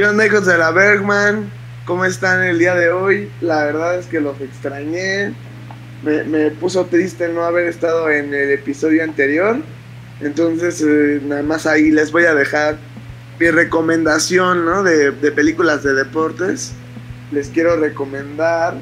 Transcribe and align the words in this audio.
¿Qué 0.00 0.06
onda 0.06 0.24
hijos 0.24 0.46
de 0.46 0.56
la 0.56 0.70
Bergman? 0.70 1.50
¿Cómo 1.84 2.06
están 2.06 2.42
el 2.42 2.58
día 2.58 2.74
de 2.74 2.90
hoy? 2.90 3.30
La 3.42 3.64
verdad 3.64 3.98
es 3.98 4.06
que 4.06 4.18
los 4.18 4.40
extrañé. 4.40 5.34
Me, 6.02 6.50
puso 6.52 6.86
triste 6.86 7.28
no 7.28 7.44
haber 7.44 7.66
estado 7.66 8.08
en 8.08 8.32
el 8.32 8.48
episodio 8.48 9.04
anterior. 9.04 9.58
Entonces, 10.22 10.80
eh, 10.80 11.20
nada 11.22 11.42
más 11.42 11.66
ahí 11.66 11.90
les 11.90 12.12
voy 12.12 12.24
a 12.24 12.34
dejar 12.34 12.78
mi 13.38 13.50
recomendación 13.50 14.64
¿no? 14.64 14.82
de, 14.82 15.10
de 15.10 15.32
películas 15.32 15.82
de 15.82 15.92
deportes. 15.92 16.72
Les 17.30 17.48
quiero 17.48 17.76
recomendar 17.76 18.74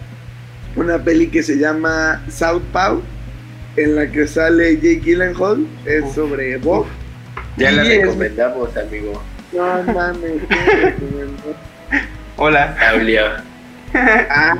una 0.76 0.98
peli 1.02 1.28
que 1.28 1.42
se 1.42 1.58
llama 1.58 2.22
South 2.30 2.62
Paw, 2.72 3.02
en 3.76 3.94
la 3.96 4.10
que 4.10 4.26
sale 4.26 4.76
Jake 4.76 5.00
Gyllenhaal. 5.04 5.66
Es 5.84 6.04
Uf. 6.04 6.14
sobre 6.14 6.56
Bob. 6.58 6.86
Ya 7.56 7.72
la 7.72 7.82
es- 7.82 8.02
recomendamos, 8.02 8.76
amigo. 8.76 9.22
No 9.52 9.82
mames. 9.92 10.42
Hola. 12.36 12.76
Julio. 12.94 13.22
Ah, 13.94 14.56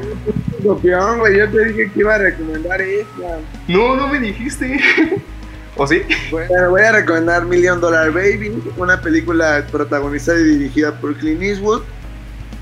copión, 0.64 1.18
güey. 1.20 1.38
Yo 1.38 1.48
te 1.50 1.64
dije 1.66 1.90
que 1.92 2.00
iba 2.00 2.14
a 2.14 2.18
recomendar 2.18 2.80
esta. 2.80 3.38
No, 3.68 3.94
no 3.96 4.08
me 4.08 4.18
dijiste. 4.18 4.80
¿O 5.76 5.86
sí? 5.86 6.02
Bueno, 6.30 6.70
voy 6.70 6.82
a 6.82 6.92
recomendar 6.92 7.44
Million 7.44 7.80
Dollar 7.80 8.10
Baby, 8.10 8.60
una 8.78 9.00
película 9.00 9.64
protagonizada 9.70 10.40
y 10.40 10.44
dirigida 10.44 10.92
por 10.98 11.14
Clint 11.16 11.42
Eastwood. 11.42 11.82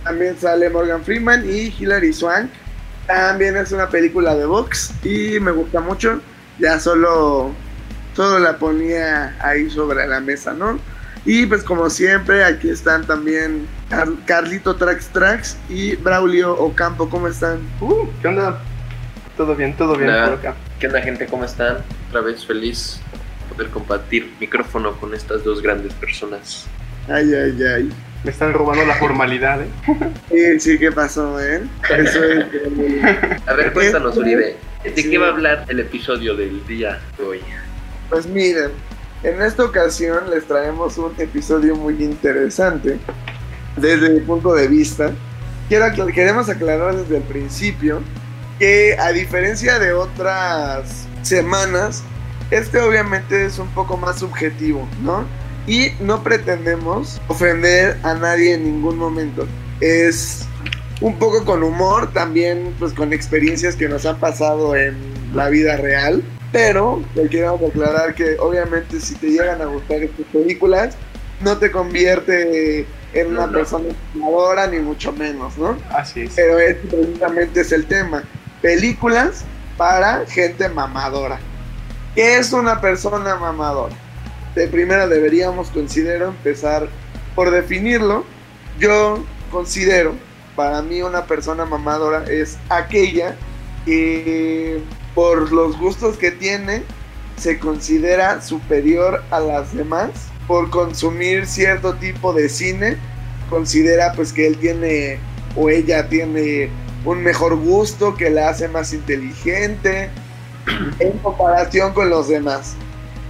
También 0.06 0.38
sale 0.38 0.70
Morgan 0.70 1.02
Freeman 1.02 1.44
y 1.50 1.74
Hilary 1.76 2.12
Swank. 2.12 2.48
También 3.08 3.56
es 3.56 3.72
una 3.72 3.88
película 3.88 4.36
de 4.36 4.46
box 4.46 4.92
y 5.04 5.40
me 5.40 5.50
gusta 5.50 5.80
mucho. 5.80 6.20
Ya 6.60 6.78
solo, 6.78 7.50
solo 8.14 8.38
la 8.38 8.56
ponía 8.56 9.36
ahí 9.40 9.68
sobre 9.68 10.06
la 10.06 10.20
mesa, 10.20 10.52
¿no? 10.54 10.78
Y 11.24 11.44
pues 11.46 11.64
como 11.64 11.90
siempre, 11.90 12.44
aquí 12.44 12.70
están 12.70 13.04
también 13.04 13.66
Car- 13.90 14.08
Carlito 14.26 14.76
Trax 14.76 15.08
Trax 15.08 15.56
y 15.68 15.96
Braulio 15.96 16.52
Ocampo. 16.56 17.10
¿Cómo 17.10 17.26
están? 17.26 17.58
Uh, 17.80 18.06
¿qué 18.22 18.28
onda? 18.28 18.60
Todo 19.36 19.56
bien, 19.56 19.76
todo 19.76 19.96
bien 19.96 20.06
Nada. 20.10 20.26
por 20.30 20.38
acá. 20.38 20.54
¿Qué 20.78 20.86
onda, 20.86 21.02
gente? 21.02 21.26
¿Cómo 21.26 21.44
están? 21.44 21.78
Otra 22.08 22.20
vez 22.20 22.46
feliz 22.46 23.00
poder 23.52 23.70
compartir 23.70 24.32
micrófono 24.38 24.92
con 25.00 25.14
estas 25.14 25.42
dos 25.42 25.60
grandes 25.62 25.92
personas. 25.94 26.64
Ay, 27.08 27.34
ay, 27.34 27.58
ay. 27.64 27.92
Me 28.26 28.32
están 28.32 28.52
robando 28.52 28.84
la 28.84 28.94
formalidad, 28.96 29.62
¿eh? 29.62 29.68
Sí, 30.32 30.58
sí, 30.72 30.78
¿qué 30.80 30.90
pasó, 30.90 31.40
eh? 31.40 31.62
Eso 31.96 32.24
es... 32.24 32.44
A 33.46 33.52
ver, 33.54 33.72
cuéntanos, 33.72 34.16
Uribe. 34.16 34.56
¿De 34.82 35.00
Sí. 35.00 35.08
qué 35.10 35.16
va 35.18 35.28
a 35.28 35.30
hablar 35.30 35.64
el 35.68 35.78
episodio 35.78 36.34
del 36.34 36.66
día 36.66 36.98
de 37.16 37.24
hoy? 37.24 37.40
Pues 38.10 38.26
miren, 38.26 38.72
en 39.22 39.40
esta 39.42 39.62
ocasión 39.62 40.28
les 40.28 40.44
traemos 40.44 40.98
un 40.98 41.12
episodio 41.18 41.76
muy 41.76 42.02
interesante 42.02 42.98
desde 43.76 44.10
mi 44.10 44.18
punto 44.22 44.54
de 44.54 44.66
vista. 44.66 45.12
Quiero 45.68 45.84
acla- 45.84 46.12
queremos 46.12 46.48
aclarar 46.48 46.96
desde 46.96 47.18
el 47.18 47.22
principio 47.22 48.02
que 48.58 48.96
a 48.98 49.12
diferencia 49.12 49.78
de 49.78 49.92
otras 49.92 51.06
semanas, 51.22 52.02
este 52.50 52.80
obviamente 52.80 53.44
es 53.46 53.60
un 53.60 53.68
poco 53.68 53.96
más 53.96 54.18
subjetivo, 54.18 54.88
¿no? 55.04 55.24
Y 55.66 55.92
no 56.00 56.22
pretendemos 56.22 57.20
ofender 57.28 57.98
a 58.02 58.14
nadie 58.14 58.54
en 58.54 58.64
ningún 58.64 58.96
momento. 58.96 59.46
Es 59.80 60.46
un 61.00 61.18
poco 61.18 61.44
con 61.44 61.62
humor, 61.62 62.12
también 62.12 62.74
pues 62.78 62.92
con 62.92 63.12
experiencias 63.12 63.74
que 63.76 63.88
nos 63.88 64.06
han 64.06 64.18
pasado 64.18 64.76
en 64.76 64.96
la 65.34 65.48
vida 65.48 65.76
real. 65.76 66.22
Pero 66.52 67.02
le 67.14 67.28
queremos 67.28 67.60
aclarar 67.62 68.14
que 68.14 68.36
obviamente 68.38 69.00
si 69.00 69.14
te 69.16 69.28
llegan 69.28 69.60
a 69.60 69.66
gustar 69.66 70.02
estas 70.02 70.26
películas, 70.32 70.96
no 71.40 71.58
te 71.58 71.70
convierte 71.70 72.86
en 73.12 73.26
una 73.28 73.46
no. 73.46 73.52
persona 73.52 73.88
fumadora 74.12 74.66
ni 74.68 74.78
mucho 74.78 75.12
menos, 75.12 75.58
¿no? 75.58 75.76
Así 75.90 76.22
es. 76.22 76.32
Pero 76.34 76.58
este 76.58 76.86
precisamente 76.86 77.60
es 77.60 77.72
el 77.72 77.86
tema. 77.86 78.22
Películas 78.62 79.44
para 79.76 80.24
gente 80.26 80.68
mamadora. 80.68 81.38
¿Qué 82.14 82.38
es 82.38 82.52
una 82.52 82.80
persona 82.80 83.36
mamadora? 83.36 83.94
De 84.56 84.68
primera 84.68 85.06
deberíamos 85.06 85.68
considero 85.68 86.28
empezar 86.28 86.88
por 87.34 87.50
definirlo. 87.50 88.24
Yo 88.78 89.22
considero, 89.50 90.14
para 90.56 90.80
mí 90.80 91.02
una 91.02 91.26
persona 91.26 91.66
mamadora 91.66 92.24
es 92.24 92.56
aquella 92.70 93.36
que 93.84 94.80
por 95.14 95.52
los 95.52 95.78
gustos 95.78 96.16
que 96.16 96.30
tiene 96.30 96.84
se 97.36 97.58
considera 97.58 98.40
superior 98.40 99.22
a 99.30 99.40
las 99.40 99.76
demás. 99.76 100.08
Por 100.48 100.70
consumir 100.70 101.46
cierto 101.46 101.96
tipo 101.96 102.32
de 102.32 102.48
cine, 102.48 102.96
considera 103.50 104.14
pues 104.14 104.32
que 104.32 104.46
él 104.46 104.56
tiene 104.56 105.18
o 105.54 105.68
ella 105.68 106.08
tiene 106.08 106.70
un 107.04 107.22
mejor 107.22 107.56
gusto 107.56 108.14
que 108.14 108.30
la 108.30 108.48
hace 108.48 108.68
más 108.68 108.94
inteligente 108.94 110.08
en 110.98 111.18
comparación 111.18 111.92
con 111.92 112.08
los 112.08 112.28
demás. 112.28 112.74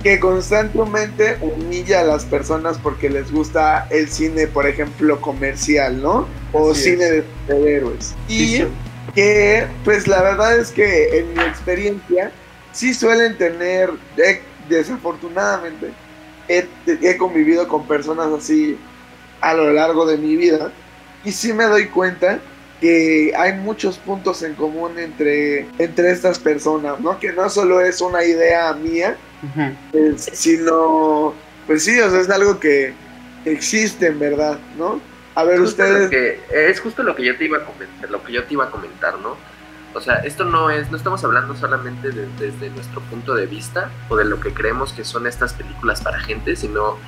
Que 0.02 0.20
constantemente 0.20 1.36
humilla 1.40 2.00
a 2.00 2.04
las 2.04 2.24
personas 2.24 2.78
porque 2.78 3.10
les 3.10 3.32
gusta 3.32 3.86
el 3.90 4.08
cine, 4.08 4.46
por 4.46 4.66
ejemplo, 4.66 5.20
comercial, 5.20 6.00
¿no? 6.00 6.28
O 6.52 6.70
Así 6.72 6.90
cine 6.90 7.04
es. 7.04 7.10
de 7.10 7.24
superhéroes. 7.40 8.14
Y 8.28 8.38
sí. 8.58 8.66
que, 9.14 9.66
pues 9.84 10.06
la 10.06 10.22
verdad 10.22 10.58
es 10.58 10.70
que 10.70 11.18
en 11.18 11.34
mi 11.34 11.42
experiencia, 11.42 12.30
sí 12.72 12.94
suelen 12.94 13.36
tener, 13.36 13.90
eh, 14.18 14.40
desafortunadamente, 14.68 15.90
he, 16.48 16.66
he 16.86 17.16
convivido 17.16 17.66
con 17.66 17.86
personas 17.88 18.28
así 18.32 18.78
a 19.40 19.54
lo 19.54 19.72
largo 19.72 20.06
de 20.06 20.16
mi 20.16 20.36
vida 20.36 20.70
y 21.24 21.32
sí 21.32 21.52
me 21.52 21.64
doy 21.64 21.86
cuenta 21.86 22.38
que 22.80 23.32
hay 23.36 23.54
muchos 23.54 23.98
puntos 23.98 24.42
en 24.42 24.54
común 24.54 24.98
entre, 24.98 25.66
entre 25.78 26.10
estas 26.10 26.38
personas, 26.38 27.00
¿no? 27.00 27.18
Que 27.18 27.32
no 27.32 27.48
solo 27.48 27.80
es 27.80 28.00
una 28.00 28.22
idea 28.24 28.72
mía, 28.74 29.16
Sino, 30.18 31.34
pues 31.66 31.84
sí, 31.84 31.98
o 32.00 32.10
sea, 32.10 32.20
es 32.20 32.30
algo 32.30 32.58
que 32.60 32.94
existe 33.44 34.06
en 34.08 34.18
verdad, 34.18 34.58
¿no? 34.78 35.00
A 35.34 35.44
ver, 35.44 35.58
Justo 35.60 35.82
ustedes... 35.82 36.10
que- 36.10 36.40
es 36.50 36.80
justo 36.80 37.02
lo 37.02 37.14
que 37.14 37.24
yo 37.24 37.36
te 37.36 37.44
iba 37.44 37.58
a 37.58 37.64
comentar, 37.64 38.10
lo 38.10 38.22
que 38.24 38.32
yo 38.32 38.44
te 38.44 38.54
iba 38.54 38.64
a 38.64 38.70
comentar, 38.70 39.18
¿no? 39.18 39.36
O 39.94 40.00
sea, 40.00 40.16
esto 40.16 40.44
no 40.44 40.70
es, 40.70 40.90
no 40.90 40.96
estamos 40.96 41.22
hablando 41.24 41.54
solamente 41.56 42.10
de- 42.10 42.28
desde 42.38 42.70
nuestro 42.70 43.00
punto 43.02 43.34
de 43.34 43.46
vista 43.46 43.90
o 44.08 44.16
de 44.16 44.24
lo 44.24 44.40
que 44.40 44.52
creemos 44.52 44.92
que 44.92 45.04
son 45.04 45.26
estas 45.26 45.52
películas 45.54 46.02
para 46.02 46.18
gente, 46.20 46.56
sino 46.56 46.98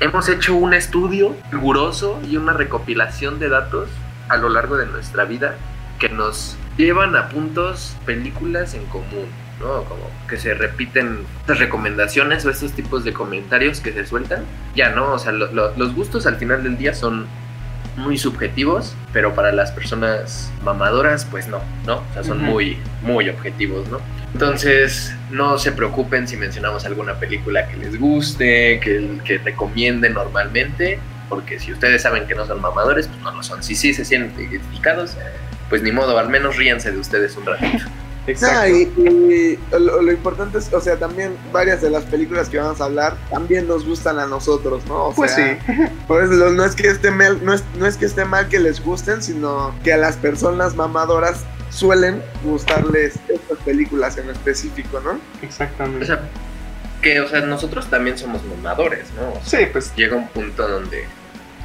hemos 0.00 0.28
hecho 0.28 0.54
un 0.54 0.72
estudio 0.74 1.34
riguroso 1.50 2.20
y 2.28 2.36
una 2.36 2.52
recopilación 2.52 3.38
de 3.38 3.48
datos 3.48 3.88
a 4.28 4.36
lo 4.36 4.48
largo 4.48 4.76
de 4.76 4.86
nuestra 4.86 5.24
vida 5.24 5.56
que 5.98 6.08
nos 6.08 6.56
llevan 6.80 7.14
a 7.16 7.28
puntos 7.28 7.96
películas 8.06 8.74
en 8.74 8.84
común, 8.86 9.26
¿no? 9.60 9.84
Como 9.84 10.10
que 10.28 10.36
se 10.38 10.54
repiten 10.54 11.18
estas 11.40 11.58
recomendaciones 11.58 12.44
o 12.46 12.50
estos 12.50 12.72
tipos 12.72 13.04
de 13.04 13.12
comentarios 13.12 13.80
que 13.80 13.92
se 13.92 14.06
sueltan. 14.06 14.44
Ya, 14.74 14.90
¿no? 14.90 15.12
O 15.12 15.18
sea, 15.18 15.32
lo- 15.32 15.52
lo- 15.52 15.76
los 15.76 15.94
gustos 15.94 16.26
al 16.26 16.36
final 16.36 16.62
del 16.62 16.76
día 16.78 16.94
son 16.94 17.26
muy 17.96 18.16
subjetivos, 18.18 18.94
pero 19.12 19.34
para 19.34 19.52
las 19.52 19.72
personas 19.72 20.50
mamadoras, 20.64 21.24
pues 21.30 21.48
no, 21.48 21.60
¿no? 21.86 21.96
O 21.96 22.12
sea, 22.14 22.22
son 22.24 22.38
Ujú. 22.42 22.50
muy, 22.52 22.78
muy 23.02 23.28
objetivos, 23.28 23.88
¿no? 23.88 24.00
Entonces, 24.32 25.12
no 25.30 25.58
se 25.58 25.72
preocupen 25.72 26.26
si 26.28 26.36
mencionamos 26.36 26.86
alguna 26.86 27.14
película 27.14 27.66
que 27.68 27.76
les 27.76 27.98
guste, 27.98 28.78
que, 28.80 29.18
que 29.24 29.38
recomienden 29.38 30.14
normalmente, 30.14 30.98
porque 31.28 31.58
si 31.58 31.72
ustedes 31.72 32.02
saben 32.02 32.26
que 32.26 32.34
no 32.34 32.46
son 32.46 32.60
mamadores, 32.60 33.08
pues 33.08 33.20
no 33.22 33.32
lo 33.32 33.42
son. 33.42 33.62
Si 33.62 33.74
sí 33.74 33.92
se 33.92 34.04
sienten 34.04 34.50
identificados, 34.50 35.16
pues 35.70 35.82
ni 35.82 35.92
modo, 35.92 36.18
al 36.18 36.28
menos 36.28 36.56
ríanse 36.56 36.92
de 36.92 36.98
ustedes 36.98 37.36
un 37.36 37.46
ratito. 37.46 37.84
Exacto. 38.26 38.58
Ah, 38.60 38.68
y, 38.68 38.82
y 38.82 39.58
lo, 39.72 40.02
lo 40.02 40.12
importante 40.12 40.58
es, 40.58 40.70
o 40.74 40.80
sea, 40.80 40.96
también 40.96 41.34
varias 41.52 41.80
de 41.80 41.88
las 41.90 42.04
películas 42.04 42.50
que 42.50 42.58
vamos 42.58 42.80
a 42.80 42.84
hablar 42.84 43.16
también 43.30 43.66
nos 43.66 43.86
gustan 43.86 44.18
a 44.18 44.26
nosotros, 44.26 44.84
¿no? 44.86 45.06
O 45.06 45.14
Pues 45.14 45.32
sea, 45.34 45.58
sí. 45.66 45.72
Por 46.06 46.22
eso 46.22 46.50
no 46.50 46.64
es 46.64 46.74
que 46.76 46.88
esté 46.88 47.10
mal, 47.10 47.42
no 47.44 47.54
es, 47.54 47.64
no 47.78 47.86
es 47.86 47.96
que 47.96 48.04
esté 48.04 48.26
mal 48.26 48.48
que 48.48 48.60
les 48.60 48.84
gusten, 48.84 49.22
sino 49.22 49.74
que 49.82 49.94
a 49.94 49.96
las 49.96 50.16
personas 50.16 50.76
mamadoras 50.76 51.44
suelen 51.70 52.22
gustarles 52.44 53.14
estas 53.28 53.58
películas 53.64 54.18
en 54.18 54.28
específico, 54.28 55.00
¿no? 55.00 55.12
O 55.12 55.18
Exactamente. 55.42 56.06
sea, 56.06 56.20
que, 57.00 57.20
o 57.20 57.26
sea, 57.28 57.40
nosotros 57.40 57.88
también 57.88 58.18
somos 58.18 58.42
mamadores, 58.44 59.06
¿no? 59.16 59.30
O 59.40 59.44
sea, 59.44 59.60
Sí, 59.60 59.66
pues 59.72 59.92
llega 59.96 60.16
un 60.16 60.28
punto 60.28 60.68
donde 60.68 61.04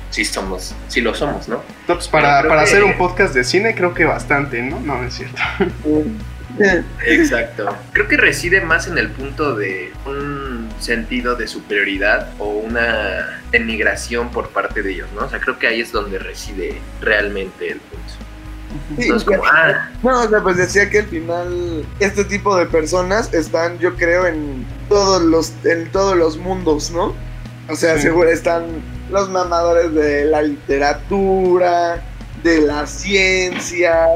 sí 0.10 0.24
somos, 0.26 0.74
sí 0.88 1.02
lo 1.02 1.14
somos, 1.14 1.48
¿no? 1.48 1.58
no, 1.88 1.96
pues, 1.96 2.08
para, 2.08 2.42
para 2.44 2.64
que- 2.64 2.70
hacer 2.70 2.84
un 2.84 2.98
podcast 2.98 3.34
de 3.34 3.44
cine 3.44 3.76
creo 3.76 3.94
que 3.94 4.06
bastante, 4.06 4.62
¿no? 4.62 4.80
No, 4.80 4.98
no 5.02 5.08
es 5.08 5.14
cierto. 5.14 5.42
Exacto. 7.06 7.76
Creo 7.92 8.08
que 8.08 8.18
reside 8.18 8.62
más 8.62 8.88
en 8.88 8.98
el 8.98 9.10
punto 9.10 9.56
de 9.56 9.92
un 10.06 10.70
sentido 10.80 11.36
de 11.36 11.48
superioridad 11.48 12.30
o 12.40 12.48
una 12.50 13.42
denigración 13.52 14.30
por 14.32 14.50
parte 14.50 14.82
de 14.82 14.94
ellos, 14.94 15.10
¿no? 15.16 15.26
O 15.26 15.30
sea, 15.30 15.40
creo 15.40 15.60
que 15.60 15.68
ahí 15.68 15.82
es 15.82 15.92
donde 15.92 16.18
reside 16.20 16.80
realmente 17.02 17.72
el 17.72 17.80
punto. 17.80 18.06
Sí, 18.98 19.26
como, 19.26 19.46
ah, 19.46 19.90
No, 20.04 20.24
o 20.24 20.30
sea, 20.30 20.42
pues 20.42 20.58
decía 20.58 20.90
que 20.90 21.00
al 21.00 21.06
final 21.08 21.86
este 22.00 22.26
tipo 22.26 22.56
de 22.58 22.66
personas 22.66 23.34
están, 23.34 23.80
yo 23.80 23.96
creo, 23.96 24.26
en 24.28 24.66
todos 24.90 25.22
los, 25.24 25.54
en 25.64 25.90
todos 25.92 26.16
los 26.18 26.38
mundos, 26.38 26.92
¿no? 26.92 27.16
O 27.70 27.76
sea, 27.76 27.96
Sí. 27.96 28.04
seguro 28.04 28.30
están 28.30 28.66
los 29.12 29.30
mamadores 29.30 29.94
de 29.94 30.26
la 30.26 30.42
literatura, 30.42 32.02
de 32.44 32.62
la 32.62 32.86
ciencia, 32.88 34.08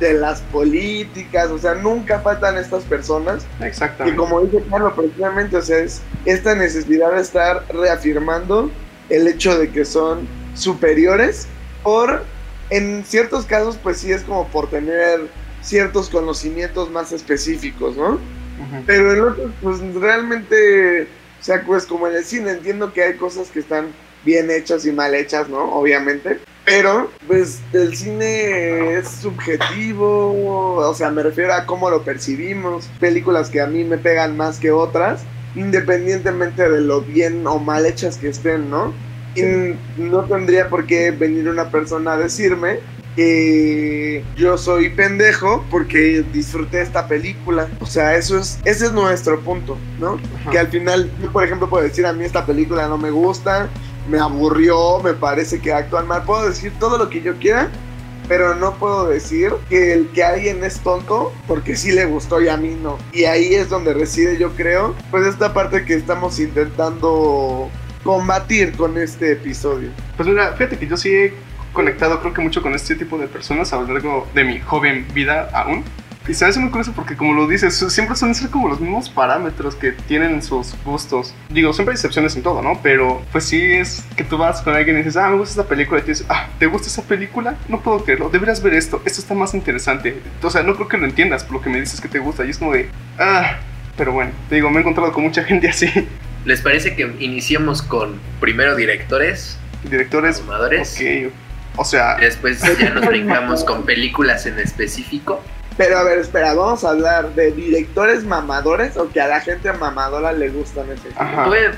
de 0.00 0.12
las 0.14 0.40
políticas, 0.42 1.48
o 1.50 1.58
sea, 1.58 1.74
nunca 1.74 2.20
faltan 2.20 2.58
estas 2.58 2.84
personas 2.84 3.46
que 3.58 3.66
Exactamente. 3.66 4.16
como 4.16 4.42
dice 4.42 4.62
Carlos, 4.70 4.92
precisamente, 4.94 5.56
o 5.56 5.62
sea, 5.62 5.78
es 5.78 6.02
esta 6.26 6.54
necesidad 6.54 7.12
de 7.12 7.22
estar 7.22 7.64
reafirmando 7.72 8.70
el 9.08 9.26
hecho 9.26 9.58
de 9.58 9.70
que 9.70 9.84
son 9.86 10.28
superiores 10.54 11.46
por, 11.82 12.24
en 12.70 13.04
ciertos 13.06 13.46
casos, 13.46 13.78
pues 13.82 13.98
sí 13.98 14.12
es 14.12 14.22
como 14.22 14.48
por 14.48 14.68
tener 14.68 15.28
ciertos 15.62 16.10
conocimientos 16.10 16.90
más 16.90 17.12
específicos, 17.12 17.96
¿no? 17.96 18.18
Pero 18.86 19.12
en 19.14 19.20
otros, 19.20 19.50
pues 19.62 19.78
realmente, 19.94 21.08
sea, 21.46 21.62
pues 21.64 21.86
como 21.86 22.08
en 22.08 22.16
el 22.16 22.24
cine, 22.24 22.50
entiendo 22.50 22.92
que 22.92 23.04
hay 23.04 23.14
cosas 23.14 23.48
que 23.50 23.60
están 23.60 23.92
bien 24.24 24.50
hechas 24.50 24.84
y 24.84 24.90
mal 24.90 25.14
hechas, 25.14 25.48
¿no? 25.48 25.72
Obviamente. 25.72 26.40
Pero, 26.64 27.08
pues, 27.28 27.60
el 27.72 27.96
cine 27.96 28.94
es 28.94 29.08
subjetivo, 29.08 30.76
o 30.76 30.94
sea, 30.94 31.10
me 31.12 31.22
refiero 31.22 31.54
a 31.54 31.64
cómo 31.64 31.88
lo 31.88 32.02
percibimos. 32.02 32.88
Películas 32.98 33.48
que 33.48 33.60
a 33.60 33.68
mí 33.68 33.84
me 33.84 33.96
pegan 33.96 34.36
más 34.36 34.58
que 34.58 34.72
otras, 34.72 35.22
independientemente 35.54 36.68
de 36.68 36.80
lo 36.80 37.02
bien 37.02 37.46
o 37.46 37.60
mal 37.60 37.86
hechas 37.86 38.16
que 38.18 38.28
estén, 38.30 38.68
¿no? 38.68 38.92
Y 39.36 39.76
no 39.96 40.24
tendría 40.24 40.68
por 40.68 40.86
qué 40.86 41.12
venir 41.12 41.48
una 41.48 41.70
persona 41.70 42.14
a 42.14 42.18
decirme 42.18 42.80
que 43.16 44.22
yo 44.36 44.58
soy 44.58 44.90
pendejo 44.90 45.64
porque 45.70 46.22
disfruté 46.32 46.82
esta 46.82 47.08
película. 47.08 47.68
O 47.80 47.86
sea, 47.86 48.14
eso 48.14 48.38
es, 48.38 48.60
ese 48.64 48.86
es 48.86 48.92
nuestro 48.92 49.40
punto, 49.40 49.78
¿no? 49.98 50.20
Ajá. 50.40 50.50
Que 50.50 50.58
al 50.58 50.68
final, 50.68 51.10
yo 51.20 51.32
por 51.32 51.42
ejemplo 51.42 51.68
puedo 51.68 51.82
decir 51.82 52.06
a 52.06 52.12
mí 52.12 52.24
esta 52.24 52.44
película 52.44 52.86
no 52.86 52.98
me 52.98 53.10
gusta, 53.10 53.68
me 54.08 54.18
aburrió, 54.18 55.00
me 55.00 55.14
parece 55.14 55.60
que 55.60 55.72
actúan 55.72 56.06
mal, 56.06 56.22
puedo 56.24 56.46
decir 56.46 56.72
todo 56.78 56.98
lo 56.98 57.08
que 57.08 57.22
yo 57.22 57.36
quiera, 57.38 57.70
pero 58.28 58.54
no 58.54 58.74
puedo 58.74 59.08
decir 59.08 59.52
que 59.68 59.94
el 59.94 60.08
que 60.10 60.22
alguien 60.22 60.62
es 60.62 60.80
tonto 60.80 61.32
porque 61.46 61.74
sí 61.74 61.92
le 61.92 62.04
gustó 62.04 62.40
y 62.40 62.48
a 62.48 62.56
mí 62.56 62.76
no. 62.80 62.98
Y 63.12 63.24
ahí 63.24 63.54
es 63.54 63.70
donde 63.70 63.94
reside, 63.94 64.36
yo 64.38 64.50
creo, 64.50 64.94
pues 65.10 65.26
esta 65.26 65.54
parte 65.54 65.84
que 65.84 65.94
estamos 65.94 66.38
intentando 66.38 67.70
combatir 68.04 68.76
con 68.76 68.96
este 68.98 69.32
episodio. 69.32 69.90
Pues 70.16 70.28
mira, 70.28 70.52
fíjate 70.52 70.78
que 70.78 70.86
yo 70.86 70.96
sí 70.96 71.10
he 71.10 71.34
conectado 71.76 72.20
creo 72.20 72.32
que 72.34 72.40
mucho 72.40 72.62
con 72.62 72.74
este 72.74 72.96
tipo 72.96 73.18
de 73.18 73.28
personas 73.28 73.72
a 73.72 73.76
lo 73.76 73.86
largo 73.86 74.26
de 74.34 74.42
mi 74.42 74.58
joven 74.58 75.06
vida 75.14 75.48
aún. 75.52 75.84
Y 76.28 76.34
se 76.34 76.44
me 76.44 76.50
hace 76.50 76.58
muy 76.58 76.70
curioso 76.70 76.92
porque 76.92 77.14
como 77.14 77.34
lo 77.34 77.46
dices, 77.46 77.72
siempre 77.88 78.16
suelen 78.16 78.34
ser 78.34 78.50
como 78.50 78.68
los 78.68 78.80
mismos 78.80 79.08
parámetros 79.08 79.76
que 79.76 79.92
tienen 79.92 80.42
sus 80.42 80.74
gustos. 80.84 81.32
Digo, 81.50 81.72
siempre 81.72 81.92
hay 81.92 81.94
excepciones 81.94 82.34
en 82.34 82.42
todo, 82.42 82.62
¿no? 82.62 82.80
Pero 82.82 83.22
pues 83.30 83.44
sí 83.44 83.62
es 83.62 84.04
que 84.16 84.24
tú 84.24 84.36
vas 84.36 84.60
con 84.60 84.74
alguien 84.74 84.96
y 84.96 84.98
dices, 85.00 85.16
ah, 85.18 85.28
me 85.28 85.36
gusta 85.36 85.60
esta 85.60 85.68
película. 85.68 86.00
Y 86.00 86.02
te 86.02 86.08
dices, 86.10 86.26
ah, 86.28 86.48
¿te 86.58 86.66
gusta 86.66 86.88
esa 86.88 87.02
película? 87.02 87.54
No 87.68 87.80
puedo 87.80 88.02
creerlo, 88.02 88.28
deberías 88.28 88.60
ver 88.60 88.74
esto, 88.74 89.00
esto 89.04 89.20
está 89.20 89.34
más 89.34 89.54
interesante. 89.54 90.20
O 90.42 90.50
sea, 90.50 90.64
no 90.64 90.74
creo 90.74 90.88
que 90.88 90.96
lo 90.98 91.06
entiendas 91.06 91.44
por 91.44 91.58
lo 91.58 91.62
que 91.62 91.70
me 91.70 91.78
dices 91.78 92.00
que 92.00 92.08
te 92.08 92.18
gusta. 92.18 92.44
Y 92.44 92.50
es 92.50 92.58
como 92.58 92.72
de, 92.72 92.88
ah, 93.20 93.58
pero 93.96 94.10
bueno, 94.10 94.32
te 94.48 94.56
digo, 94.56 94.68
me 94.68 94.78
he 94.78 94.80
encontrado 94.80 95.12
con 95.12 95.22
mucha 95.22 95.44
gente 95.44 95.68
así. 95.68 95.86
¿les 96.44 96.60
parece 96.60 96.96
que 96.96 97.02
iniciemos 97.20 97.82
con 97.82 98.18
primero 98.40 98.74
directores, 98.74 99.58
Directores, 99.88 100.40
mamadores? 100.40 100.96
ok. 100.96 101.32
O 101.76 101.84
sea, 101.84 102.16
Después 102.16 102.60
ya 102.78 102.90
nos 102.90 103.06
brincamos 103.06 103.64
con 103.64 103.84
películas 103.84 104.46
en 104.46 104.58
específico. 104.58 105.42
Pero 105.76 105.98
a 105.98 106.04
ver, 106.04 106.18
espera, 106.18 106.54
vamos 106.54 106.84
a 106.84 106.90
hablar 106.90 107.34
de 107.34 107.52
directores 107.52 108.24
mamadores 108.24 108.96
o 108.96 109.10
que 109.10 109.20
a 109.20 109.28
la 109.28 109.40
gente 109.40 109.70
mamadora 109.74 110.32
le 110.32 110.48
gustan 110.48 110.86
ese 110.90 111.08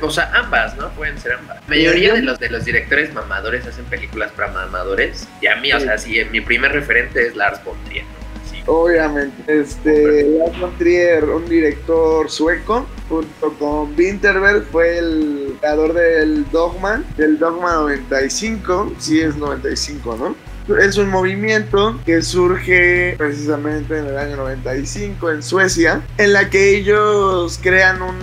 o 0.01 0.11
sea, 0.11 0.31
ambas, 0.35 0.77
¿no? 0.77 0.89
Pueden 0.91 1.19
ser 1.19 1.33
ambas. 1.33 1.57
La 1.63 1.69
mayoría 1.69 2.15
de 2.15 2.23
los, 2.23 2.39
de 2.39 2.49
los 2.49 2.65
directores 2.65 3.13
mamadores 3.13 3.67
hacen 3.67 3.85
películas 3.87 4.31
para 4.33 4.53
mamadores. 4.53 5.27
Y 5.41 5.49
a 5.49 5.57
mí, 5.57 5.73
o 5.73 5.81
sea, 5.81 5.99
sí, 5.99 6.17
mi 6.31 6.41
primer 6.41 6.73
referente 6.73 7.27
es 7.27 7.35
Lars 7.35 7.63
von 7.65 7.77
Trier, 7.87 8.05
¿no? 8.05 8.51
Sí. 8.51 8.63
Obviamente, 8.67 9.61
este, 9.61 10.29
Lars 10.39 10.61
von 10.61 10.79
Trier, 10.79 11.25
un 11.25 11.49
director 11.49 12.31
sueco, 12.31 12.87
junto 13.09 13.53
con 13.59 13.95
Winterberg, 13.97 14.65
fue 14.71 14.99
el 14.99 15.57
creador 15.61 15.95
del 15.95 16.49
Dogma, 16.51 17.03
del 17.17 17.39
Dogma 17.39 17.75
95, 17.75 18.93
sí 18.99 19.21
es 19.21 19.37
95, 19.37 20.17
¿no? 20.17 20.77
Es 20.77 20.99
un 20.99 21.09
movimiento 21.09 21.99
que 22.05 22.21
surge 22.21 23.15
precisamente 23.17 23.99
en 23.99 24.07
el 24.07 24.19
año 24.19 24.37
95 24.37 25.31
en 25.31 25.43
Suecia, 25.43 26.03
en 26.19 26.35
la 26.35 26.51
que 26.51 26.77
ellos 26.77 27.59
crean 27.63 28.03
un, 28.03 28.17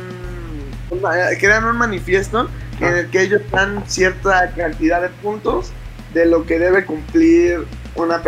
crean 1.39 1.65
un 1.65 1.77
manifiesto 1.77 2.47
en 2.79 2.93
el 2.93 3.09
que 3.09 3.23
ellos 3.23 3.41
dan 3.51 3.83
cierta 3.87 4.51
cantidad 4.55 5.01
de 5.01 5.09
puntos 5.09 5.71
de 6.13 6.27
lo 6.27 6.45
que 6.45 6.59
debe 6.59 6.85
cumplir 6.85 7.65
una, 7.95 8.21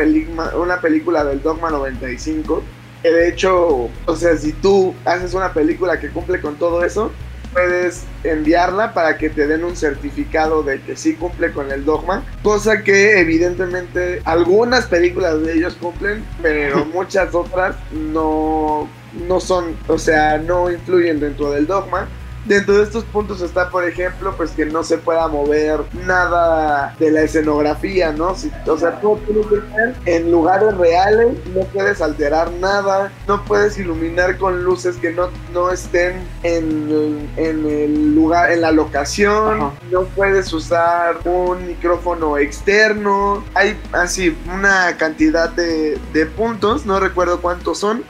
una 0.55 0.81
película 0.81 1.23
del 1.23 1.41
Dogma 1.41 1.69
95. 1.69 2.63
Que 3.01 3.11
de 3.11 3.29
hecho, 3.29 3.89
o 4.05 4.15
sea, 4.15 4.35
si 4.37 4.53
tú 4.53 4.95
haces 5.05 5.33
una 5.33 5.53
película 5.53 5.99
que 5.99 6.09
cumple 6.09 6.41
con 6.41 6.55
todo 6.55 6.83
eso, 6.83 7.11
puedes 7.53 8.05
enviarla 8.23 8.93
para 8.93 9.17
que 9.17 9.29
te 9.29 9.47
den 9.47 9.63
un 9.63 9.75
certificado 9.75 10.63
de 10.63 10.81
que 10.81 10.95
sí 10.95 11.15
cumple 11.15 11.51
con 11.51 11.71
el 11.71 11.85
dogma, 11.85 12.23
cosa 12.43 12.83
que 12.83 13.19
evidentemente 13.19 14.21
algunas 14.25 14.85
películas 14.85 15.41
de 15.41 15.53
ellos 15.53 15.75
cumplen, 15.79 16.25
pero 16.41 16.85
muchas 16.93 17.33
otras 17.33 17.75
no, 17.91 18.87
no 19.27 19.39
son, 19.39 19.75
o 19.87 19.97
sea, 19.97 20.37
no 20.37 20.71
influyen 20.71 21.19
dentro 21.19 21.51
del 21.51 21.67
dogma. 21.67 22.07
Dentro 22.47 22.77
de 22.77 22.83
estos 22.83 23.03
puntos 23.05 23.41
está, 23.41 23.69
por 23.69 23.83
ejemplo, 23.83 24.33
pues 24.37 24.51
que 24.51 24.65
no 24.65 24.83
se 24.83 24.97
pueda 24.97 25.27
mover 25.27 25.81
nada 26.05 26.95
de 26.97 27.11
la 27.11 27.21
escenografía, 27.21 28.11
¿no? 28.13 28.35
Si- 28.35 28.51
o 28.65 28.77
sea, 28.77 28.99
todo 29.01 29.17
tiene 29.25 29.41
que 29.41 29.55
ser 29.55 29.95
en 30.05 30.31
lugares 30.31 30.75
reales, 30.77 31.37
no 31.53 31.61
puedes 31.65 32.01
alterar 32.01 32.49
nada, 32.53 33.11
no 33.27 33.43
puedes 33.43 33.77
iluminar 33.77 34.37
con 34.37 34.63
luces 34.63 34.95
que 34.97 35.11
no, 35.11 35.29
no 35.53 35.71
estén 35.71 36.25
en, 36.43 37.29
en 37.35 37.65
el 37.65 38.15
lugar, 38.15 38.51
en 38.51 38.61
la 38.61 38.71
locación, 38.71 39.61
Ajá. 39.61 39.71
no 39.91 40.03
puedes 40.15 40.51
usar 40.53 41.17
un 41.25 41.67
micrófono 41.67 42.37
externo, 42.37 43.43
hay 43.55 43.77
así 43.91 44.37
una 44.53 44.95
cantidad 44.97 45.49
de, 45.49 45.97
de 46.13 46.25
puntos, 46.25 46.85
no 46.85 46.99
recuerdo 46.99 47.41
cuántos 47.41 47.79
son, 47.79 48.03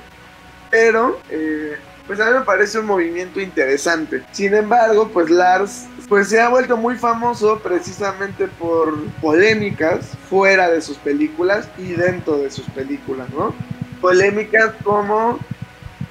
pero 0.70 1.18
eh, 1.30 1.78
pues 2.08 2.20
a 2.22 2.26
mí 2.26 2.40
me 2.40 2.46
parece 2.46 2.80
un 2.80 2.86
movimiento 2.86 3.40
interesante. 3.42 4.24
Sin 4.32 4.54
embargo, 4.54 5.10
pues 5.14 5.30
Lars 5.30 5.86
pues 6.08 6.30
se 6.30 6.40
ha 6.40 6.48
vuelto 6.48 6.78
muy 6.78 6.96
famoso 6.96 7.60
precisamente 7.60 8.48
por 8.48 8.98
polémicas 9.22 10.14
fuera 10.30 10.70
de 10.70 10.82
sus 10.82 10.98
películas 10.98 11.68
y 11.78 11.94
dentro 11.94 12.38
de 12.38 12.50
sus 12.50 12.66
películas, 12.70 13.30
¿no? 13.32 13.54
Polémicas 14.00 14.74
como, 14.84 15.38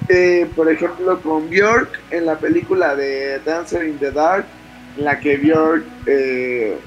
eh, 0.07 0.47
por 0.55 0.71
ejemplo, 0.71 1.19
con 1.21 1.49
Björk 1.49 1.99
en 2.11 2.27
la 2.27 2.37
película 2.37 2.95
de 2.95 3.39
Dancer 3.39 3.87
in 3.87 3.97
the 3.97 4.11
Dark, 4.11 4.45
en 4.97 5.05
la 5.05 5.19
que 5.19 5.37
Björk 5.37 5.83
eh, 6.05 6.77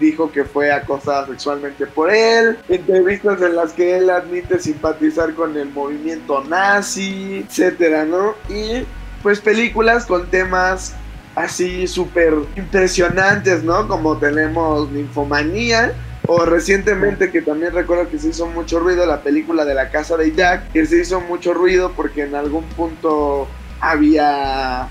dijo 0.00 0.30
que 0.30 0.44
fue 0.44 0.72
acosada 0.72 1.26
sexualmente 1.26 1.86
por 1.86 2.12
él, 2.12 2.58
entrevistas 2.68 3.40
en 3.42 3.56
las 3.56 3.72
que 3.72 3.96
él 3.96 4.10
admite 4.10 4.58
simpatizar 4.58 5.34
con 5.34 5.56
el 5.56 5.70
movimiento 5.70 6.44
nazi, 6.44 7.44
etcétera, 7.46 8.04
¿no? 8.04 8.34
Y 8.48 8.84
pues 9.22 9.40
películas 9.40 10.06
con 10.06 10.26
temas 10.28 10.94
así 11.34 11.86
súper 11.86 12.34
impresionantes, 12.56 13.62
¿no? 13.62 13.86
Como 13.88 14.16
tenemos 14.18 14.90
Ninfomanía, 14.90 15.92
o 16.26 16.44
recientemente 16.44 17.30
que 17.30 17.42
también 17.42 17.72
recuerdo 17.72 18.08
que 18.08 18.18
se 18.18 18.28
hizo 18.28 18.46
mucho 18.46 18.80
ruido 18.80 19.06
la 19.06 19.22
película 19.22 19.64
de 19.64 19.74
la 19.74 19.90
casa 19.90 20.16
de 20.16 20.34
Jack, 20.34 20.72
que 20.72 20.86
se 20.86 21.00
hizo 21.00 21.20
mucho 21.20 21.54
ruido 21.54 21.92
porque 21.94 22.24
en 22.24 22.34
algún 22.34 22.64
punto 22.70 23.46
había 23.80 24.88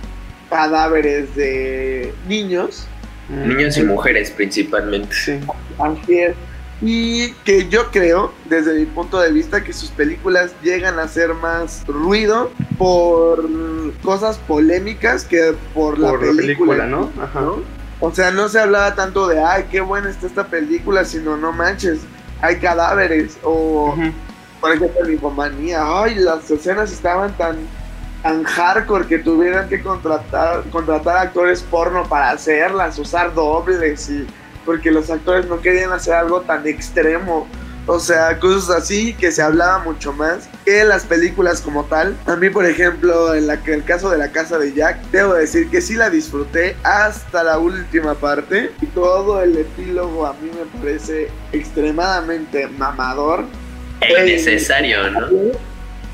cadáveres 0.50 1.36
de 1.36 2.14
niños 2.28 2.88
Niños 3.30 3.78
y 3.78 3.84
mujeres 3.84 4.32
principalmente. 4.32 5.16
Sí. 5.16 5.40
Así 5.80 6.20
es. 6.20 6.36
Y 6.82 7.32
que 7.46 7.68
yo 7.70 7.90
creo, 7.90 8.34
desde 8.50 8.74
mi 8.74 8.86
punto 8.86 9.20
de 9.20 9.32
vista, 9.32 9.64
que 9.64 9.72
sus 9.72 9.90
películas 9.90 10.54
llegan 10.62 11.00
a 11.00 11.04
hacer 11.04 11.34
más 11.34 11.86
ruido 11.88 12.52
por 12.78 13.50
cosas 14.04 14.38
polémicas 14.40 15.24
que 15.24 15.56
por 15.74 15.98
la 15.98 16.10
Por 16.10 16.22
la 16.22 16.36
película, 16.36 16.74
película, 16.74 16.86
¿no? 16.86 17.12
Ajá. 17.22 17.42
¿no? 17.42 17.64
O 18.02 18.12
sea, 18.14 18.32
no 18.32 18.50
se 18.50 18.60
hablaba 18.60 18.94
tanto 18.94 19.28
de, 19.28 19.42
ay, 19.42 19.66
qué 19.72 19.80
buena 19.82 20.10
está 20.10 20.28
esta 20.28 20.48
película, 20.48 21.06
sino, 21.06 21.38
no 21.38 21.54
manches, 21.54 22.02
hay 22.42 22.58
cadáveres. 22.58 23.38
O, 23.44 23.96
por 24.60 24.74
ejemplo, 24.74 25.06
Ninfomanía, 25.06 25.80
ay, 25.82 26.16
las 26.16 26.50
escenas 26.52 26.92
estaban 26.92 27.36
tan, 27.38 27.56
tan 28.26 28.44
hardcore 28.44 29.06
que 29.06 29.20
tuvieran 29.20 29.70
que 29.70 29.84
contratar, 29.84 30.64
contratar 30.72 31.18
actores 31.28 31.62
porno 31.62 32.10
para 32.10 32.32
hacerlas, 32.32 32.98
usar 32.98 33.32
dobles 33.36 34.10
y 34.10 34.26
porque 34.66 34.90
los 34.90 35.12
actores 35.12 35.46
no 35.46 35.62
querían 35.62 35.92
hacer 35.92 36.16
algo 36.16 36.42
tan 36.42 36.66
extremo. 36.66 37.48
O 37.86 38.00
sea, 38.00 38.40
cosas 38.40 38.78
así 38.78 39.14
que 39.14 39.32
se 39.32 39.44
hablaba 39.44 39.84
mucho 39.84 40.12
más 40.12 40.50
que 40.66 40.84
las 40.86 41.06
películas 41.06 41.62
como 41.62 41.84
tal. 41.84 42.18
A 42.26 42.36
mí, 42.36 42.50
por 42.50 42.66
ejemplo, 42.66 43.36
en 43.36 43.46
la, 43.46 43.60
el 43.64 43.84
caso 43.84 44.10
de 44.10 44.18
la 44.18 44.32
casa 44.32 44.58
de 44.58 44.74
Jack, 44.74 45.04
debo 45.12 45.36
decir 45.36 45.70
que 45.70 45.80
sí 45.80 45.94
la 45.94 46.10
disfruté 46.10 46.76
hasta 46.82 47.44
la 47.44 47.60
última 47.60 48.16
parte. 48.16 48.72
Y 48.82 48.88
todo 48.88 49.44
el 49.44 49.56
epílogo 49.56 50.26
a 50.26 50.34
mí 50.34 50.50
me 50.50 50.80
parece 50.80 51.30
extremadamente 51.52 52.66
mamador. 52.70 53.46
E 54.02 54.20
innecesario, 54.20 55.12
¿no? 55.12 55.28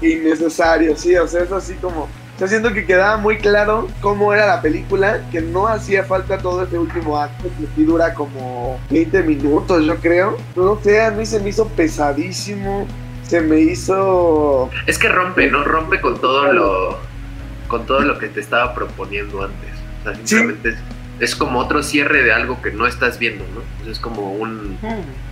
Innecesario, 0.01 0.95
sí, 0.97 1.15
o 1.15 1.27
sea, 1.27 1.43
es 1.43 1.51
así 1.51 1.75
como 1.75 2.07
sea, 2.41 2.47
siento 2.47 2.73
que 2.73 2.85
quedaba 2.85 3.17
muy 3.17 3.37
claro 3.37 3.87
cómo 4.01 4.33
era 4.33 4.47
la 4.47 4.61
película, 4.61 5.21
que 5.31 5.41
no 5.41 5.67
hacía 5.67 6.03
falta 6.03 6.39
todo 6.39 6.63
este 6.63 6.77
último 6.77 7.17
acto, 7.19 7.43
que 7.43 7.67
sí 7.75 7.83
dura 7.83 8.15
como 8.15 8.79
20 8.89 9.21
minutos, 9.23 9.85
yo 9.85 9.95
creo. 9.97 10.37
No 10.55 10.79
sé, 10.81 11.03
a 11.03 11.11
mí 11.11 11.23
se 11.25 11.39
me 11.39 11.49
hizo 11.49 11.67
pesadísimo, 11.67 12.87
se 13.23 13.41
me 13.41 13.59
hizo... 13.59 14.71
Es 14.87 14.97
que 14.97 15.07
rompe, 15.07 15.51
¿no? 15.51 15.63
Rompe 15.63 16.01
con 16.01 16.19
todo 16.19 16.51
lo, 16.51 16.97
con 17.67 17.85
todo 17.85 17.99
lo 18.01 18.17
que 18.17 18.27
te 18.27 18.39
estaba 18.39 18.73
proponiendo 18.73 19.43
antes. 19.43 19.69
O 19.99 20.03
sea, 20.03 20.25
simplemente 20.25 20.69
es, 20.69 20.77
es, 21.21 21.35
como 21.35 21.59
otro 21.59 21.83
cierre 21.83 22.23
de 22.23 22.33
algo 22.33 22.61
que 22.61 22.71
no 22.71 22.87
estás 22.87 23.19
viendo, 23.19 23.45
¿no? 23.53 23.89
es 23.89 23.99
como 23.99 24.33
un 24.33 24.77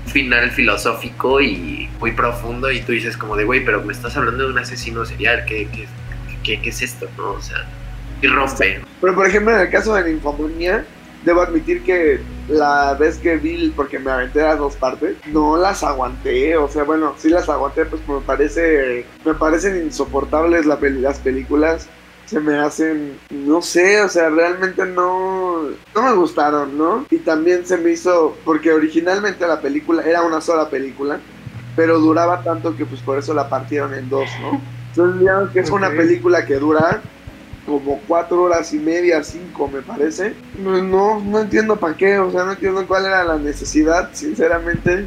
final 0.06 0.52
filosófico 0.52 1.42
y 1.42 1.90
muy 2.00 2.12
profundo 2.12 2.72
y 2.72 2.82
tú 2.82 2.92
dices 2.92 3.18
como 3.18 3.36
de, 3.36 3.44
güey, 3.44 3.64
pero 3.64 3.84
me 3.84 3.94
estás 3.94 4.16
hablando 4.16 4.46
de 4.46 4.52
un 4.52 4.60
asesino 4.60 5.06
serial, 5.06 5.46
¿qué, 5.46 5.68
qué, 6.44 6.60
¿qué, 6.62 6.70
es 6.70 6.82
esto? 6.82 7.08
¿no? 7.18 7.32
O 7.32 7.42
sea, 7.42 7.66
y 8.22 8.28
rompe. 8.28 8.82
Pero 9.02 9.16
por 9.16 9.28
ejemplo, 9.28 9.54
en 9.54 9.62
el 9.62 9.70
caso 9.70 9.94
de 9.94 10.02
la 10.02 10.10
debo 11.24 11.42
admitir 11.42 11.84
que 11.84 12.20
la 12.48 12.94
vez 12.94 13.18
que 13.18 13.38
vi, 13.38 13.72
porque 13.76 14.00
me 14.00 14.12
aventé 14.12 14.42
las 14.42 14.58
dos 14.58 14.76
partes, 14.76 15.18
no 15.28 15.58
las 15.58 15.84
aguanté. 15.84 16.58
O 16.58 16.68
sea, 16.68 16.84
bueno, 16.84 17.14
sí 17.18 17.30
las 17.30 17.50
aguanté, 17.50 17.86
pues 17.86 18.02
me 18.08 18.22
parece, 18.22 19.06
me 19.26 19.34
parecen 19.34 19.84
insoportables 19.84 20.66
la 20.66 20.78
las 20.82 21.20
películas. 21.20 21.88
Se 22.30 22.40
me 22.40 22.60
hacen, 22.60 23.18
no 23.32 23.60
sé, 23.60 24.02
o 24.02 24.08
sea, 24.08 24.30
realmente 24.30 24.86
no, 24.86 25.64
no 25.96 26.02
me 26.04 26.14
gustaron, 26.14 26.78
¿no? 26.78 27.06
Y 27.10 27.18
también 27.18 27.66
se 27.66 27.76
me 27.76 27.90
hizo, 27.90 28.38
porque 28.46 28.72
originalmente 28.72 29.48
la 29.48 29.60
película 29.60 30.04
era 30.04 30.22
una 30.22 30.40
sola 30.40 30.70
película, 30.70 31.20
pero 31.76 31.98
duraba 31.98 32.44
tanto 32.44 32.76
que 32.76 32.86
pues 32.86 33.02
por 33.02 33.18
eso 33.18 33.34
la 33.34 33.50
partieron 33.50 33.96
en 33.96 34.10
dos, 34.10 34.30
¿no? 34.42 34.62
Entonces, 34.90 35.52
que 35.54 35.60
es 35.60 35.72
una 35.72 35.90
película 35.90 36.46
que 36.46 36.56
dura 36.56 37.02
como 37.66 38.00
cuatro 38.08 38.44
horas 38.44 38.74
y 38.74 38.78
media, 38.78 39.24
cinco, 39.24 39.68
me 39.68 39.82
parece. 39.82 40.36
No, 40.58 41.20
no 41.20 41.40
entiendo 41.40 41.78
para 41.78 41.96
qué, 41.96 42.20
o 42.20 42.32
sea, 42.32 42.44
no 42.44 42.52
entiendo 42.52 42.86
cuál 42.86 43.06
era 43.06 43.24
la 43.24 43.38
necesidad, 43.38 44.10
sinceramente. 44.14 45.06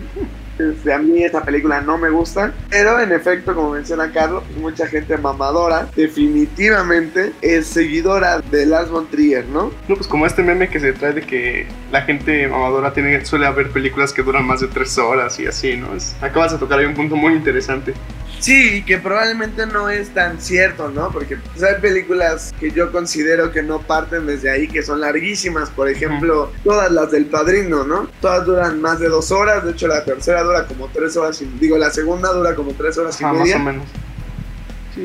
Este, 0.59 0.93
a 0.93 0.99
mí 0.99 1.23
esta 1.23 1.43
película 1.43 1.81
no 1.81 1.99
me 1.99 2.11
gusta, 2.11 2.53
pero 2.69 3.01
en 3.01 3.13
efecto, 3.13 3.55
como 3.55 3.71
menciona 3.71 4.13
Carlos, 4.13 4.45
mucha 4.61 4.87
gente 4.87 5.17
mamadora 5.17 5.89
definitivamente 5.97 7.33
es 7.41 7.67
seguidora 7.67 8.41
de 8.41 8.67
Lars 8.67 8.91
von 8.91 9.07
Trier, 9.09 9.47
¿no? 9.47 9.73
No, 9.89 9.95
pues 9.95 10.07
como 10.07 10.27
este 10.27 10.43
meme 10.43 10.69
que 10.69 10.81
se 10.81 10.93
trae 10.93 11.13
de 11.13 11.23
que 11.23 11.67
la 11.91 12.03
gente 12.03 12.49
mamadora 12.49 12.93
tiene, 12.93 13.25
suele 13.25 13.47
haber 13.47 13.71
películas 13.71 14.13
que 14.13 14.23
duran 14.23 14.47
más 14.47 14.61
de 14.61 14.69
tres 14.69 14.99
horas 14.99 15.39
y 15.41 15.47
así, 15.47 15.77
¿no? 15.77 15.95
Es, 15.95 16.17
acabas 16.21 16.53
de 16.53 16.59
tocar 16.59 16.79
ahí 16.79 16.87
un 16.87 16.95
punto 16.95 17.17
muy 17.17 17.35
interesante. 17.35 17.95
Sí, 18.43 18.83
que 18.83 18.99
probablemente 18.99 19.67
no 19.67 19.89
es 19.89 20.13
tan 20.13 20.41
cierto, 20.41 20.89
¿no? 20.89 21.13
Porque 21.13 21.37
pues, 21.37 21.63
hay 21.63 21.81
películas 21.81 22.53
que 22.59 22.73
yo 22.73 22.91
considero 22.91 23.53
que 23.53 23.63
no 23.63 23.81
parten 23.81 24.27
desde 24.27 24.51
ahí, 24.51 24.67
que 24.67 24.83
son 24.83 25.01
larguísimas. 25.01 25.71
Por 25.71 25.89
ejemplo, 25.89 26.51
todas 26.65 26.91
las 26.91 27.13
del 27.13 27.27
Padrino, 27.27 27.85
¿no? 27.85 28.09
Todas 28.21 28.45
duran 28.45 28.81
más 28.81 28.99
de 28.99 29.09
dos 29.09 29.31
horas. 29.31 29.65
De 29.65 29.71
hecho, 29.71 29.87
la 29.87 30.05
tercera 30.05 30.43
dura 30.43 30.67
como 30.67 30.89
tres 30.89 31.17
horas 31.17 31.41
y... 31.41 31.45
Digo, 31.61 31.79
la 31.79 31.91
segunda 31.91 32.33
dura 32.33 32.57
como 32.57 32.73
tres 32.73 32.99
horas 32.99 33.21
y 33.21 33.25
media. 33.27 33.59
Más 33.59 33.63
o 33.63 33.65
menos. 33.65 33.87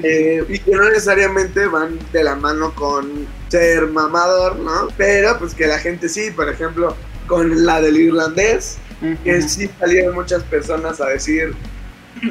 Eh, 0.03 0.43
y 0.49 0.57
que 0.57 0.71
no 0.71 0.89
necesariamente 0.89 1.67
van 1.67 1.99
de 2.11 2.23
la 2.23 2.35
mano 2.35 2.73
con 2.73 3.27
ser 3.49 3.85
mamador, 3.85 4.57
¿no? 4.57 4.87
Pero 4.97 5.37
pues 5.37 5.53
que 5.53 5.67
la 5.67 5.77
gente 5.77 6.09
sí, 6.09 6.31
por 6.31 6.49
ejemplo, 6.49 6.97
con 7.27 7.65
la 7.65 7.81
del 7.81 7.97
irlandés, 7.97 8.79
que 9.23 9.43
sí 9.43 9.69
salieron 9.79 10.15
muchas 10.15 10.41
personas 10.43 10.99
a 10.99 11.05
decir, 11.05 11.53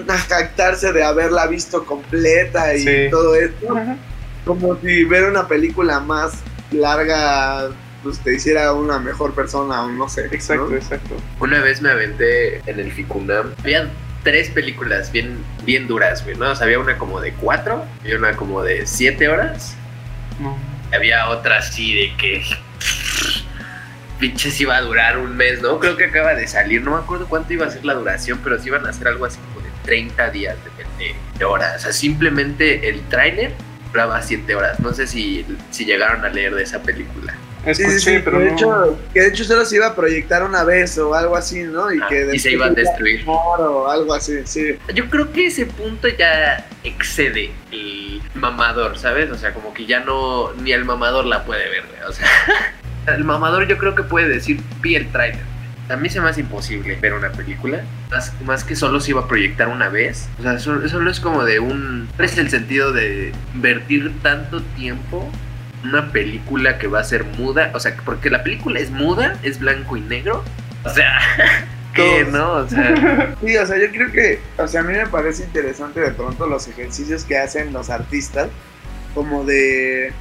a 0.09 0.19
jactarse 0.19 0.93
de 0.93 1.03
haberla 1.03 1.47
visto 1.47 1.85
completa 1.85 2.75
y 2.75 3.11
todo 3.11 3.35
esto. 3.35 3.77
Como 4.45 4.77
si 4.81 5.05
ver 5.05 5.25
una 5.25 5.49
película 5.49 6.01
más 6.01 6.35
larga 6.71 7.71
pues 8.03 8.21
te 8.21 8.35
hiciera 8.35 8.73
una 8.73 9.01
mejor 9.01 9.35
persona 9.35 9.83
o 9.83 9.89
no 9.89 10.09
sé. 10.09 10.27
Exacto, 10.27 10.73
exacto. 10.75 11.17
Una 11.41 11.61
vez 11.61 11.83
me 11.83 11.91
aventé 11.91 12.59
en 12.71 12.79
el 12.79 12.93
Ficunam. 12.93 13.53
Habían 13.59 13.91
tres 14.23 14.49
películas 14.51 15.11
bien, 15.11 15.39
bien 15.65 15.89
duras, 15.89 16.23
güey, 16.23 16.37
¿no? 16.37 16.51
O 16.51 16.55
sea, 16.55 16.67
había 16.67 16.79
una 16.79 16.99
como 16.99 17.21
de 17.21 17.33
cuatro 17.33 17.85
y 18.05 18.13
una 18.13 18.37
como 18.37 18.63
de 18.63 18.87
siete 18.87 19.29
horas. 19.29 19.75
Había 20.95 21.29
otra 21.31 21.59
así 21.59 21.95
de 21.95 22.17
que 22.17 22.45
pinches 24.21 24.61
iba 24.61 24.77
a 24.77 24.83
durar 24.83 25.19
un 25.19 25.37
mes, 25.37 25.61
¿no? 25.61 25.79
Creo 25.81 25.97
que 25.97 26.05
acaba 26.05 26.35
de 26.35 26.47
salir, 26.47 26.83
no 26.83 26.93
me 26.93 26.99
acuerdo 26.99 27.27
cuánto 27.27 27.53
iba 27.53 27.67
a 27.67 27.71
ser 27.71 27.85
la 27.85 27.95
duración, 27.95 28.41
pero 28.43 28.59
sí 28.61 28.69
iban 28.69 28.87
a 28.87 28.91
hacer 28.91 29.09
algo 29.09 29.25
así 29.25 29.39
como 29.39 29.66
30 29.87 30.31
días 30.31 30.57
de, 30.99 31.15
de 31.39 31.45
horas. 31.45 31.77
O 31.77 31.79
sea, 31.81 31.93
simplemente 31.93 32.89
el 32.89 33.01
tráiler 33.09 33.53
duraba 33.93 34.21
7 34.21 34.55
horas. 34.55 34.79
No 34.81 34.93
sé 34.93 35.07
si, 35.07 35.47
si 35.71 35.85
llegaron 35.85 36.25
a 36.25 36.29
leer 36.29 36.55
de 36.55 36.63
esa 36.63 36.83
película. 36.83 37.35
sí, 37.73 37.85
sí, 37.85 38.01
sí, 38.01 38.19
pero 38.25 38.39
de 38.41 38.51
hecho, 38.51 38.99
que 39.13 39.21
de 39.21 39.29
hecho 39.29 39.45
solo 39.45 39.65
se 39.65 39.77
iba 39.77 39.87
a 39.87 39.95
proyectar 39.95 40.43
una 40.43 40.65
vez 40.65 40.99
o 40.99 41.15
algo 41.15 41.37
así, 41.37 41.63
¿no? 41.63 41.93
Y, 41.93 41.99
ah, 42.01 42.07
que 42.09 42.39
se 42.39 42.53
iba 42.53 42.67
a 42.67 42.71
destruir. 42.71 43.25
O 43.27 43.89
algo 43.89 44.13
así, 44.13 44.35
sí. 44.45 44.77
Yo 44.95 45.09
creo 45.09 45.33
que 45.33 45.47
ese 45.47 45.67
punto 45.67 46.09
ya 46.09 46.67
excede 46.85 47.51
el 47.73 48.21
mamador, 48.35 48.99
¿sabes? 48.99 49.31
O 49.31 49.37
sea, 49.37 49.55
como 49.55 49.73
que 49.73 49.87
ya 49.87 50.01
no, 50.01 50.53
ni 50.55 50.73
el 50.73 50.85
mamador 50.85 51.25
la 51.25 51.45
puede 51.45 51.69
ver, 51.71 51.85
o 52.07 52.13
sea, 52.13 52.29
el 53.07 53.25
mamador 53.25 53.67
yo 53.67 53.79
creo 53.79 53.95
que 53.95 54.03
puede 54.03 54.29
decir, 54.29 54.61
vi 54.83 54.97
el 54.97 55.11
tráiler 55.11 55.56
a 55.89 55.97
mí 55.97 56.09
se 56.09 56.21
me 56.21 56.29
hace 56.29 56.41
imposible 56.41 56.97
ver 56.97 57.15
una 57.15 57.31
película. 57.31 57.83
Más, 58.11 58.33
más 58.43 58.65
que 58.65 58.77
solo 58.77 59.01
se 59.01 59.11
iba 59.11 59.23
a 59.23 59.29
proyectar 59.29 59.69
una 59.69 59.89
vez. 59.89 60.29
O 60.39 60.43
sea, 60.43 60.59
solo, 60.59 60.89
solo 60.89 61.11
es 61.11 61.21
como 61.21 61.45
de 61.45 61.61
un... 61.61 62.09
¿Cuál 62.17 62.29
es 62.29 62.39
el 62.39 62.51
sentido 62.51 62.93
de 62.93 63.33
invertir 63.55 64.13
tanto 64.23 64.63
tiempo 64.63 65.31
en 65.83 65.91
una 65.91 66.11
película 66.13 66.79
que 66.79 66.89
va 66.89 67.01
a 67.01 67.05
ser 67.05 67.25
muda? 67.25 67.71
O 67.75 67.81
sea, 67.81 67.97
porque 68.05 68.31
la 68.31 68.43
película 68.43 68.81
es 68.81 68.91
muda, 68.91 69.39
es 69.43 69.59
blanco 69.59 69.97
y 69.97 70.01
negro. 70.01 70.45
O 70.85 70.91
sea... 70.91 71.21
¿Qué, 71.95 72.27
no? 72.31 72.53
O 72.53 72.69
sea... 72.69 73.35
Sí, 73.45 73.57
o 73.57 73.67
sea, 73.67 73.79
yo 73.79 73.91
creo 73.91 74.13
que... 74.13 74.41
O 74.59 74.69
sea, 74.69 74.81
a 74.81 74.85
mí 74.85 74.93
me 74.93 75.07
parece 75.07 75.45
interesante 75.45 76.01
de 76.01 76.11
pronto 76.11 76.47
los 76.47 76.69
ejercicios 76.69 77.25
que 77.25 77.39
hacen 77.39 77.73
los 77.73 77.91
artistas. 77.91 78.49
Como 79.17 79.45
de 79.45 80.13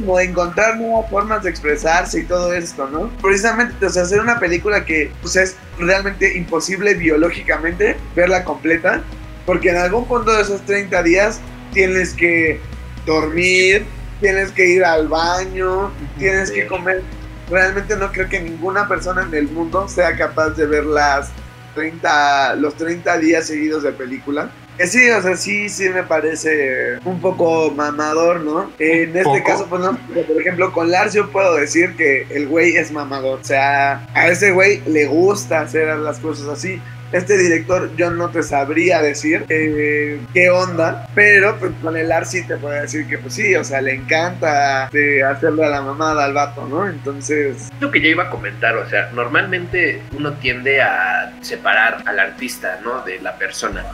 como 0.00 0.20
encontrar 0.20 0.76
nuevas 0.76 1.10
formas 1.10 1.42
de 1.42 1.50
expresarse 1.50 2.20
y 2.20 2.24
todo 2.24 2.52
esto, 2.52 2.88
¿no? 2.88 3.08
Precisamente, 3.20 3.84
o 3.84 3.90
sea, 3.90 4.02
hacer 4.02 4.20
una 4.20 4.38
película 4.38 4.84
que 4.84 5.10
pues, 5.22 5.36
es 5.36 5.56
realmente 5.78 6.36
imposible 6.36 6.94
biológicamente 6.94 7.96
verla 8.14 8.44
completa, 8.44 9.02
porque 9.46 9.70
en 9.70 9.76
algún 9.76 10.06
punto 10.06 10.32
de 10.32 10.42
esos 10.42 10.64
30 10.66 11.02
días 11.02 11.40
tienes 11.72 12.14
que 12.14 12.60
dormir, 13.06 13.84
tienes 14.20 14.52
que 14.52 14.66
ir 14.66 14.84
al 14.84 15.08
baño, 15.08 15.90
tienes 16.18 16.50
que 16.50 16.66
comer. 16.66 17.02
Realmente 17.50 17.96
no 17.96 18.10
creo 18.10 18.28
que 18.28 18.40
ninguna 18.40 18.88
persona 18.88 19.22
en 19.22 19.34
el 19.34 19.48
mundo 19.48 19.88
sea 19.88 20.16
capaz 20.16 20.50
de 20.50 20.66
ver 20.66 20.84
las 20.84 21.30
30, 21.74 22.56
los 22.56 22.74
30 22.76 23.18
días 23.18 23.46
seguidos 23.46 23.82
de 23.82 23.92
película. 23.92 24.50
Que 24.76 24.86
sí, 24.86 25.08
o 25.10 25.22
sea, 25.22 25.36
sí, 25.36 25.68
sí 25.68 25.88
me 25.88 26.02
parece 26.02 26.98
un 27.04 27.20
poco 27.20 27.70
mamador, 27.70 28.40
¿no? 28.40 28.70
En 28.78 29.16
este 29.16 29.42
caso, 29.44 29.66
pues 29.68 29.82
no, 29.82 29.96
por 29.96 30.40
ejemplo, 30.40 30.72
con 30.72 30.90
Lars 30.90 31.14
yo 31.14 31.30
puedo 31.30 31.54
decir 31.56 31.94
que 31.96 32.26
el 32.30 32.48
güey 32.48 32.76
es 32.76 32.90
mamador. 32.90 33.40
O 33.40 33.44
sea, 33.44 34.06
a 34.14 34.28
ese 34.28 34.50
güey 34.50 34.80
le 34.86 35.06
gusta 35.06 35.60
hacer 35.60 35.96
las 35.98 36.18
cosas 36.18 36.48
así 36.48 36.80
este 37.14 37.38
director 37.38 37.94
yo 37.96 38.10
no 38.10 38.30
te 38.30 38.42
sabría 38.42 39.00
decir 39.00 39.46
eh, 39.48 40.20
qué 40.32 40.50
onda, 40.50 41.08
pero 41.14 41.56
pues 41.58 41.70
con 41.80 41.96
el 41.96 42.10
Ar 42.10 42.26
sí 42.26 42.44
te 42.44 42.56
puedo 42.56 42.74
decir 42.74 43.06
que 43.06 43.18
pues 43.18 43.34
sí, 43.34 43.54
o 43.54 43.62
sea, 43.62 43.80
le 43.80 43.94
encanta 43.94 44.88
de 44.92 45.22
hacerle 45.22 45.64
a 45.64 45.68
la 45.68 45.82
mamada 45.82 46.24
al 46.24 46.34
vato, 46.34 46.66
¿no? 46.66 46.88
Entonces... 46.88 47.70
Lo 47.78 47.92
que 47.92 48.00
yo 48.00 48.08
iba 48.08 48.24
a 48.24 48.30
comentar, 48.30 48.76
o 48.76 48.88
sea, 48.88 49.10
normalmente 49.12 50.02
uno 50.12 50.32
tiende 50.34 50.82
a 50.82 51.32
separar 51.40 52.02
al 52.04 52.18
artista, 52.18 52.80
¿no? 52.82 53.02
De 53.02 53.20
la 53.20 53.36
persona, 53.38 53.84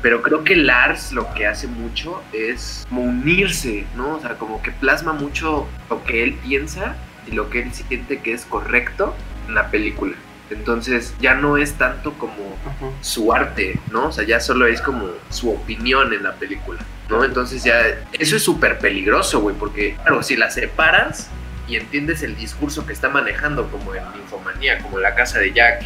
pero 0.00 0.22
creo 0.22 0.42
que 0.42 0.56
Lars 0.56 1.12
lo 1.12 1.32
que 1.34 1.46
hace 1.46 1.66
mucho 1.66 2.22
es 2.32 2.86
como 2.88 3.02
unirse, 3.02 3.84
¿no? 3.96 4.16
O 4.16 4.20
sea, 4.20 4.30
como 4.36 4.62
que 4.62 4.70
plasma 4.70 5.12
mucho 5.12 5.68
lo 5.90 6.04
que 6.04 6.22
él 6.22 6.38
piensa 6.42 6.96
y 7.26 7.32
lo 7.32 7.50
que 7.50 7.60
él 7.60 7.72
siente 7.72 8.20
que 8.20 8.32
es 8.32 8.46
correcto 8.46 9.14
en 9.46 9.54
la 9.54 9.70
película. 9.70 10.14
Entonces 10.50 11.14
ya 11.20 11.34
no 11.34 11.56
es 11.56 11.74
tanto 11.74 12.12
como 12.14 12.56
su 13.00 13.32
arte, 13.32 13.80
¿no? 13.90 14.08
O 14.08 14.12
sea, 14.12 14.24
ya 14.24 14.40
solo 14.40 14.66
es 14.66 14.80
como 14.80 15.08
su 15.30 15.50
opinión 15.50 16.12
en 16.12 16.22
la 16.22 16.34
película, 16.34 16.80
¿no? 17.08 17.24
Entonces 17.24 17.64
ya 17.64 17.80
eso 18.12 18.36
es 18.36 18.42
súper 18.42 18.78
peligroso, 18.78 19.40
güey, 19.40 19.56
porque 19.56 19.96
claro, 20.02 20.22
si 20.22 20.36
la 20.36 20.50
separas 20.50 21.30
y 21.68 21.76
entiendes 21.76 22.22
el 22.22 22.36
discurso 22.36 22.86
que 22.86 22.92
está 22.92 23.08
manejando 23.08 23.70
como 23.70 23.94
en 23.94 24.02
Infomanía, 24.20 24.78
como 24.78 24.98
la 24.98 25.14
casa 25.14 25.38
de 25.38 25.52
Jack, 25.52 25.84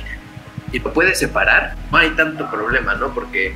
y 0.73 0.81
lo 0.81 0.93
puedes 0.93 1.19
separar, 1.19 1.77
no 1.93 1.99
hay 1.99 2.11
tanto 2.11 2.51
problema, 2.51 2.95
¿no? 2.95 3.15
Porque 3.15 3.55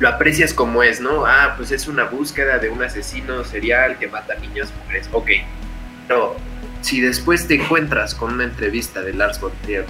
lo 0.00 0.08
aprecias 0.08 0.52
como 0.52 0.82
es, 0.82 1.00
¿no? 1.00 1.26
Ah, 1.26 1.54
pues 1.56 1.70
es 1.70 1.86
una 1.86 2.04
búsqueda 2.04 2.58
de 2.58 2.70
un 2.70 2.82
asesino 2.82 3.44
serial 3.44 3.98
que 3.98 4.08
mata 4.08 4.34
niños, 4.34 4.72
mujeres, 4.82 5.08
ok. 5.12 5.28
Pero 6.08 6.36
si 6.80 7.00
después 7.00 7.46
te 7.46 7.54
encuentras 7.54 8.14
con 8.14 8.34
una 8.34 8.44
entrevista 8.44 9.02
de 9.02 9.12
Lars 9.14 9.40
von 9.40 9.52
Trier 9.62 9.86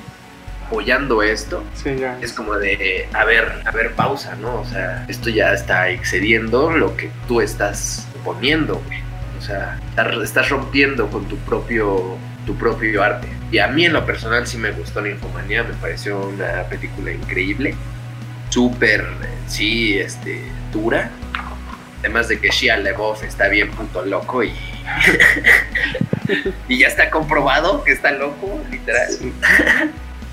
apoyando 0.75 1.23
esto, 1.23 1.63
Sí, 1.75 1.95
ya. 1.97 2.19
es 2.21 2.33
como 2.33 2.55
de, 2.55 3.09
a 3.13 3.25
ver, 3.25 3.63
a 3.65 3.71
ver, 3.71 3.93
pausa, 3.93 4.35
¿no? 4.37 4.61
O 4.61 4.65
sea, 4.65 5.05
esto 5.09 5.31
ya 5.31 5.53
está 5.53 5.89
excediendo 5.89 6.71
lo 6.73 6.97
que 6.97 7.11
tú 7.29 7.41
estás 7.41 8.07
poniendo, 8.25 8.83
güey. 8.87 8.99
O 9.39 9.41
sea, 9.41 9.79
estás- 10.25 10.49
rompiendo 10.49 11.09
con 11.11 11.27
tu 11.29 11.37
propio, 11.39 12.17
tu 12.45 12.57
propio 12.57 13.03
arte. 13.05 13.29
Y 13.53 13.59
a 13.59 13.69
mí 13.69 13.85
en 13.85 13.93
lo 13.93 14.05
personal 14.05 14.47
sí 14.49 14.59
me 14.59 14.73
gustó 14.73 15.01
la 15.01 15.11
Infomanía, 15.11 15.63
me 15.63 15.75
pareció 15.75 16.21
una 16.27 16.65
película 16.65 17.13
increíble, 17.13 17.75
súper, 18.49 19.07
sí, 19.47 19.97
este, 19.99 20.43
dura. 20.73 21.11
Además 22.01 22.29
de 22.29 22.41
que 22.41 22.51
Shia 22.51 22.77
LaBeouf 22.79 23.23
está 23.23 23.47
bien 23.49 23.71
puto 23.71 24.05
loco 24.05 24.43
y... 24.43 24.53
y 26.69 26.79
ya 26.79 26.89
está 26.89 27.11
comprobado 27.11 27.85
que 27.85 27.93
está 27.93 28.11
loco, 28.11 28.61
literal. 28.71 29.09
Sí. 29.11 29.33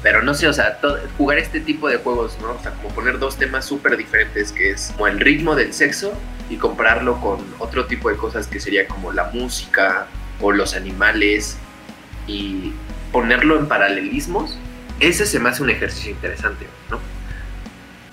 Pero 0.04 0.24
no 0.24 0.34
sé, 0.34 0.48
o 0.48 0.54
sea, 0.54 0.78
to- 0.80 0.98
jugar 1.18 1.38
este 1.38 1.60
tipo 1.60 1.88
de 1.88 1.98
juegos, 1.98 2.38
¿no? 2.42 2.54
O 2.54 2.60
sea, 2.62 2.72
como 2.72 2.90
poner 2.90 3.20
dos 3.20 3.38
temas 3.38 3.66
súper 3.66 3.98
diferentes, 3.98 4.52
que 4.52 4.72
es 4.72 4.92
como 4.94 5.08
el 5.08 5.20
ritmo 5.20 5.56
del 5.56 5.74
sexo 5.74 6.14
y 6.50 6.56
compararlo 6.58 7.20
con 7.22 7.40
otro 7.60 7.86
tipo 7.86 8.10
de 8.10 8.18
cosas 8.18 8.48
que 8.48 8.60
sería 8.60 8.88
como 8.88 9.12
la 9.14 9.26
música 9.26 10.08
o 10.42 10.52
los 10.52 10.74
animales 10.74 11.58
y 12.28 12.74
ponerlo 13.12 13.60
en 13.60 13.68
paralelismos, 13.68 14.58
ese 15.00 15.26
se 15.26 15.40
me 15.40 15.50
hace 15.50 15.62
un 15.64 15.70
ejercicio 15.70 16.12
interesante, 16.12 16.66
¿no? 16.90 17.00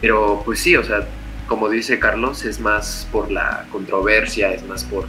Pero 0.00 0.42
pues 0.45 0.61
sí, 0.61 0.76
o 0.76 0.85
sea, 0.85 1.07
como 1.47 1.68
dice 1.68 1.99
Carlos, 1.99 2.45
es 2.45 2.61
más 2.61 3.09
por 3.11 3.30
la 3.30 3.64
controversia, 3.73 4.52
es 4.52 4.62
más 4.66 4.85
por 4.85 5.07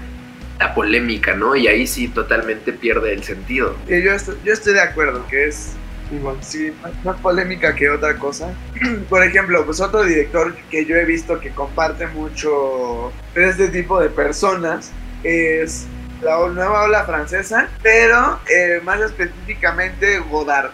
la 0.59 0.73
polémica, 0.73 1.35
¿no? 1.35 1.55
Y 1.55 1.67
ahí 1.67 1.85
sí 1.87 2.07
totalmente 2.07 2.71
pierde 2.73 3.13
el 3.13 3.23
sentido. 3.23 3.75
Yo, 3.87 3.95
estoy, 4.13 4.35
yo 4.43 4.53
estoy 4.53 4.73
de 4.73 4.81
acuerdo 4.81 5.25
que 5.27 5.47
es 5.47 5.73
Igual. 6.11 6.37
sí, 6.41 6.73
más, 7.03 7.19
polémica 7.21 7.75
que 7.75 7.89
otra 7.89 8.17
cosa. 8.17 8.53
Por 9.09 9.23
ejemplo, 9.23 9.65
pues 9.65 9.79
otro 9.79 10.03
director 10.03 10.55
que 10.71 10.85
yo 10.85 10.95
he 10.95 11.05
visto 11.05 11.39
que 11.39 11.51
comparte 11.51 12.07
mucho 12.07 13.11
este 13.35 13.67
tipo 13.69 13.99
de 13.99 14.09
personas 14.09 14.91
es 15.23 15.87
la 16.21 16.47
nueva 16.49 16.83
ola 16.83 17.03
francesa, 17.05 17.69
pero 17.81 18.39
eh, 18.49 18.81
más 18.83 18.99
específicamente 19.01 20.19
Godard, 20.19 20.71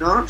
¿no? 0.00 0.26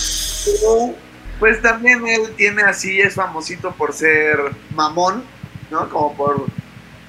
Pues 1.38 1.60
también 1.62 2.06
él 2.06 2.34
tiene 2.36 2.62
así, 2.62 3.00
es 3.00 3.14
famosito 3.14 3.72
por 3.72 3.92
ser 3.92 4.38
mamón, 4.74 5.24
¿no? 5.70 5.88
Como 5.88 6.14
por, 6.16 6.46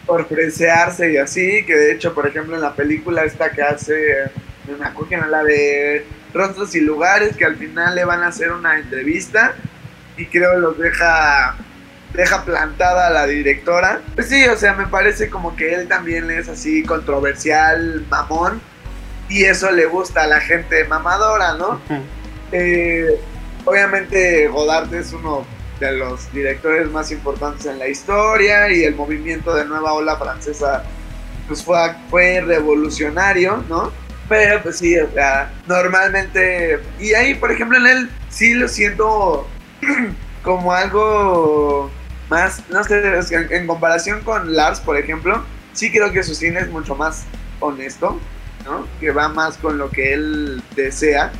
por 0.05 0.27
y 0.31 1.17
así, 1.17 1.65
que 1.65 1.75
de 1.75 1.93
hecho, 1.93 2.13
por 2.13 2.27
ejemplo, 2.27 2.55
en 2.55 2.61
la 2.61 2.73
película 2.73 3.23
esta 3.25 3.51
que 3.51 3.61
hace, 3.61 4.31
no 4.67 4.77
me 4.77 5.07
que 5.07 5.17
no 5.17 5.27
la 5.27 5.43
de 5.43 6.05
Rostros 6.33 6.75
y 6.75 6.81
Lugares, 6.81 7.35
que 7.35 7.45
al 7.45 7.55
final 7.55 7.95
le 7.95 8.05
van 8.05 8.23
a 8.23 8.27
hacer 8.27 8.51
una 8.51 8.79
entrevista 8.79 9.53
y 10.17 10.25
creo 10.27 10.57
los 10.59 10.77
deja 10.77 11.55
deja 12.13 12.45
plantada 12.45 13.07
a 13.07 13.09
la 13.09 13.25
directora. 13.25 14.01
Pues 14.15 14.29
sí, 14.29 14.45
o 14.45 14.55
sea, 14.55 14.73
me 14.73 14.87
parece 14.87 15.29
como 15.29 15.55
que 15.55 15.73
él 15.73 15.87
también 15.87 16.29
es 16.29 16.47
así 16.47 16.83
controversial, 16.83 18.05
mamón, 18.09 18.61
y 19.29 19.45
eso 19.45 19.71
le 19.71 19.85
gusta 19.85 20.23
a 20.23 20.27
la 20.27 20.39
gente 20.39 20.83
mamadora, 20.85 21.53
¿no? 21.53 21.81
Eh, 22.51 23.19
obviamente 23.65 24.47
Godard 24.47 24.93
es 24.93 25.11
uno 25.11 25.45
de 25.79 25.91
los 25.93 26.31
directores 26.31 26.89
más 26.91 27.11
importantes 27.11 27.65
en 27.65 27.79
la 27.79 27.87
historia 27.87 28.71
y 28.71 28.83
el 28.83 28.95
movimiento 28.95 29.55
de 29.55 29.65
nueva 29.65 29.93
ola 29.93 30.17
francesa 30.17 30.83
pues 31.47 31.63
fue, 31.63 31.77
fue 32.09 32.41
revolucionario, 32.41 33.63
¿no? 33.67 33.91
Pero 34.33 34.63
pues 34.63 34.77
sí, 34.79 34.97
o 34.97 35.11
sea, 35.11 35.51
normalmente... 35.67 36.79
Y 36.99 37.13
ahí, 37.13 37.35
por 37.35 37.51
ejemplo, 37.51 37.77
en 37.77 37.85
él 37.85 38.09
sí 38.29 38.53
lo 38.55 38.67
siento 38.67 39.47
como 40.43 40.73
algo 40.73 41.91
más, 42.29 42.63
no 42.69 42.83
sé, 42.83 43.19
en 43.31 43.67
comparación 43.67 44.21
con 44.21 44.55
Lars, 44.55 44.79
por 44.79 44.97
ejemplo, 44.97 45.43
sí 45.73 45.91
creo 45.91 46.11
que 46.11 46.23
su 46.23 46.33
cine 46.33 46.61
es 46.61 46.69
mucho 46.69 46.95
más 46.95 47.25
honesto, 47.59 48.19
¿no? 48.65 48.87
Que 48.99 49.11
va 49.11 49.29
más 49.29 49.57
con 49.57 49.77
lo 49.77 49.91
que 49.91 50.13
él 50.13 50.63
desea 50.75 51.31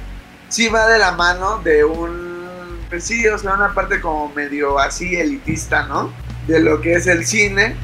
sí 0.54 0.68
va 0.68 0.88
de 0.88 1.00
la 1.00 1.14
mano 1.14 1.58
de 1.64 1.84
un, 1.84 2.78
pues 2.88 3.06
sí, 3.06 3.28
o 3.28 3.40
sea, 3.40 3.56
una 3.56 3.74
parte 3.74 4.00
como 4.00 4.30
medio 4.36 4.78
así 4.78 5.16
elitista, 5.16 5.88
¿no? 5.88 6.14
De 6.46 6.60
lo 6.60 6.80
que 6.80 6.94
es 6.94 7.08
el 7.08 7.26
cine, 7.26 7.76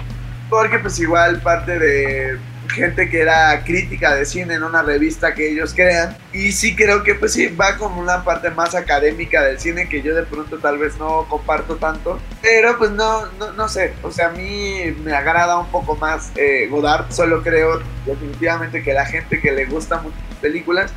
porque 0.52 0.78
pues 0.78 1.00
igual 1.00 1.41
parte 1.41 1.80
de 1.80 2.38
gente 2.70 3.10
que 3.10 3.22
era 3.22 3.64
crítica 3.64 4.16
de 4.16 4.26
cine 4.26 4.56
en 4.56 4.64
una 4.64 4.82
revista 4.82 5.34
que 5.34 5.52
ellos 5.52 5.74
crean, 5.74 6.18
y 6.34 6.52
sí 6.52 6.76
creo 6.76 7.04
que 7.04 7.16
pues 7.16 7.34
sí, 7.34 7.48
va 7.48 7.78
como 7.78 8.00
una 8.00 8.24
parte 8.24 8.50
más 8.52 8.76
académica 8.76 9.44
del 9.44 9.60
cine 9.60 9.90
que 9.90 10.02
yo 10.02 10.16
de 10.16 10.24
pronto 10.24 10.58
tal 10.60 10.78
vez 10.78 10.98
no 10.98 11.26
comparto 11.30 11.76
tanto, 11.76 12.20
pero 12.42 12.78
pues 12.78 12.92
no, 12.92 13.26
no, 13.40 13.52
no 13.54 13.68
sé, 13.68 13.94
o 14.04 14.12
sea, 14.12 14.28
a 14.28 14.32
mí 14.32 14.96
me 15.04 15.14
agrada 15.14 15.58
un 15.58 15.68
poco 15.68 15.96
más 15.96 16.32
eh, 16.36 16.68
Godard, 16.70 17.12
solo 17.12 17.44
creo 17.44 17.82
definitivamente 18.06 18.84
que 18.84 18.94
la 18.94 19.06
gente 19.06 19.40
que 19.40 19.52
le 19.52 19.66
gusta 19.66 20.00
mucho 20.00 20.16
películas, 20.42 20.92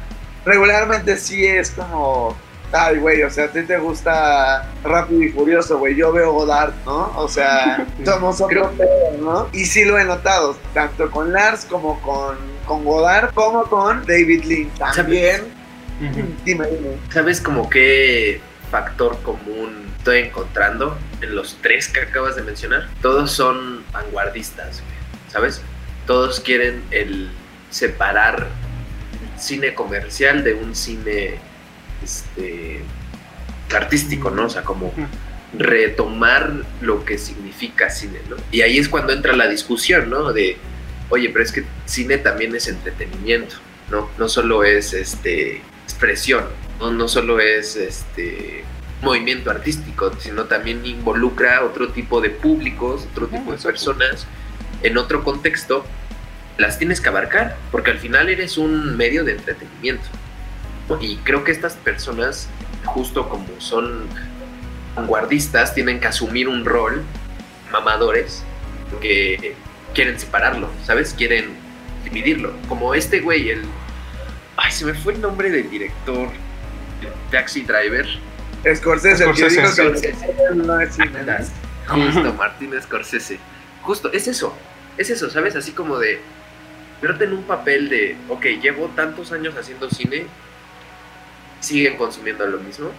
regularmente 0.45 1.17
sí 1.17 1.47
es 1.47 1.71
como, 1.71 2.37
ay, 2.73 2.99
güey, 2.99 3.23
o 3.23 3.31
sea, 3.31 3.45
a 3.45 3.49
ti 3.49 3.63
te 3.63 3.79
gusta 3.79 4.69
Rápido 4.83 5.23
y 5.23 5.29
Furioso, 5.31 5.79
güey, 5.79 5.95
yo 5.95 6.13
veo 6.13 6.33
Godard, 6.33 6.73
¿no? 6.85 7.13
O 7.17 7.29
sea, 7.29 7.87
somos 8.05 8.41
otro 8.41 8.71
pedo, 8.73 9.19
¿no? 9.21 9.49
Y 9.53 9.67
sí 9.67 9.85
lo 9.85 9.99
he 9.99 10.05
notado, 10.05 10.57
tanto 10.75 11.11
con 11.11 11.33
Lars 11.33 11.65
como 11.65 12.01
con, 12.01 12.37
con 12.67 12.85
Godard, 12.85 13.33
como 13.35 13.65
con 13.65 14.05
David 14.07 14.45
Lynch 14.45 14.73
también. 14.95 15.43
Dime, 16.45 16.67
dime. 16.67 16.97
¿Sabes 17.11 17.41
como 17.41 17.71
qué 17.71 18.41
factor 18.71 19.17
común 19.23 19.93
estoy 19.99 20.19
encontrando 20.21 20.99
en 21.21 21.37
los 21.37 21.59
tres 21.63 21.89
que 21.89 22.01
acabas 22.01 22.37
de 22.37 22.43
mencionar? 22.43 22.89
Todos 23.01 23.31
son 23.31 23.85
vanguardistas, 23.93 24.81
güey, 24.81 25.31
¿sabes? 25.31 25.63
Todos 26.07 26.41
quieren 26.41 26.83
el 26.91 27.31
separar 27.71 28.49
cine 29.39 29.75
comercial 29.75 30.43
de 30.45 30.55
un 30.55 30.75
cine 30.75 31.39
este, 32.03 32.83
artístico, 33.75 34.31
¿no? 34.31 34.47
O 34.47 34.51
sea, 34.51 34.63
como 34.63 34.93
retomar 35.57 36.53
lo 36.81 37.05
que 37.05 37.19
significa 37.19 37.91
cine, 37.91 38.21
¿no? 38.29 38.37
Y 38.51 38.63
ahí 38.63 38.79
es 38.79 38.89
cuando 38.89 39.13
entra 39.13 39.35
la 39.37 39.49
discusión, 39.49 40.11
¿no? 40.11 40.33
De, 40.33 40.57
oye, 41.11 41.29
pero 41.31 41.45
es 41.45 41.53
que 41.53 41.65
cine 41.85 42.19
también 42.19 42.55
es 42.55 42.69
entretenimiento, 42.69 43.57
¿no? 43.91 44.09
No 44.19 44.29
solo 44.29 44.65
es 44.65 44.95
este 44.95 45.63
expresión, 45.85 46.45
no, 46.81 46.91
no 46.91 47.09
solo 47.09 47.41
es 47.41 47.77
este 47.77 48.65
movimiento 49.03 49.51
artístico, 49.51 50.13
sino 50.19 50.45
también 50.45 50.87
involucra 50.87 51.65
otro 51.65 51.89
tipo 51.89 52.21
de 52.21 52.31
públicos, 52.31 53.07
otro 53.11 53.27
tipo 53.27 53.51
de 53.51 53.57
exacto. 53.57 53.69
personas 53.69 54.27
en 54.83 54.97
otro 54.97 55.23
contexto, 55.23 55.85
las 56.57 56.79
tienes 56.79 57.01
que 57.01 57.09
abarcar, 57.09 57.57
porque 57.71 57.91
al 57.91 57.99
final 57.99 58.29
eres 58.29 58.59
un 58.59 58.97
medio 58.97 59.25
de 59.25 59.33
entretenimiento. 59.33 60.05
Y 61.01 61.17
creo 61.19 61.45
que 61.45 61.53
estas 61.53 61.75
personas, 61.75 62.49
justo 62.85 63.29
como 63.29 63.47
son 63.59 64.07
vanguardistas, 64.95 65.75
tienen 65.75 66.01
que 66.01 66.09
asumir 66.09 66.49
un 66.49 66.65
rol, 66.65 67.03
mamadores, 67.71 68.45
que 69.01 69.55
quieren 69.95 70.19
separarlo, 70.19 70.69
¿sabes? 70.85 71.15
Quieren 71.15 71.57
dividirlo. 72.05 72.53
Como 72.69 72.95
este 72.95 73.21
güey, 73.21 73.51
el... 73.51 73.63
Ay, 74.57 74.71
se 74.71 74.85
me 74.85 74.95
fue 74.95 75.15
el 75.15 75.21
nombre 75.21 75.51
del 75.51 75.71
director, 75.71 76.29
el 77.01 77.31
Taxi 77.31 77.63
Driver. 77.63 78.07
Scorsese, 78.75 79.25
el 79.25 79.31
que 79.33 79.51
Scorsese, 79.51 79.61
dijo 79.61 79.73
Scorsese. 79.73 80.27
Justo, 81.87 82.35
Martín 82.35 82.75
Scorsese. 82.81 83.39
Justo, 83.83 84.13
es 84.13 84.29
eso. 84.29 84.55
Es 84.99 85.11
eso, 85.11 85.31
¿sabes? 85.31 85.57
Así 85.57 85.73
como 85.73 85.99
de 85.99 86.21
verte 87.01 87.25
en 87.25 87.33
un 87.33 87.43
papel 87.43 87.89
de, 87.89 88.17
ok, 88.29 88.45
llevo 88.61 88.89
tantos 88.95 89.33
años 89.33 89.57
haciendo 89.57 89.91
cine, 89.91 90.27
siguen 91.63 91.97
consumiendo 91.97 92.47
lo 92.47 92.59
mismo. 92.59 92.91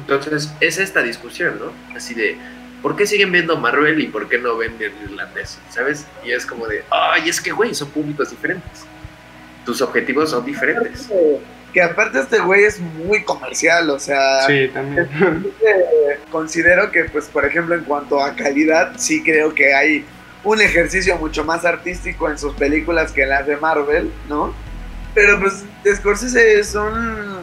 Entonces, 0.00 0.50
es 0.60 0.78
esta 0.78 1.02
discusión, 1.02 1.58
¿no? 1.58 1.72
Así 1.94 2.14
de, 2.14 2.38
¿por 2.80 2.96
qué 2.96 3.06
siguen 3.06 3.30
viendo 3.30 3.56
Marvel 3.58 4.00
y 4.00 4.06
por 4.06 4.28
qué 4.28 4.38
no 4.38 4.56
ven 4.56 4.74
el 4.80 4.92
irlandés? 5.10 5.58
¿Sabes? 5.68 6.06
Y 6.24 6.32
es 6.32 6.46
como 6.46 6.66
de, 6.66 6.82
ay, 6.90 7.28
es 7.28 7.40
que, 7.40 7.52
güey, 7.52 7.74
son 7.74 7.90
públicos 7.90 8.30
diferentes. 8.30 8.86
Tus 9.66 9.82
objetivos 9.82 10.30
son 10.30 10.46
diferentes. 10.46 11.08
Que 11.74 11.82
aparte 11.82 12.20
este 12.20 12.38
güey 12.38 12.64
es 12.64 12.80
muy 12.80 13.22
comercial, 13.22 13.90
o 13.90 13.98
sea, 13.98 14.46
Sí, 14.46 14.68
también. 14.72 15.08
Eh, 15.60 16.20
considero 16.30 16.90
que, 16.90 17.04
pues, 17.04 17.26
por 17.26 17.44
ejemplo, 17.44 17.74
en 17.74 17.84
cuanto 17.84 18.22
a 18.22 18.34
calidad, 18.34 18.92
sí 18.96 19.22
creo 19.22 19.54
que 19.54 19.74
hay 19.74 20.06
un 20.42 20.60
ejercicio 20.62 21.18
mucho 21.18 21.44
más 21.44 21.64
artístico 21.64 22.30
en 22.30 22.38
sus 22.38 22.54
películas 22.54 23.12
que 23.12 23.24
en 23.24 23.30
las 23.30 23.46
de 23.46 23.56
Marvel, 23.56 24.10
¿no? 24.28 24.54
Pero, 25.14 25.38
pues, 25.40 25.64
Scorsese 25.96 26.60
es 26.60 26.74
un 26.74 27.35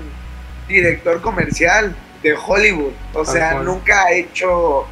director 0.68 1.22
comercial, 1.22 1.96
de 2.24 2.34
Hollywood. 2.34 2.94
O 3.14 3.24
Tal 3.24 3.34
sea, 3.34 3.52
cual. 3.54 3.66
nunca 3.66 4.04
ha 4.04 4.12
hecho, 4.12 4.86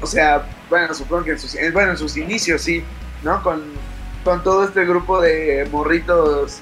o 0.00 0.06
sea, 0.06 0.44
bueno, 0.68 0.92
supongo 0.92 1.24
que 1.24 1.30
en 1.32 1.38
sus, 1.38 1.56
bueno, 1.72 1.92
en 1.92 1.96
sus 1.96 2.16
inicios 2.16 2.62
sí, 2.62 2.84
¿no? 3.22 3.42
Con, 3.42 3.62
con 4.24 4.42
todo 4.42 4.64
este 4.64 4.84
grupo 4.84 5.20
de 5.20 5.68
morritos 5.70 6.60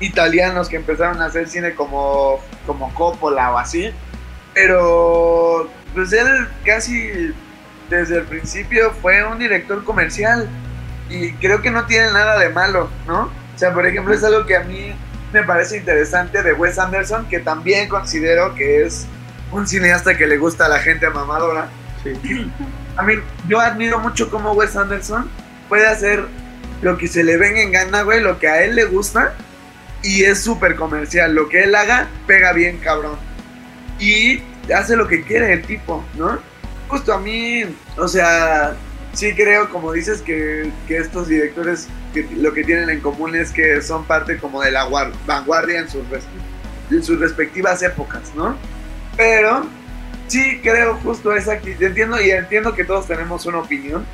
italianos 0.00 0.68
que 0.68 0.76
empezaron 0.76 1.20
a 1.22 1.26
hacer 1.26 1.48
cine 1.48 1.74
como, 1.74 2.40
como 2.66 2.92
Coppola 2.94 3.52
o 3.52 3.58
así. 3.58 3.92
Pero, 4.54 5.70
pues 5.94 6.12
él 6.12 6.48
casi 6.64 7.32
desde 7.88 8.18
el 8.18 8.24
principio 8.24 8.90
fue 9.00 9.24
un 9.24 9.38
director 9.38 9.84
comercial 9.84 10.48
y 11.08 11.32
creo 11.34 11.62
que 11.62 11.70
no 11.70 11.86
tiene 11.86 12.12
nada 12.12 12.38
de 12.38 12.48
malo, 12.48 12.90
¿no? 13.06 13.30
O 13.54 13.58
sea, 13.58 13.72
por 13.72 13.86
ejemplo, 13.86 14.12
es 14.14 14.24
algo 14.24 14.46
que 14.46 14.56
a 14.56 14.64
mí 14.64 14.94
me 15.32 15.42
parece 15.44 15.78
interesante 15.78 16.42
de 16.42 16.52
Wes 16.52 16.78
Anderson, 16.78 17.28
que 17.28 17.40
también 17.40 17.88
considero 17.88 18.54
que 18.54 18.84
es 18.84 19.06
un 19.50 19.66
cineasta 19.66 20.16
que 20.16 20.26
le 20.26 20.38
gusta 20.38 20.66
a 20.66 20.68
la 20.68 20.78
gente 20.78 21.08
mamadora. 21.10 21.68
Sí. 22.02 22.50
A 22.96 23.02
mí, 23.02 23.14
yo 23.48 23.60
admiro 23.60 23.98
mucho 23.98 24.30
cómo 24.30 24.52
Wes 24.52 24.76
Anderson 24.76 25.30
puede 25.68 25.86
hacer 25.86 26.26
lo 26.82 26.98
que 26.98 27.08
se 27.08 27.24
le 27.24 27.36
venga 27.36 27.62
en 27.62 27.72
gana, 27.72 28.02
güey, 28.02 28.20
lo 28.20 28.38
que 28.38 28.48
a 28.48 28.62
él 28.62 28.74
le 28.74 28.84
gusta, 28.84 29.34
y 30.02 30.24
es 30.24 30.40
súper 30.40 30.76
comercial. 30.76 31.34
Lo 31.34 31.48
que 31.48 31.62
él 31.62 31.74
haga, 31.74 32.08
pega 32.26 32.52
bien, 32.52 32.78
cabrón. 32.78 33.16
Y 33.98 34.42
hace 34.74 34.96
lo 34.96 35.06
que 35.06 35.22
quiere 35.22 35.52
el 35.52 35.62
tipo, 35.62 36.04
¿no? 36.14 36.38
Justo 36.88 37.14
a 37.14 37.18
mí, 37.18 37.64
o 37.96 38.08
sea, 38.08 38.74
sí 39.12 39.32
creo, 39.34 39.70
como 39.70 39.92
dices, 39.92 40.20
que, 40.20 40.70
que 40.88 40.98
estos 40.98 41.28
directores 41.28 41.88
lo 42.36 42.52
que 42.52 42.64
tienen 42.64 42.90
en 42.90 43.00
común 43.00 43.34
es 43.34 43.50
que 43.50 43.80
son 43.82 44.04
parte 44.04 44.38
como 44.38 44.62
de 44.62 44.70
la 44.70 44.88
guar- 44.88 45.12
vanguardia 45.26 45.80
en 45.80 45.88
sus, 45.88 46.02
en 46.90 47.02
sus 47.02 47.18
respectivas 47.18 47.82
épocas, 47.82 48.32
¿no? 48.34 48.56
Pero 49.16 49.66
sí 50.28 50.60
creo 50.62 50.94
justo 51.02 51.34
esa 51.34 51.52
actitud. 51.54 51.82
Entiendo 51.82 52.20
y 52.20 52.30
entiendo 52.30 52.74
que 52.74 52.84
todos 52.84 53.06
tenemos 53.06 53.46
una 53.46 53.58
opinión. 53.58 54.04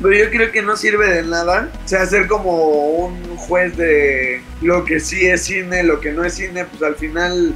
Pero 0.00 0.14
yo 0.14 0.30
creo 0.30 0.50
que 0.50 0.62
no 0.62 0.76
sirve 0.76 1.08
de 1.08 1.22
nada. 1.22 1.68
O 1.84 1.88
sea, 1.88 2.04
ser 2.06 2.26
como 2.26 2.88
un 2.96 3.36
juez 3.36 3.76
de 3.76 4.42
lo 4.60 4.84
que 4.84 4.98
sí 4.98 5.26
es 5.26 5.42
cine, 5.44 5.84
lo 5.84 6.00
que 6.00 6.10
no 6.10 6.24
es 6.24 6.34
cine, 6.34 6.64
pues 6.64 6.82
al 6.82 6.96
final, 6.96 7.54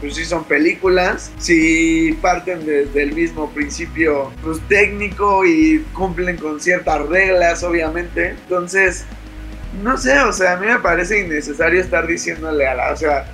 pues 0.00 0.14
sí 0.14 0.24
son 0.24 0.44
películas. 0.44 1.30
Si 1.38 2.16
parten 2.22 2.64
desde 2.64 3.02
el 3.02 3.12
mismo 3.12 3.50
principio, 3.50 4.32
pues 4.42 4.58
técnico 4.68 5.44
y 5.44 5.84
cumplen 5.92 6.36
con 6.36 6.60
ciertas 6.60 7.06
reglas, 7.08 7.62
obviamente. 7.62 8.30
Entonces, 8.30 9.04
no 9.82 9.96
sé, 9.98 10.18
o 10.20 10.32
sea, 10.32 10.54
a 10.54 10.56
mí 10.56 10.66
me 10.66 10.78
parece 10.78 11.20
innecesario 11.20 11.80
estar 11.80 12.06
diciéndole 12.06 12.66
a 12.66 12.74
la. 12.74 12.92
O 12.92 12.96
sea, 12.96 13.26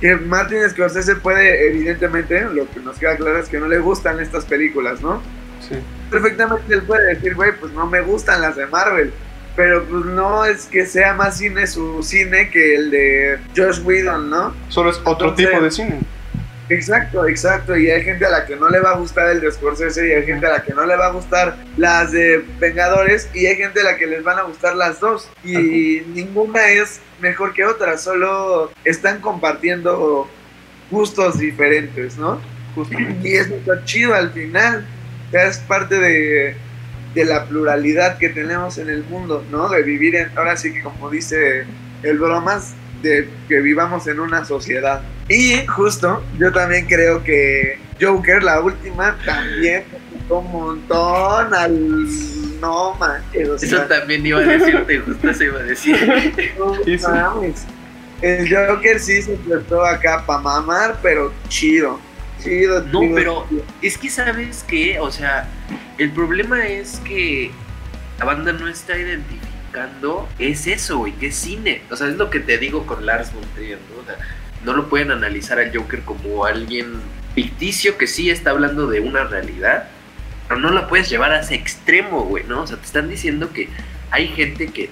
que 0.00 0.16
Martin 0.16 0.68
Scorsese 0.68 1.16
puede, 1.16 1.68
evidentemente, 1.68 2.42
lo 2.44 2.68
que 2.70 2.80
nos 2.80 2.98
queda 2.98 3.16
claro 3.16 3.38
es 3.38 3.48
que 3.48 3.58
no 3.58 3.68
le 3.68 3.78
gustan 3.78 4.20
estas 4.20 4.44
películas, 4.44 5.00
¿no? 5.00 5.22
Sí. 5.60 5.76
Perfectamente 6.10 6.74
él 6.74 6.82
puede 6.82 7.14
decir, 7.14 7.34
güey, 7.34 7.52
pues 7.58 7.72
no 7.72 7.86
me 7.86 8.00
gustan 8.00 8.42
las 8.42 8.56
de 8.56 8.66
Marvel. 8.66 9.12
Pero 9.54 9.84
pues 9.84 10.04
no 10.06 10.44
es 10.44 10.64
que 10.66 10.86
sea 10.86 11.14
más 11.14 11.36
cine 11.38 11.66
su 11.66 12.02
cine 12.02 12.50
que 12.50 12.74
el 12.74 12.90
de 12.90 13.38
Josh 13.56 13.80
Whedon, 13.84 14.30
¿no? 14.30 14.54
Solo 14.68 14.90
es 14.90 14.98
otro 15.04 15.28
Entonces- 15.28 15.46
tipo 15.48 15.62
de 15.62 15.70
cine. 15.70 16.00
Exacto, 16.68 17.26
exacto. 17.28 17.76
Y 17.76 17.90
hay 17.90 18.02
gente 18.02 18.24
a 18.24 18.30
la 18.30 18.46
que 18.46 18.56
no 18.56 18.70
le 18.70 18.80
va 18.80 18.92
a 18.92 18.96
gustar 18.96 19.28
el 19.30 19.40
de 19.40 19.50
Scorsese 19.52 20.08
y 20.08 20.12
hay 20.12 20.24
gente 20.24 20.46
a 20.46 20.50
la 20.52 20.62
que 20.62 20.72
no 20.72 20.86
le 20.86 20.96
va 20.96 21.08
a 21.08 21.10
gustar 21.10 21.56
las 21.76 22.12
de 22.12 22.42
Vengadores 22.58 23.28
y 23.34 23.44
hay 23.46 23.56
gente 23.56 23.80
a 23.80 23.84
la 23.84 23.96
que 23.98 24.06
les 24.06 24.22
van 24.24 24.38
a 24.38 24.42
gustar 24.42 24.76
las 24.76 24.98
dos. 24.98 25.28
Y 25.44 26.02
ninguna 26.14 26.68
es 26.70 27.00
mejor 27.20 27.52
que 27.52 27.64
otra, 27.66 27.98
solo 27.98 28.72
están 28.84 29.20
compartiendo 29.20 30.30
gustos 30.90 31.38
diferentes, 31.38 32.16
¿no? 32.16 32.40
Justamente. 32.74 33.28
Y 33.28 33.34
eso 33.34 33.54
está 33.54 33.84
chido 33.84 34.14
al 34.14 34.30
final. 34.32 34.86
Sea, 35.30 35.46
es 35.48 35.58
parte 35.58 35.98
de, 35.98 36.56
de 37.14 37.24
la 37.24 37.46
pluralidad 37.46 38.18
que 38.18 38.28
tenemos 38.28 38.78
en 38.78 38.88
el 38.88 39.04
mundo, 39.04 39.44
¿no? 39.50 39.68
De 39.68 39.82
vivir 39.82 40.16
en, 40.16 40.36
ahora 40.36 40.56
sí 40.56 40.72
que 40.72 40.82
como 40.82 41.10
dice 41.10 41.64
el 42.02 42.18
bromas, 42.18 42.74
de 43.02 43.28
que 43.48 43.60
vivamos 43.60 44.06
en 44.06 44.20
una 44.20 44.44
sociedad. 44.44 45.02
Y 45.28 45.66
justo, 45.66 46.22
yo 46.38 46.52
también 46.52 46.86
creo 46.86 47.22
que 47.22 47.78
Joker, 48.00 48.42
la 48.42 48.60
última, 48.60 49.16
también 49.24 49.84
un 50.28 50.50
montón 50.50 51.54
al... 51.54 52.06
No 52.60 52.94
manches, 52.94 53.48
o 53.48 53.56
Eso 53.56 53.80
también 53.82 54.24
iba 54.24 54.38
a 54.38 54.42
decirte, 54.42 55.00
justo 55.00 55.30
eso 55.30 55.42
iba 55.42 55.58
a 55.58 55.62
decir. 55.64 56.54
no 56.58 57.08
mames. 57.08 57.66
El 58.20 58.48
Joker 58.48 59.00
sí 59.00 59.20
se 59.20 59.32
prestó 59.32 59.84
acá 59.84 60.24
para 60.24 60.38
mamar, 60.38 60.96
pero 61.02 61.32
chido. 61.48 61.98
No, 62.92 63.00
pero-. 63.14 63.46
Es 63.80 63.98
que 63.98 64.10
sabes 64.10 64.64
que, 64.64 64.98
o 64.98 65.10
sea, 65.10 65.48
el 65.98 66.10
problema 66.10 66.66
es 66.66 67.00
que 67.04 67.50
la 68.18 68.24
banda 68.24 68.52
no 68.52 68.68
está 68.68 68.96
identificando, 68.98 70.28
es 70.38 70.66
eso, 70.66 70.98
güey, 70.98 71.12
que 71.12 71.28
es 71.28 71.36
cine. 71.36 71.82
O 71.90 71.96
sea, 71.96 72.08
es 72.08 72.16
lo 72.16 72.30
que 72.30 72.40
te 72.40 72.58
digo 72.58 72.86
con 72.86 73.06
Lars 73.06 73.32
von 73.32 73.44
Trier, 73.54 73.78
¿no? 73.90 74.02
O 74.02 74.04
sea, 74.04 74.16
no 74.64 74.74
lo 74.74 74.88
pueden 74.88 75.10
analizar 75.10 75.58
al 75.58 75.76
Joker 75.76 76.02
como 76.02 76.44
alguien 76.44 77.00
ficticio 77.34 77.96
que 77.98 78.06
sí 78.06 78.30
está 78.30 78.50
hablando 78.50 78.86
de 78.86 79.00
una 79.00 79.24
realidad, 79.24 79.88
pero 80.48 80.60
no 80.60 80.70
la 80.70 80.88
puedes 80.88 81.08
llevar 81.08 81.32
a 81.32 81.40
ese 81.40 81.54
extremo, 81.54 82.22
güey, 82.22 82.44
¿no? 82.44 82.62
O 82.62 82.66
sea, 82.66 82.76
te 82.76 82.84
están 82.84 83.08
diciendo 83.08 83.52
que 83.52 83.68
hay 84.10 84.28
gente 84.28 84.66
que 84.68 84.90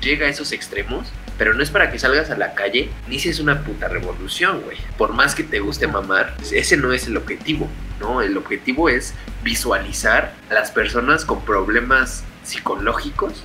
llega 0.00 0.26
a 0.26 0.30
esos 0.30 0.52
extremos, 0.52 1.12
pero 1.38 1.54
no 1.54 1.62
es 1.62 1.70
para 1.70 1.90
que 1.90 1.98
salgas 1.98 2.30
a 2.30 2.36
la 2.36 2.54
calle 2.54 2.90
ni 3.08 3.18
si 3.18 3.28
es 3.28 3.40
una 3.40 3.62
puta 3.62 3.88
revolución, 3.88 4.60
güey. 4.62 4.78
Por 4.98 5.12
más 5.12 5.34
que 5.34 5.42
te 5.42 5.60
guste 5.60 5.86
mamar, 5.86 6.36
ese 6.52 6.76
no 6.76 6.92
es 6.92 7.06
el 7.06 7.16
objetivo, 7.16 7.68
¿no? 8.00 8.22
El 8.22 8.36
objetivo 8.36 8.88
es 8.88 9.14
visualizar 9.42 10.34
a 10.50 10.54
las 10.54 10.70
personas 10.70 11.24
con 11.24 11.44
problemas 11.44 12.24
psicológicos 12.42 13.44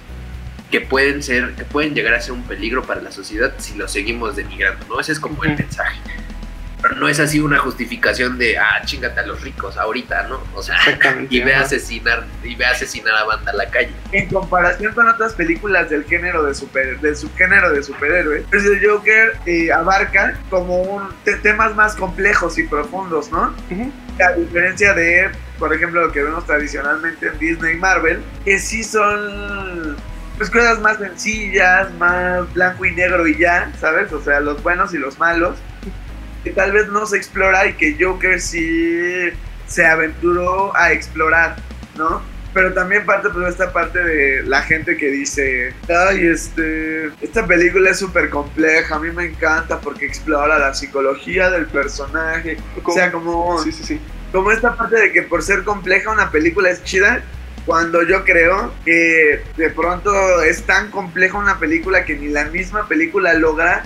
que 0.72 0.82
pueden 0.82 1.24
ser, 1.24 1.54
que 1.56 1.64
pueden 1.64 1.96
llegar 1.96 2.14
a 2.14 2.22
ser 2.22 2.34
un 2.34 2.44
peligro 2.44 2.84
para 2.84 3.02
la 3.02 3.12
sociedad 3.12 3.54
si 3.58 3.76
lo 3.76 3.88
seguimos 3.88 4.36
denigrando, 4.36 4.86
¿no? 4.88 5.00
Ese 5.00 5.14
es 5.14 5.20
como 5.20 5.44
el 5.44 5.58
mensaje. 5.58 6.00
Pero 6.88 7.00
no 7.00 7.08
es 7.10 7.20
así 7.20 7.40
una 7.40 7.58
justificación 7.60 8.38
de, 8.38 8.58
ah, 8.58 8.82
chingate 8.86 9.20
a 9.20 9.26
los 9.26 9.42
ricos 9.42 9.78
ahorita, 9.78 10.28
¿no? 10.28 10.42
O 10.56 10.62
sea, 10.64 10.78
y 11.30 11.40
ve 11.42 11.54
a 11.56 11.62
asesinar, 11.62 12.26
y 12.44 12.56
ve 12.56 12.66
a 12.66 12.72
asesinar 12.72 13.14
a 13.16 13.24
banda 13.26 13.52
a 13.52 13.56
la 13.56 13.70
calle. 13.70 13.92
en 14.12 14.28
comparación 14.30 14.94
con 14.94 15.08
otras 15.10 15.34
películas 15.34 15.90
del 15.90 16.04
género 16.06 16.44
de 16.44 16.54
super, 16.54 17.00
del 17.02 17.16
subgénero 17.16 17.72
de 17.72 17.84
superhéroe, 17.84 18.46
pues 18.50 18.66
el 18.66 18.86
Joker 18.88 19.38
eh, 19.46 19.72
abarca 19.72 20.38
como 20.50 20.82
un 20.82 21.10
te- 21.24 21.38
temas 21.38 21.76
más 21.76 21.96
complejos 21.96 22.58
y 22.58 22.64
profundos, 22.64 23.32
¿no? 23.32 23.54
A 24.24 24.32
diferencia 24.34 24.94
de, 24.94 25.30
por 25.60 25.74
ejemplo, 25.74 26.02
lo 26.08 26.12
que 26.12 26.24
vemos 26.24 26.46
tradicionalmente 26.46 27.28
en 27.28 27.38
Disney 27.40 27.76
y 27.76 27.78
Marvel, 27.78 28.22
que 28.46 28.58
sí 28.60 28.84
son 28.84 29.98
pues 30.38 30.50
cosas 30.52 30.80
más 30.82 30.98
sencillas, 31.00 31.92
más 31.96 32.52
blanco 32.54 32.86
y 32.86 32.92
negro 32.92 33.28
y 33.28 33.38
ya, 33.40 33.72
¿sabes? 33.80 34.12
O 34.14 34.22
sea, 34.22 34.40
los 34.40 34.62
buenos 34.62 34.94
y 34.94 34.98
los 35.00 35.18
malos. 35.18 35.58
Que 36.48 36.54
tal 36.54 36.72
vez 36.72 36.88
no 36.88 37.06
se 37.06 37.18
explora 37.18 37.68
y 37.68 37.74
que 37.74 37.98
Joker 38.00 38.40
sí 38.40 39.30
se 39.68 39.86
aventuró 39.86 40.74
a 40.78 40.94
explorar, 40.94 41.58
¿no? 41.98 42.22
Pero 42.54 42.74
también 42.74 43.06
parte 43.06 43.28
pues 43.30 43.44
de 43.44 43.52
esta 43.52 43.74
parte 43.74 44.02
de 44.02 44.44
la 44.44 44.62
gente 44.62 44.96
que 44.96 45.08
dice, 45.10 45.74
ay, 45.90 46.26
este, 46.28 47.08
esta 47.22 47.46
película 47.46 47.90
es 47.90 48.00
súper 48.00 48.30
compleja, 48.30 48.96
a 48.96 49.00
mí 49.00 49.12
me 49.12 49.26
encanta 49.26 49.82
porque 49.82 50.06
explora 50.06 50.58
la 50.58 50.74
psicología 50.74 51.50
del 51.50 51.66
personaje. 51.66 52.58
O 52.82 52.94
sea, 52.94 53.12
como, 53.12 53.62
Sí, 53.62 53.74
sí, 53.74 53.84
sí. 53.84 54.00
como 54.32 54.50
esta 54.52 54.74
parte 54.78 54.96
de 54.96 55.12
que 55.12 55.24
por 55.24 55.44
ser 55.44 55.66
compleja 55.66 56.12
una 56.12 56.32
película 56.32 56.70
es 56.70 56.82
chida, 56.86 57.22
cuando 57.66 58.04
yo 58.04 58.24
creo 58.24 58.74
que 58.86 59.42
de 59.58 59.70
pronto 59.72 60.42
es 60.44 60.64
tan 60.64 60.92
compleja 60.92 61.38
una 61.38 61.60
película 61.60 62.06
que 62.06 62.16
ni 62.16 62.30
la 62.30 62.46
misma 62.46 62.88
película 62.88 63.34
logra 63.34 63.84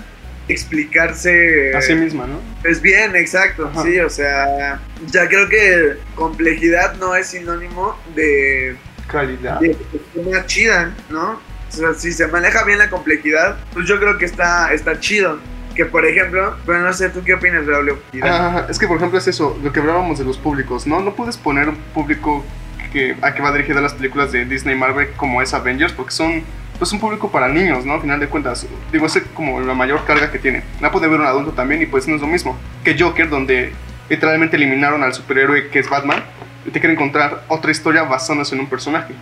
explicarse 0.52 1.74
Así 1.74 1.94
misma, 1.94 2.26
¿no? 2.26 2.38
pues 2.62 2.80
bien, 2.80 3.16
exacto, 3.16 3.66
Ajá. 3.72 3.82
sí, 3.82 3.98
o 3.98 4.10
sea, 4.10 4.80
ya 5.06 5.28
creo 5.28 5.48
que 5.48 5.96
complejidad 6.14 6.94
no 6.96 7.16
es 7.16 7.28
sinónimo 7.28 7.96
de, 8.14 8.76
Calidad. 9.08 9.60
de 9.60 9.76
una 10.14 10.46
chida, 10.46 10.94
¿no? 11.10 11.32
O 11.32 11.74
sea, 11.74 11.94
si 11.94 12.12
se 12.12 12.26
maneja 12.26 12.64
bien 12.64 12.78
la 12.78 12.90
complejidad, 12.90 13.56
pues 13.72 13.88
yo 13.88 13.98
creo 13.98 14.18
que 14.18 14.26
está, 14.26 14.72
está 14.72 15.00
chido. 15.00 15.38
Que 15.74 15.86
por 15.86 16.04
ejemplo, 16.04 16.54
pero 16.66 16.80
no 16.80 16.92
sé, 16.92 17.08
¿tú 17.08 17.22
qué 17.24 17.32
opinas, 17.32 17.64
Braulio? 17.64 17.98
Ah, 18.22 18.66
es 18.68 18.78
que 18.78 18.86
por 18.86 18.98
ejemplo 18.98 19.18
es 19.18 19.26
eso, 19.26 19.58
lo 19.62 19.72
que 19.72 19.80
hablábamos 19.80 20.18
de 20.18 20.24
los 20.26 20.36
públicos, 20.36 20.86
¿no? 20.86 21.00
No 21.00 21.14
puedes 21.14 21.38
poner 21.38 21.70
un 21.70 21.76
público 21.94 22.44
que, 22.92 23.16
a 23.22 23.32
que 23.32 23.40
va 23.40 23.52
dirigida 23.52 23.80
las 23.80 23.94
películas 23.94 24.32
de 24.32 24.44
Disney 24.44 24.74
y 24.76 24.78
Marvel 24.78 25.08
como 25.16 25.40
es 25.40 25.54
Avengers, 25.54 25.94
porque 25.94 26.12
son 26.12 26.42
pues 26.82 26.92
un 26.92 26.98
público 26.98 27.30
para 27.30 27.46
niños, 27.46 27.86
¿no? 27.86 27.94
Al 27.94 28.00
final 28.00 28.18
de 28.18 28.26
cuentas, 28.26 28.66
digo, 28.90 29.06
es 29.06 29.16
como 29.34 29.60
la 29.60 29.72
mayor 29.72 30.04
carga 30.04 30.32
que 30.32 30.40
tiene. 30.40 30.64
La 30.80 30.90
puede 30.90 31.06
ver 31.06 31.20
un 31.20 31.26
adulto 31.26 31.52
también 31.52 31.80
y 31.80 31.86
pues 31.86 32.08
no 32.08 32.16
es 32.16 32.20
lo 32.20 32.26
mismo 32.26 32.58
que 32.82 32.98
Joker, 32.98 33.28
donde 33.28 33.72
literalmente 34.08 34.56
eliminaron 34.56 35.00
al 35.04 35.14
superhéroe 35.14 35.68
que 35.68 35.78
es 35.78 35.88
Batman 35.88 36.24
y 36.66 36.72
te 36.72 36.80
quieren 36.80 36.96
encontrar 36.96 37.44
otra 37.46 37.70
historia 37.70 38.02
basándose 38.02 38.56
en 38.56 38.62
un 38.62 38.66
personaje. 38.66 39.14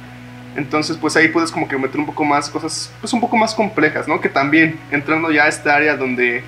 Entonces, 0.57 0.97
pues 0.97 1.17
ahí 1.17 1.29
puedes 1.29 1.51
como 1.51 1.69
que 1.69 1.77
meter 1.77 2.01
un 2.01 2.07
poco 2.07 2.25
más 2.25 2.49
cosas, 2.49 2.91
pues 2.99 3.13
un 3.13 3.21
poco 3.21 3.37
más 3.37 3.55
complejas, 3.55 4.09
¿no? 4.09 4.23
Que 4.23 4.31
también 4.31 4.81
entrando 4.91 5.31
ya 5.31 5.45
a 5.45 5.49
esta 5.49 5.77
área 5.77 5.99
donde 5.99 6.43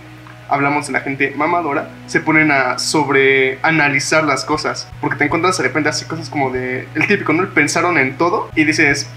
hablamos 0.52 0.86
de 0.86 0.92
la 0.92 1.00
gente 1.00 1.32
mamadora, 1.36 1.88
se 2.06 2.20
ponen 2.20 2.50
a 2.50 2.78
sobreanalizar 2.78 4.24
las 4.24 4.44
cosas. 4.44 4.88
Porque 5.00 5.16
te 5.16 5.24
encuentras 5.24 5.56
de 5.56 5.64
repente 5.64 5.88
así 5.88 6.04
cosas 6.04 6.28
como 6.28 6.50
de. 6.50 6.86
El 6.94 7.06
típico, 7.06 7.32
¿no? 7.32 7.48
Pensaron 7.48 7.98
en 7.98 8.16
todo 8.18 8.50
y 8.54 8.64
dices. 8.64 9.08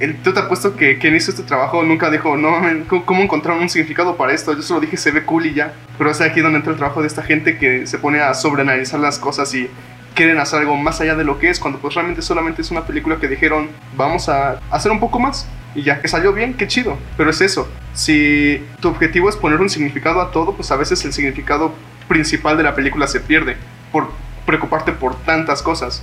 El, 0.00 0.16
tú 0.22 0.32
te 0.32 0.40
apuesto 0.40 0.76
que 0.76 0.98
quien 0.98 1.16
hizo 1.16 1.30
este 1.30 1.42
trabajo 1.42 1.82
nunca 1.82 2.10
dijo, 2.10 2.36
no, 2.36 2.60
¿cómo 3.04 3.22
encontraron 3.22 3.62
un 3.62 3.68
significado 3.68 4.16
para 4.16 4.32
esto? 4.32 4.54
Yo 4.54 4.62
solo 4.62 4.80
dije, 4.80 4.96
se 4.96 5.10
ve 5.10 5.24
cool 5.24 5.46
y 5.46 5.54
ya. 5.54 5.72
Pero 5.96 6.10
es 6.10 6.20
aquí 6.20 6.40
donde 6.40 6.58
entra 6.58 6.72
el 6.72 6.78
trabajo 6.78 7.00
de 7.00 7.06
esta 7.06 7.22
gente 7.22 7.56
que 7.58 7.86
se 7.86 7.98
pone 7.98 8.20
a 8.20 8.34
sobreanalizar 8.34 9.00
las 9.00 9.18
cosas 9.18 9.54
y 9.54 9.70
quieren 10.14 10.38
hacer 10.38 10.60
algo 10.60 10.76
más 10.76 11.00
allá 11.00 11.14
de 11.14 11.24
lo 11.24 11.38
que 11.38 11.50
es, 11.50 11.58
cuando 11.58 11.78
pues 11.80 11.94
realmente 11.94 12.22
solamente 12.22 12.62
es 12.62 12.70
una 12.70 12.86
película 12.86 13.16
que 13.16 13.28
dijeron, 13.28 13.68
vamos 13.96 14.28
a 14.28 14.60
hacer 14.70 14.92
un 14.92 15.00
poco 15.00 15.18
más. 15.18 15.46
Y 15.74 15.82
ya 15.82 16.00
que 16.00 16.08
salió 16.08 16.32
bien, 16.32 16.54
qué 16.54 16.68
chido. 16.68 16.96
Pero 17.16 17.30
es 17.30 17.40
eso. 17.40 17.68
Si 17.94 18.64
tu 18.80 18.88
objetivo 18.88 19.28
es 19.28 19.36
poner 19.36 19.60
un 19.60 19.68
significado 19.68 20.20
a 20.20 20.30
todo, 20.30 20.54
pues 20.54 20.70
a 20.70 20.76
veces 20.76 21.04
el 21.04 21.12
significado 21.12 21.72
principal 22.08 22.56
de 22.56 22.62
la 22.62 22.74
película 22.74 23.06
se 23.06 23.20
pierde 23.20 23.56
por 23.92 24.10
preocuparte 24.46 24.92
por 24.92 25.16
tantas 25.22 25.62
cosas. 25.62 26.02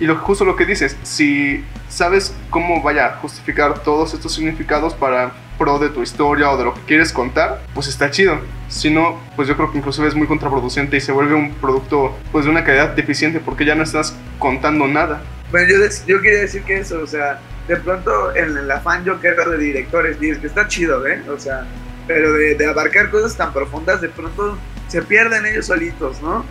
Y 0.00 0.06
lo, 0.06 0.16
justo 0.16 0.44
lo 0.44 0.56
que 0.56 0.66
dices, 0.66 0.96
si 1.02 1.64
sabes 1.88 2.34
cómo 2.50 2.82
vaya 2.82 3.06
a 3.06 3.16
justificar 3.16 3.78
todos 3.80 4.12
estos 4.12 4.34
significados 4.34 4.94
para 4.94 5.32
pro 5.56 5.78
de 5.78 5.88
tu 5.88 6.02
historia 6.02 6.50
o 6.50 6.56
de 6.56 6.64
lo 6.64 6.74
que 6.74 6.80
quieres 6.80 7.12
contar, 7.12 7.62
pues 7.74 7.86
está 7.86 8.10
chido. 8.10 8.40
Si 8.68 8.90
no, 8.90 9.20
pues 9.36 9.46
yo 9.46 9.56
creo 9.56 9.70
que 9.70 9.78
inclusive 9.78 10.08
es 10.08 10.16
muy 10.16 10.26
contraproducente 10.26 10.96
y 10.96 11.00
se 11.00 11.12
vuelve 11.12 11.34
un 11.34 11.54
producto 11.54 12.16
pues 12.32 12.44
de 12.44 12.50
una 12.50 12.64
calidad 12.64 12.88
deficiente 12.88 13.38
porque 13.38 13.64
ya 13.64 13.76
no 13.76 13.84
estás 13.84 14.16
contando 14.40 14.88
nada. 14.88 15.22
Bueno, 15.52 15.68
yo, 15.68 15.76
yo 16.08 16.20
quería 16.20 16.40
decir 16.40 16.62
que 16.62 16.78
eso, 16.78 17.00
o 17.00 17.06
sea, 17.06 17.38
de 17.68 17.76
pronto 17.76 18.34
en 18.34 18.56
el 18.56 18.70
afán 18.70 19.04
yo 19.04 19.18
quiero 19.20 19.50
de 19.50 19.58
directores, 19.58 20.20
dices 20.20 20.38
que 20.38 20.46
está 20.48 20.68
chido, 20.68 21.06
¿eh? 21.06 21.22
O 21.28 21.38
sea, 21.38 21.66
pero 22.06 22.32
de, 22.34 22.54
de 22.54 22.66
abarcar 22.66 23.10
cosas 23.10 23.36
tan 23.36 23.52
profundas, 23.52 24.00
de 24.00 24.08
pronto 24.08 24.58
se 24.88 25.02
pierden 25.02 25.46
ellos 25.46 25.66
solitos, 25.66 26.20
¿no? 26.22 26.44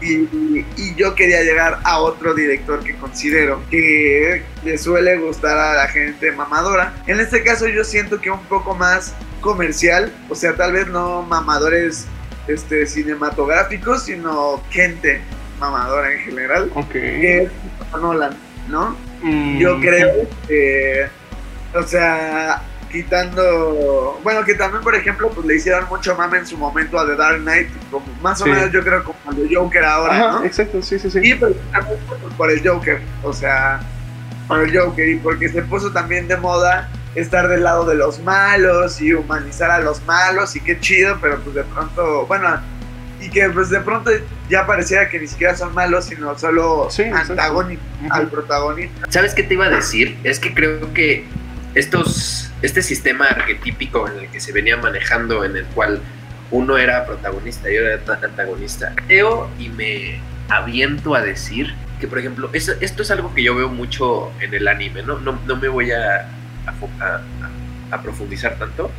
y, 0.00 0.26
yo 0.96 1.14
quería 1.14 1.42
llegar 1.42 1.80
a 1.84 2.00
otro 2.00 2.34
director 2.34 2.80
que 2.82 2.96
considero 2.96 3.62
que 3.70 4.42
le 4.64 4.78
suele 4.78 5.18
gustar 5.18 5.56
a 5.56 5.74
la 5.74 5.88
gente 5.88 6.32
mamadora. 6.32 6.94
En 7.06 7.20
este 7.20 7.42
caso 7.42 7.68
yo 7.68 7.84
siento 7.84 8.20
que 8.20 8.30
un 8.30 8.42
poco 8.44 8.74
más 8.74 9.14
comercial, 9.40 10.12
o 10.28 10.34
sea, 10.34 10.54
tal 10.54 10.72
vez 10.72 10.88
no 10.88 11.22
mamadores 11.22 12.06
este, 12.48 12.86
cinematográficos, 12.86 14.04
sino 14.04 14.62
gente 14.70 15.20
mamadora 15.58 16.12
en 16.12 16.20
general, 16.20 16.70
que 16.90 17.42
es 17.42 17.50
Nolan, 18.00 18.34
¿no? 18.68 18.96
Mm. 19.22 19.58
Yo 19.58 19.78
creo 19.80 20.26
que, 20.46 21.06
o 21.74 21.82
sea, 21.82 22.62
quitando, 22.90 24.18
bueno, 24.22 24.44
que 24.44 24.54
también, 24.54 24.82
por 24.82 24.94
ejemplo, 24.94 25.30
pues 25.30 25.46
le 25.46 25.56
hicieron 25.56 25.86
mucho 25.88 26.14
mame 26.16 26.38
en 26.38 26.46
su 26.46 26.56
momento 26.56 26.98
a 26.98 27.06
The 27.06 27.16
Dark 27.16 27.40
Knight, 27.40 27.68
como, 27.90 28.06
más 28.20 28.40
o 28.40 28.46
menos 28.46 28.72
yo 28.72 28.82
creo 28.82 29.04
como 29.04 29.18
el 29.32 29.54
Joker 29.54 29.84
ahora, 29.84 30.32
¿no? 30.32 30.44
Exacto, 30.44 30.82
sí, 30.82 30.98
sí, 30.98 31.10
sí. 31.10 31.20
Y 31.22 31.34
pues, 31.34 31.54
por 32.36 32.50
el 32.50 32.66
Joker, 32.66 33.00
o 33.22 33.32
sea, 33.32 33.80
por 34.48 34.60
el 34.60 34.76
Joker, 34.76 35.08
y 35.08 35.16
porque 35.16 35.48
se 35.48 35.62
puso 35.62 35.92
también 35.92 36.26
de 36.26 36.36
moda 36.36 36.90
estar 37.14 37.48
del 37.48 37.64
lado 37.64 37.84
de 37.86 37.94
los 37.96 38.20
malos 38.20 39.00
y 39.00 39.12
humanizar 39.12 39.70
a 39.70 39.80
los 39.80 40.04
malos, 40.04 40.56
y 40.56 40.60
qué 40.60 40.78
chido, 40.80 41.18
pero 41.20 41.38
pues 41.40 41.54
de 41.54 41.64
pronto, 41.64 42.26
bueno, 42.26 42.60
y 43.20 43.30
que 43.30 43.48
pues 43.50 43.70
de 43.70 43.80
pronto 43.80 44.10
ya 44.50 44.66
pareciera 44.66 45.08
que 45.08 45.18
ni 45.18 45.28
siquiera 45.28 45.56
son 45.56 45.72
malos, 45.72 46.06
sino 46.06 46.36
solo 46.38 46.88
antagónicos 47.14 47.84
al 48.10 48.28
protagonista. 48.28 49.06
¿Sabes 49.08 49.32
qué 49.32 49.44
te 49.44 49.54
iba 49.54 49.66
a 49.66 49.70
decir? 49.70 50.18
Es 50.24 50.40
que 50.40 50.52
creo 50.52 50.92
que 50.92 51.24
estos, 51.74 52.50
este 52.60 52.82
sistema 52.82 53.26
arquetípico 53.26 54.08
en 54.08 54.24
el 54.24 54.28
que 54.28 54.40
se 54.40 54.52
venía 54.52 54.76
manejando, 54.76 55.44
en 55.44 55.56
el 55.56 55.64
cual 55.66 56.00
uno 56.50 56.76
era 56.76 57.06
protagonista 57.06 57.70
y 57.70 57.78
otro 57.78 58.14
era 58.14 58.26
antagonista, 58.26 58.92
creo 59.06 59.48
y 59.58 59.68
me 59.68 60.20
aviento 60.48 61.14
a 61.14 61.20
decir 61.20 61.72
que, 62.00 62.08
por 62.08 62.18
ejemplo, 62.18 62.50
esto 62.52 62.74
es 62.80 63.10
algo 63.12 63.32
que 63.32 63.44
yo 63.44 63.54
veo 63.54 63.68
mucho 63.68 64.32
en 64.40 64.52
el 64.52 64.66
anime, 64.66 65.02
¿no? 65.02 65.20
No, 65.20 65.38
no 65.46 65.56
me 65.56 65.68
voy 65.68 65.92
a, 65.92 66.28
a, 66.66 67.20
a, 67.92 68.02
profundizar 68.02 68.58
tanto, 68.58 68.90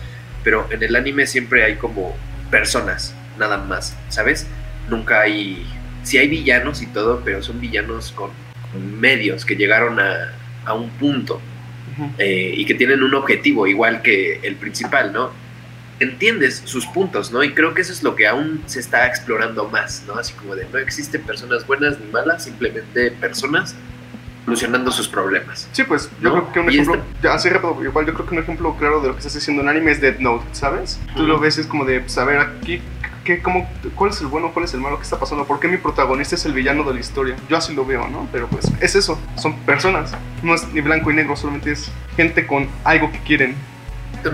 pero 0.43 0.67
en 0.71 0.81
el 0.81 0.95
anime 0.95 1.25
siempre 1.25 1.65
hay 1.65 1.75
como 1.75 2.15
personas, 2.49 3.13
nada 3.37 3.57
más, 3.57 3.97
¿sabes? 4.09 4.47
Nunca 4.91 5.21
hay... 5.21 5.65
Sí 6.03 6.17
hay 6.17 6.27
villanos 6.27 6.81
y 6.81 6.87
todo, 6.87 7.21
pero 7.23 7.41
son 7.41 7.59
villanos 7.59 8.11
con, 8.11 8.31
medios 8.99 9.45
que 9.45 9.55
llegaron 9.55 9.99
a, 9.99 10.33
a 10.65 10.73
un 10.73 10.89
punto 10.91 11.41
eh, 12.17 12.53
y 12.55 12.65
que 12.65 12.73
tienen 12.73 13.03
un 13.03 13.13
objetivo 13.13 13.67
igual 13.67 14.01
que 14.01 14.39
el 14.43 14.55
principal, 14.55 15.11
¿no? 15.13 15.31
Entiendes 15.99 16.63
sus 16.65 16.87
puntos, 16.87 17.31
¿no? 17.31 17.43
Y 17.43 17.53
creo 17.53 17.73
que 17.73 17.81
eso 17.81 17.93
es 17.93 18.01
lo 18.01 18.15
que 18.15 18.27
aún 18.27 18.63
se 18.65 18.79
está 18.79 19.05
explorando 19.07 19.67
más, 19.67 20.03
¿no? 20.07 20.15
Así 20.15 20.33
como 20.33 20.55
de 20.55 20.65
no 20.71 20.79
existen 20.79 21.21
personas 21.21 21.67
buenas 21.67 21.99
ni 21.99 22.11
malas, 22.11 22.45
simplemente 22.45 23.11
personas 23.11 23.75
solucionando 24.45 24.91
sus 24.91 25.07
problemas. 25.07 25.69
Sí, 25.71 25.83
pues 25.83 26.09
yo 26.21 26.31
creo 26.31 26.51
que 26.51 26.59
un 26.59 26.69
ejemplo, 26.69 27.03
así 27.29 27.49
igual 27.49 28.05
yo 28.05 28.13
creo 28.13 28.25
que 28.25 28.35
un 28.35 28.41
ejemplo 28.41 28.75
claro 28.77 29.01
de 29.01 29.09
lo 29.09 29.13
que 29.13 29.19
estás 29.19 29.35
diciendo 29.35 29.61
en 29.61 29.69
anime 29.69 29.91
es 29.91 30.01
Dead 30.01 30.17
Note, 30.19 30.45
¿sabes? 30.53 30.99
Tú 31.15 31.27
lo 31.27 31.39
ves 31.39 31.59
es 31.59 31.67
como 31.67 31.85
de 31.85 32.07
saber 32.09 32.37
pues, 32.37 32.57
aquí 32.61 32.81
¿qué, 33.23 33.41
cómo, 33.41 33.69
¿cuál 33.95 34.11
es 34.11 34.21
el 34.21 34.27
bueno, 34.27 34.51
cuál 34.53 34.65
es 34.65 34.73
el 34.73 34.81
malo, 34.81 34.97
qué 34.97 35.03
está 35.03 35.19
pasando? 35.19 35.45
¿Por 35.45 35.59
qué 35.59 35.67
mi 35.67 35.77
protagonista 35.77 36.35
es 36.35 36.45
el 36.45 36.53
villano 36.53 36.83
de 36.83 36.93
la 36.93 36.99
historia? 36.99 37.35
Yo 37.49 37.57
así 37.57 37.73
lo 37.73 37.85
veo, 37.85 38.07
¿no? 38.07 38.27
Pero 38.31 38.47
pues 38.47 38.65
es 38.79 38.95
eso, 38.95 39.19
son 39.37 39.57
personas, 39.59 40.11
no 40.43 40.55
es 40.55 40.67
ni 40.69 40.81
blanco 40.81 41.11
y 41.11 41.15
negro, 41.15 41.35
solamente 41.35 41.71
es 41.71 41.91
gente 42.15 42.45
con 42.47 42.67
algo 42.83 43.11
que 43.11 43.19
quieren. 43.19 43.55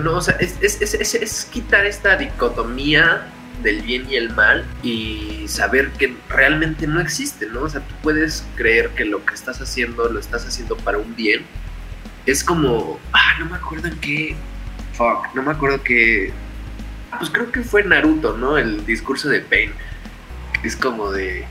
No, 0.02 0.16
o 0.16 0.20
sea, 0.20 0.36
es, 0.36 0.58
es, 0.60 0.82
es, 0.82 1.14
es 1.14 1.44
quitar 1.46 1.86
esta 1.86 2.16
dicotomía 2.16 3.26
del 3.62 3.82
bien 3.82 4.06
y 4.08 4.16
el 4.16 4.30
mal 4.34 4.64
y 4.82 5.44
saber 5.48 5.90
que 5.92 6.14
realmente 6.28 6.86
no 6.86 7.00
existe, 7.00 7.46
¿no? 7.46 7.62
O 7.62 7.68
sea, 7.68 7.80
tú 7.80 7.94
puedes 8.02 8.46
creer 8.56 8.90
que 8.90 9.04
lo 9.04 9.24
que 9.24 9.34
estás 9.34 9.60
haciendo 9.60 10.08
lo 10.08 10.20
estás 10.20 10.46
haciendo 10.46 10.76
para 10.76 10.98
un 10.98 11.14
bien. 11.16 11.44
Es 12.26 12.44
como, 12.44 12.98
ah, 13.12 13.38
no 13.38 13.46
me 13.46 13.56
acuerdo 13.56 13.88
en 13.88 13.98
qué, 14.00 14.36
fuck, 14.92 15.34
no 15.34 15.42
me 15.42 15.52
acuerdo 15.52 15.82
qué 15.82 16.32
pues 17.16 17.30
creo 17.30 17.50
que 17.50 17.62
fue 17.62 17.84
Naruto, 17.84 18.36
¿no? 18.36 18.58
El 18.58 18.84
discurso 18.84 19.28
de 19.28 19.40
Pain. 19.40 19.72
Es 20.62 20.76
como 20.76 21.10
de, 21.10 21.46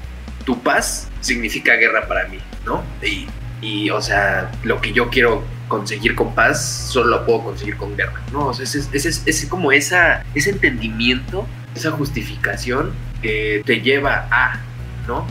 tu 0.47 0.57
paz 0.61 1.09
significa 1.19 1.75
guerra 1.75 2.07
para 2.07 2.27
mí, 2.27 2.39
¿no? 2.65 2.83
Y, 3.01 3.27
y 3.61 3.89
o 3.89 4.01
sea, 4.01 4.51
lo 4.63 4.79
que 4.79 4.93
yo 4.93 5.09
quiero 5.09 5.43
conseguir 5.67 6.15
con 6.15 6.33
paz 6.33 6.65
solo 6.65 7.09
lo 7.09 7.25
puedo 7.25 7.43
conseguir 7.43 7.75
con 7.77 7.97
guerra, 7.97 8.21
¿no? 8.31 8.47
O 8.47 8.53
sea, 8.53 8.63
es, 8.63 8.75
es, 8.93 9.23
es, 9.25 9.45
como 9.47 9.71
esa, 9.71 10.23
ese 10.35 10.51
entendimiento, 10.51 11.45
esa 11.75 11.91
justificación 11.91 12.93
que 13.21 13.61
te 13.65 13.81
lleva 13.81 14.27
a, 14.31 14.61
¿no? 15.05 15.27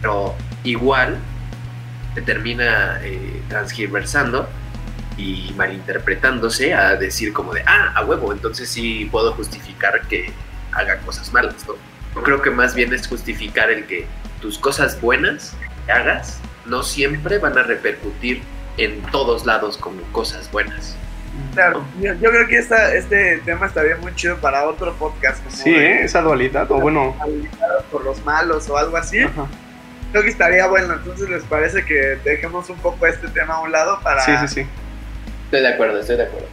Pero 0.00 0.36
igual 0.62 1.18
te 2.14 2.22
termina 2.22 3.00
eh, 3.02 3.42
transgiversando 3.48 4.48
y 5.16 5.52
malinterpretándose 5.56 6.74
a 6.74 6.94
decir 6.96 7.32
como 7.32 7.54
de, 7.54 7.62
ah, 7.66 7.92
a 7.94 8.04
huevo, 8.04 8.32
entonces 8.32 8.68
sí 8.68 9.08
puedo 9.10 9.32
justificar 9.32 10.06
que 10.08 10.32
haga 10.72 10.98
cosas 10.98 11.32
malas, 11.32 11.54
¿no? 11.66 11.74
creo 12.22 12.40
que 12.40 12.50
más 12.50 12.74
bien 12.74 12.92
es 12.94 13.06
justificar 13.06 13.70
el 13.70 13.86
que 13.86 14.06
tus 14.40 14.58
cosas 14.58 15.00
buenas 15.00 15.54
que 15.84 15.92
hagas 15.92 16.40
no 16.64 16.82
siempre 16.82 17.38
van 17.38 17.58
a 17.58 17.62
repercutir 17.62 18.42
en 18.78 19.02
todos 19.12 19.46
lados 19.46 19.76
como 19.76 20.00
cosas 20.12 20.50
buenas. 20.50 20.96
Claro, 21.52 21.84
yo, 22.00 22.14
creo 22.18 22.46
que 22.48 22.56
esta, 22.56 22.94
este 22.94 23.38
tema 23.44 23.66
estaría 23.66 23.96
muy 23.96 24.14
chido 24.14 24.38
para 24.38 24.66
otro 24.66 24.94
podcast. 24.94 25.46
sí, 25.50 25.74
¿eh? 25.74 26.02
esa 26.02 26.22
dualidad, 26.22 26.70
o 26.70 26.80
bueno. 26.80 27.14
Por 27.92 28.04
los 28.04 28.24
malos 28.24 28.68
o 28.70 28.76
algo 28.78 28.96
así. 28.96 29.18
Creo 30.12 30.22
que 30.22 30.30
estaría 30.30 30.66
bueno, 30.66 30.94
entonces 30.94 31.28
les 31.28 31.44
parece 31.44 31.84
que 31.84 32.18
dejemos 32.24 32.70
un 32.70 32.78
poco 32.78 33.06
este 33.06 33.28
tema 33.28 33.54
a 33.54 33.60
un 33.60 33.72
lado 33.72 34.00
para... 34.02 34.22
Sí, 34.22 34.32
sí, 34.40 34.48
sí 34.48 34.66
Estoy 35.46 35.60
de 35.62 35.68
acuerdo, 35.68 35.98
estoy 35.98 36.16
de 36.16 36.24
acuerdo. 36.24 36.48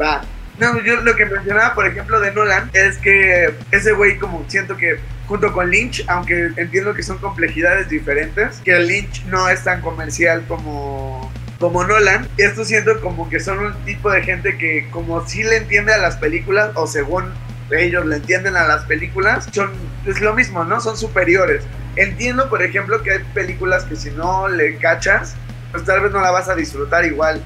Va. 0.00 0.22
No, 0.58 0.80
yo 0.82 1.00
lo 1.00 1.16
que 1.16 1.24
mencionaba, 1.26 1.74
por 1.74 1.86
ejemplo, 1.86 2.20
de 2.20 2.30
Nolan, 2.32 2.70
es 2.74 2.98
que 2.98 3.54
ese 3.70 3.92
güey 3.92 4.18
como 4.18 4.44
siento 4.48 4.76
que 4.76 4.98
junto 5.26 5.52
con 5.52 5.70
Lynch, 5.70 6.04
aunque 6.08 6.50
entiendo 6.56 6.92
que 6.94 7.02
son 7.02 7.18
complejidades 7.18 7.88
diferentes, 7.88 8.60
que 8.64 8.78
Lynch 8.78 9.24
no 9.26 9.48
es 9.48 9.64
tan 9.64 9.80
comercial 9.80 10.44
como 10.46 11.32
como 11.58 11.84
Nolan, 11.84 12.28
esto 12.38 12.64
siento 12.64 13.00
como 13.00 13.30
que 13.30 13.38
son 13.38 13.60
un 13.60 13.72
tipo 13.84 14.10
de 14.10 14.22
gente 14.22 14.58
que 14.58 14.88
como 14.90 15.24
sí 15.26 15.44
le 15.44 15.58
entiende 15.58 15.94
a 15.94 15.98
las 15.98 16.16
películas 16.16 16.72
o 16.74 16.88
según 16.88 17.32
ellos 17.70 18.04
le 18.04 18.16
entienden 18.16 18.56
a 18.56 18.66
las 18.66 18.84
películas, 18.84 19.48
son 19.52 19.70
es 20.04 20.20
lo 20.20 20.34
mismo, 20.34 20.64
¿no? 20.64 20.80
Son 20.80 20.96
superiores. 20.96 21.62
Entiendo, 21.94 22.48
por 22.48 22.62
ejemplo, 22.62 23.02
que 23.02 23.12
hay 23.12 23.18
películas 23.32 23.84
que 23.84 23.96
si 23.96 24.10
no 24.10 24.48
le 24.48 24.76
cachas, 24.78 25.34
pues 25.70 25.84
tal 25.84 26.00
vez 26.00 26.12
no 26.12 26.20
la 26.20 26.32
vas 26.32 26.48
a 26.48 26.54
disfrutar 26.54 27.04
igual. 27.04 27.40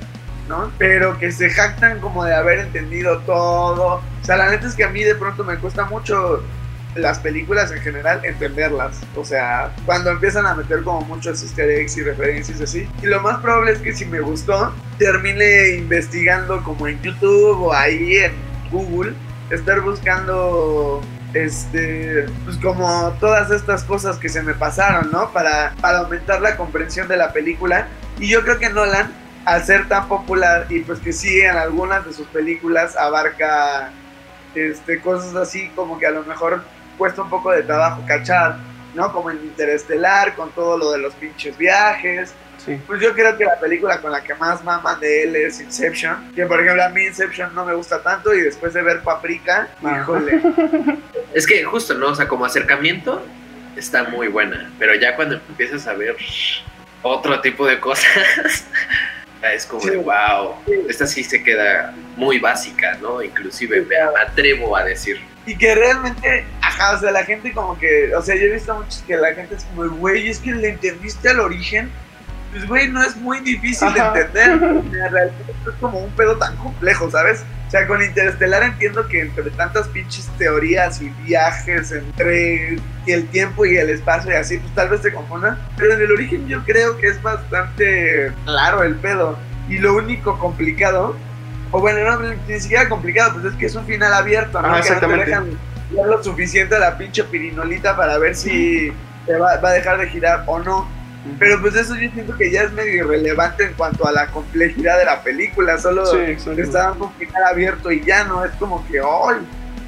Pero 0.79 1.19
que 1.19 1.33
se 1.33 1.51
jactan 1.51 2.01
como 2.01 2.25
de 2.25 2.35
haber 2.35 2.61
entendido 2.61 3.19
todo. 3.21 3.97
O 3.97 4.25
sea, 4.25 4.37
la 4.37 4.51
neta 4.51 4.67
es 4.67 4.75
que 4.75 4.85
a 4.85 4.89
mí 4.89 5.03
de 5.03 5.15
pronto 5.15 5.45
me 5.45 5.57
cuesta 5.59 5.85
mucho 5.85 6.43
las 6.95 7.19
películas 7.19 7.71
en 7.73 7.81
general 7.81 8.25
entenderlas. 8.25 9.01
O 9.15 9.25
sea, 9.25 9.73
cuando 9.85 10.11
empiezan 10.11 10.47
a 10.47 10.55
meter 10.55 10.83
como 10.83 11.03
muchos 11.03 11.43
easter 11.43 11.69
eggs 11.71 11.97
y 11.97 12.03
referencias 12.03 12.61
así. 12.61 12.89
Y 13.03 13.07
lo 13.07 13.21
más 13.21 13.39
probable 13.41 13.73
es 13.73 13.79
que 13.81 13.95
si 13.95 14.07
me 14.07 14.21
gustó, 14.21 14.73
termine 14.99 15.77
investigando 15.77 16.63
como 16.63 16.87
en 16.89 17.01
YouTube 17.03 17.63
o 17.63 17.73
ahí 17.73 18.17
en 18.17 18.33
Google, 18.71 19.13
estar 19.51 19.81
buscando 19.81 21.03
este, 21.35 22.27
pues 22.45 22.57
como 22.59 23.15
todas 23.21 23.51
estas 23.51 23.85
cosas 23.85 24.19
que 24.19 24.29
se 24.29 24.43
me 24.43 24.55
pasaron, 24.55 25.11
¿no? 25.13 25.31
Para, 25.33 25.75
para 25.81 25.99
aumentar 25.99 26.41
la 26.41 26.57
comprensión 26.57 27.09
de 27.09 27.17
la 27.17 27.33
película. 27.33 27.89
Y 28.19 28.29
yo 28.29 28.43
creo 28.43 28.59
que 28.59 28.71
Nolan, 28.71 29.13
al 29.47 29.65
ser 29.65 29.89
tan 29.89 30.09
popular 30.09 30.67
y 30.69 30.81
pues 30.81 30.99
que 30.99 31.13
sí 31.13 31.41
en 31.41 31.57
algunas 31.57 32.05
de 32.05 32.13
sus 32.13 32.27
películas 32.27 32.97
abarca 32.97 33.91
este, 34.55 35.01
cosas 35.01 35.35
así 35.37 35.69
como 35.77 35.99
que 35.99 36.07
a 36.07 36.11
lo 36.11 36.25
mejor 36.25 36.65
cuesta 36.99 37.23
un 37.23 37.31
poco 37.31 37.53
de 37.53 37.63
trabajo 37.63 38.03
cachar, 38.09 38.57
¿no? 38.95 39.13
Como 39.13 39.31
en 39.31 39.37
Interestelar, 39.37 40.35
con 40.35 40.51
todo 40.51 40.77
lo 40.77 40.91
de 40.91 40.99
los 40.99 41.15
pinches 41.15 41.57
viajes. 41.57 42.35
Sí. 42.59 42.81
Pues 42.89 43.01
yo 43.01 43.13
creo 43.13 43.37
que 43.37 43.45
la 43.45 43.61
película 43.61 44.01
con 44.01 44.11
la 44.11 44.25
que 44.25 44.35
más 44.35 44.65
maman 44.65 44.99
de 44.99 45.23
él 45.23 45.37
es 45.37 45.61
Inception. 45.61 46.33
Que 46.35 46.45
por 46.47 46.61
ejemplo 46.61 46.83
a 46.83 46.89
mí 46.89 47.05
Inception 47.05 47.55
no 47.55 47.65
me 47.65 47.75
gusta 47.75 48.03
tanto 48.03 48.35
y 48.35 48.41
después 48.41 48.75
de 48.75 48.83
ver 48.83 49.03
Paprika, 49.03 49.69
Ajá. 49.83 50.01
híjole. 50.01 50.43
Es 51.35 51.47
que 51.47 51.63
justo, 51.65 51.95
¿no? 51.95 52.09
O 52.09 52.15
sea, 52.15 52.27
como 52.27 52.47
acercamiento 52.47 53.23
está 53.77 54.05
muy 54.05 54.29
buena, 54.29 54.73
pero 54.79 54.95
ya 54.95 55.15
cuando 55.15 55.35
empiezas 55.35 55.87
a 55.87 55.93
ver 55.93 56.17
otro 57.03 57.41
tipo 57.43 57.67
de 57.67 57.79
cosas, 57.79 58.65
es 59.43 59.67
como 59.67 59.83
Sí. 59.83 59.91
de 59.91 59.97
wow, 59.99 60.55
esta 60.89 61.07
sí 61.07 61.23
se 61.23 61.43
queda 61.43 61.95
muy 62.17 62.39
básica, 62.39 62.97
¿no? 63.01 63.23
Inclusive 63.23 63.83
me 63.83 63.97
atrevo 63.97 64.77
a 64.77 64.85
decir. 64.85 65.21
Y 65.47 65.57
que 65.57 65.75
realmente, 65.75 66.45
ajá, 66.61 66.97
o 66.97 67.01
sea, 67.01 67.11
la 67.13 67.25
gente 67.25 67.53
como 67.53 67.79
que, 67.79 68.15
o 68.15 68.23
sea, 68.23 68.35
yo 68.35 68.43
he 68.47 68.51
visto 68.51 68.75
muchos 68.75 69.05
que 69.07 69.17
la 69.17 69.33
gente 69.35 69.55
es 69.55 69.65
como, 69.65 69.89
güey, 69.97 70.29
es 70.29 70.39
que 70.41 70.53
le 70.53 70.71
entendiste 70.71 71.29
al 71.29 71.41
origen. 71.41 71.91
Pues, 72.53 72.67
güey, 72.67 72.89
no 72.89 73.03
es 73.03 73.17
muy 73.17 73.41
difícil 73.41 73.87
Ajá. 73.89 74.13
de 74.13 74.21
entender. 74.23 74.59
realidad 74.93 75.31
es 75.67 75.75
como 75.81 75.99
un 75.99 76.11
pedo 76.13 76.37
tan 76.39 76.57
complejo, 76.57 77.11
¿sabes? 77.11 77.45
O 77.67 77.71
sea, 77.71 77.87
con 77.87 78.01
Interestelar 78.01 78.63
entiendo 78.63 79.09
que 79.09 79.23
entre 79.23 79.51
tantas 79.51 79.89
pinches 79.89 80.29
teorías 80.39 81.03
y 81.03 81.09
viajes 81.25 81.91
entre 81.91 82.79
el 83.07 83.27
tiempo 83.29 83.67
y 83.67 83.77
el 83.77 83.91
espacio 83.91 84.31
y 84.31 84.35
así, 84.35 84.59
pues 84.59 84.73
tal 84.75 84.89
vez 84.89 85.03
se 85.03 85.13
confundan. 85.13 85.59
Pero 85.77 85.95
en 85.95 86.01
el 86.01 86.13
origen 86.13 86.47
yo 86.47 86.63
creo 86.65 86.97
que 86.97 87.09
es 87.09 87.21
bastante 87.21 88.33
claro 88.45 88.85
el 88.85 88.95
pedo. 88.97 89.37
Y 89.69 89.79
lo 89.79 89.97
único 89.97 90.39
complicado, 90.39 91.17
o 91.73 91.81
bueno, 91.81 92.19
no, 92.19 92.35
ni 92.47 92.61
siquiera 92.61 92.89
complicado, 92.89 93.33
pues 93.35 93.53
es 93.53 93.59
que 93.59 93.67
es 93.67 93.75
un 93.75 93.85
final 93.85 94.15
abierto, 94.15 94.63
¿no? 94.63 94.69
Ajá, 94.69 94.77
que 94.77 94.81
no 94.81 94.87
te 94.87 94.93
exactamente. 94.93 95.31
dejan 95.31 95.59
lo 96.09 96.23
suficiente 96.23 96.77
a 96.77 96.79
la 96.79 96.97
pinche 96.97 97.25
pirinolita 97.25 97.97
para 97.97 98.17
ver 98.19 98.37
si 98.37 98.93
te 99.27 99.37
va, 99.37 99.57
va 99.57 99.71
a 99.71 99.73
dejar 99.73 99.99
de 99.99 100.09
girar 100.09 100.45
o 100.47 100.61
no. 100.61 100.89
Pero 101.39 101.61
pues 101.61 101.75
eso 101.77 101.95
yo 101.97 102.11
siento 102.13 102.37
que 102.37 102.51
ya 102.51 102.63
es 102.63 102.73
medio 102.73 103.05
irrelevante 103.05 103.65
en 103.65 103.73
cuanto 103.75 104.07
a 104.07 104.13
la 104.13 104.29
complejidad 104.29 104.99
de 104.99 105.05
la 105.05 105.23
película, 105.23 105.79
solo 105.79 106.07
Sí, 106.07 106.19
está 106.59 106.91
dando 106.91 107.07
un 107.07 107.13
final 107.15 107.43
abierto 107.45 107.91
y 107.91 108.03
ya 108.05 108.25
no, 108.25 108.45
es 108.45 108.53
como 108.53 108.87
que, 108.89 108.99
¡ay! 109.01 109.37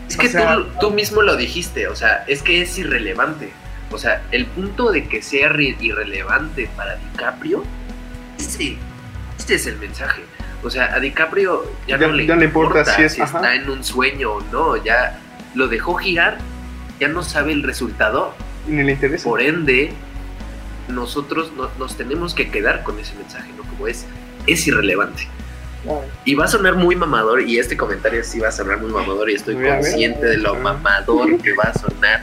Es 0.08 0.16
que 0.16 0.28
sea- 0.28 0.54
tú, 0.56 0.64
tú 0.80 0.90
mismo 0.90 1.22
lo 1.22 1.36
dijiste, 1.36 1.86
o 1.88 1.94
sea, 1.96 2.24
es 2.26 2.42
que 2.42 2.62
es 2.62 2.76
irrelevante. 2.78 3.50
O 3.90 3.98
sea, 3.98 4.22
el 4.32 4.46
punto 4.46 4.90
de 4.90 5.06
que 5.08 5.22
sea 5.22 5.48
re- 5.48 5.76
irrelevante 5.80 6.68
para 6.76 6.96
DiCaprio, 6.96 7.64
ese, 8.38 8.76
ese 9.38 9.54
es 9.54 9.66
el 9.66 9.76
mensaje. 9.78 10.22
O 10.62 10.70
sea, 10.70 10.92
a 10.94 11.00
DiCaprio 11.00 11.64
ya, 11.86 11.98
Ya- 11.98 12.06
no 12.08 12.12
le 12.14 12.26
ya 12.26 12.34
importa 12.34 12.80
importa 12.80 12.96
si 12.96 13.02
es- 13.02 13.12
está 13.18 13.38
ajá. 13.38 13.54
en 13.54 13.70
un 13.70 13.84
sueño 13.84 14.32
o 14.34 14.40
no, 14.52 14.76
ya 14.76 15.18
lo 15.54 15.68
dejó 15.68 15.94
girar, 15.94 16.38
ya 17.00 17.08
no 17.08 17.22
sabe 17.22 17.52
el 17.52 17.62
resultado, 17.62 18.34
ni 18.66 18.82
le 18.82 18.92
interesa. 18.92 19.24
por 19.24 19.40
ende, 19.40 19.92
nosotros 20.88 21.52
no- 21.56 21.70
nos 21.78 21.96
tenemos 21.96 22.34
que 22.34 22.50
quedar 22.50 22.82
con 22.82 22.98
ese 22.98 23.14
mensaje, 23.14 23.50
¿no? 23.56 23.62
Como 23.64 23.86
es, 23.88 24.06
es 24.46 24.66
irrelevante. 24.66 25.28
Y 26.24 26.34
va 26.34 26.44
a 26.44 26.48
sonar 26.48 26.74
muy 26.74 26.96
mamador, 26.96 27.40
y 27.40 27.58
este 27.58 27.76
comentario 27.76 28.22
sí 28.24 28.40
va 28.40 28.48
a 28.48 28.52
sonar 28.52 28.78
muy 28.80 28.90
mamador, 28.90 29.30
y 29.30 29.34
estoy 29.34 29.54
consciente 29.54 30.26
de 30.26 30.36
lo 30.38 30.54
Ah. 30.54 30.58
mamador 30.58 31.38
que 31.40 31.54
va 31.54 31.64
a 31.64 31.74
sonar. 31.74 32.22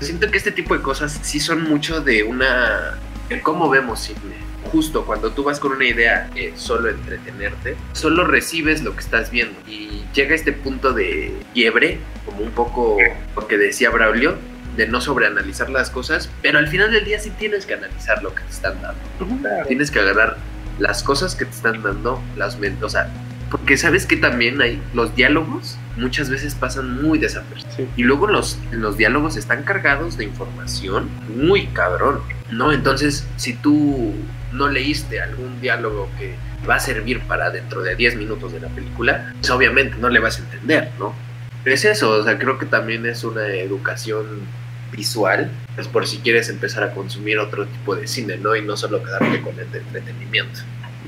Siento 0.00 0.30
que 0.30 0.36
este 0.36 0.52
tipo 0.52 0.76
de 0.76 0.82
cosas 0.82 1.18
sí 1.22 1.40
son 1.40 1.62
mucho 1.64 2.00
de 2.00 2.22
una. 2.22 2.98
de 3.28 3.40
cómo 3.40 3.70
vemos 3.70 4.00
cine. 4.00 4.36
Justo 4.70 5.06
cuando 5.06 5.30
tú 5.32 5.44
vas 5.44 5.58
con 5.58 5.72
una 5.72 5.86
idea 5.86 6.28
eh, 6.36 6.52
solo 6.56 6.90
entretenerte, 6.90 7.74
solo 7.92 8.26
recibes 8.26 8.82
lo 8.82 8.92
que 8.92 9.00
estás 9.00 9.30
viendo. 9.30 9.58
Y 9.66 10.02
llega 10.14 10.34
este 10.34 10.52
punto 10.52 10.92
de 10.92 11.32
quiebre, 11.54 12.00
como 12.26 12.40
un 12.42 12.50
poco 12.50 12.98
lo 13.34 13.46
que 13.48 13.56
decía 13.56 13.88
Braulio, 13.88 14.36
de 14.76 14.86
no 14.88 15.00
sobreanalizar 15.00 15.70
las 15.70 15.90
cosas, 15.90 16.30
pero 16.42 16.58
al 16.58 16.68
final 16.68 16.90
del 16.90 17.04
día 17.04 17.18
sí 17.18 17.30
tienes 17.30 17.66
que 17.66 17.74
analizar 17.74 18.22
lo 18.22 18.34
que 18.34 18.42
te 18.42 18.50
están 18.50 18.80
dando 18.82 19.00
tienes 19.66 19.90
que 19.90 20.00
agarrar 20.00 20.36
las 20.78 21.02
cosas 21.02 21.34
que 21.34 21.44
te 21.44 21.52
están 21.52 21.82
dando, 21.82 22.20
las 22.36 22.58
o 22.82 22.88
sea, 22.88 23.08
porque 23.50 23.76
sabes 23.76 24.06
que 24.06 24.16
también 24.16 24.60
hay 24.60 24.82
los 24.94 25.14
diálogos 25.14 25.78
muchas 25.96 26.28
veces 26.28 26.54
pasan 26.56 27.02
muy 27.02 27.18
desapercibidos. 27.18 27.76
Sí. 27.76 27.88
Y 27.96 28.02
luego 28.02 28.26
los, 28.26 28.58
los 28.72 28.96
diálogos 28.96 29.36
están 29.36 29.62
cargados 29.62 30.16
de 30.16 30.24
información 30.24 31.08
muy 31.36 31.66
cabrón, 31.68 32.20
¿no? 32.50 32.72
Entonces, 32.72 33.24
si 33.36 33.54
tú 33.54 34.12
no 34.52 34.68
leíste 34.68 35.20
algún 35.20 35.60
diálogo 35.60 36.08
que 36.18 36.34
va 36.68 36.76
a 36.76 36.80
servir 36.80 37.20
para 37.20 37.50
dentro 37.50 37.82
de 37.82 37.94
10 37.94 38.16
minutos 38.16 38.52
de 38.52 38.60
la 38.60 38.68
película, 38.68 39.32
pues 39.38 39.50
obviamente 39.50 39.96
no 39.98 40.08
le 40.08 40.18
vas 40.20 40.38
a 40.38 40.42
entender, 40.42 40.90
¿no? 40.98 41.14
Pero 41.62 41.74
es 41.74 41.84
eso, 41.84 42.10
o 42.10 42.24
sea, 42.24 42.38
creo 42.38 42.58
que 42.58 42.66
también 42.66 43.06
es 43.06 43.24
una 43.24 43.46
educación 43.46 44.26
visual, 44.96 45.50
pues 45.74 45.88
por 45.88 46.06
si 46.06 46.18
quieres 46.18 46.48
empezar 46.48 46.82
a 46.82 46.92
consumir 46.94 47.38
otro 47.38 47.66
tipo 47.66 47.96
de 47.96 48.06
cine, 48.06 48.36
¿no? 48.36 48.54
Y 48.56 48.62
no 48.62 48.76
solo 48.76 49.02
quedarte 49.02 49.40
con 49.40 49.58
el 49.58 49.70
de 49.70 49.78
entretenimiento. 49.78 50.60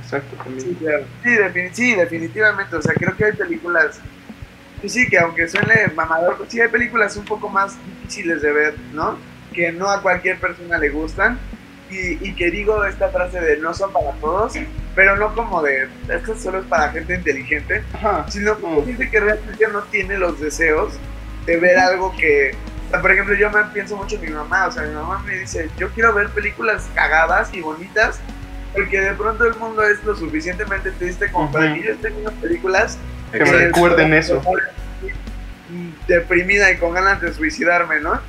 Exacto, 0.03 0.37
también. 0.37 0.61
Sí, 0.61 0.77
claro. 0.81 1.05
Sí, 1.23 1.31
defini- 1.31 1.71
sí, 1.73 1.95
definitivamente. 1.95 2.77
O 2.77 2.83
sea, 2.83 2.95
creo 2.95 3.17
que 3.17 3.25
hay 3.25 3.33
películas. 3.33 3.99
Que 4.81 4.89
sí, 4.89 5.09
que 5.09 5.19
aunque 5.19 5.49
suene 5.49 5.89
mamador, 5.95 6.37
pues 6.37 6.51
sí 6.51 6.61
hay 6.61 6.69
películas 6.69 7.17
un 7.17 7.25
poco 7.25 7.49
más 7.49 7.77
difíciles 8.03 8.43
de 8.43 8.53
ver, 8.53 8.75
¿no? 8.93 9.19
Que 9.53 9.73
no 9.73 9.89
a 9.89 10.03
cualquier 10.03 10.39
persona 10.39 10.79
le 10.79 10.91
gustan. 10.91 11.39
Y, 11.91 12.29
y 12.29 12.35
que 12.35 12.51
digo 12.51 12.85
esta 12.85 13.09
frase 13.11 13.41
de 13.41 13.59
no 13.59 13.73
son 13.73 13.93
para 13.93 14.11
todos, 14.15 14.55
pero 14.97 15.17
no 15.17 15.33
como 15.37 15.63
de 15.63 15.87
esto 16.09 16.37
solo 16.37 16.59
es 16.59 16.67
para 16.67 16.91
gente 16.91 17.15
inteligente, 17.15 17.85
Ajá. 17.95 18.27
sino 18.29 18.57
como 18.59 18.85
gente 18.85 19.09
que 19.09 19.21
realmente 19.21 19.69
no 19.73 19.83
tiene 19.85 20.19
los 20.19 20.41
deseos 20.41 20.95
de 21.47 21.57
ver 21.59 21.79
algo 21.79 22.13
que. 22.17 22.55
Por 22.91 23.11
ejemplo, 23.11 23.35
yo 23.35 23.51
me 23.51 23.65
pienso 23.65 23.97
mucho 23.97 24.17
en 24.17 24.23
mi 24.23 24.31
mamá, 24.31 24.67
o 24.67 24.73
sea, 24.73 24.83
mi 24.83 24.95
mamá 24.95 25.23
me 25.27 25.39
dice, 25.39 25.69
yo 25.77 25.91
quiero 25.91 26.13
ver 26.15 26.29
películas 26.31 26.89
cagadas 26.95 27.53
y 27.53 27.61
bonitas, 27.61 28.21
porque 28.73 29.01
de 29.01 29.13
pronto 29.13 29.45
el 29.45 29.55
mundo 29.57 29.83
es 29.83 30.03
lo 30.05 30.15
suficientemente 30.15 30.91
triste 30.93 31.31
como 31.31 31.51
para 31.51 31.75
que 31.75 31.83
yo 31.83 31.93
esté 31.93 32.11
viendo 32.11 32.31
películas 32.33 32.99
Que 33.33 33.41
me 33.41 33.51
recuerden 33.51 34.15
eso. 34.15 34.43
Deprimida 36.07 36.71
y 36.71 36.77
con 36.77 36.95
ganas 36.95 37.21
de 37.21 37.33
suicidarme, 37.33 38.01
¿no? 38.01 38.21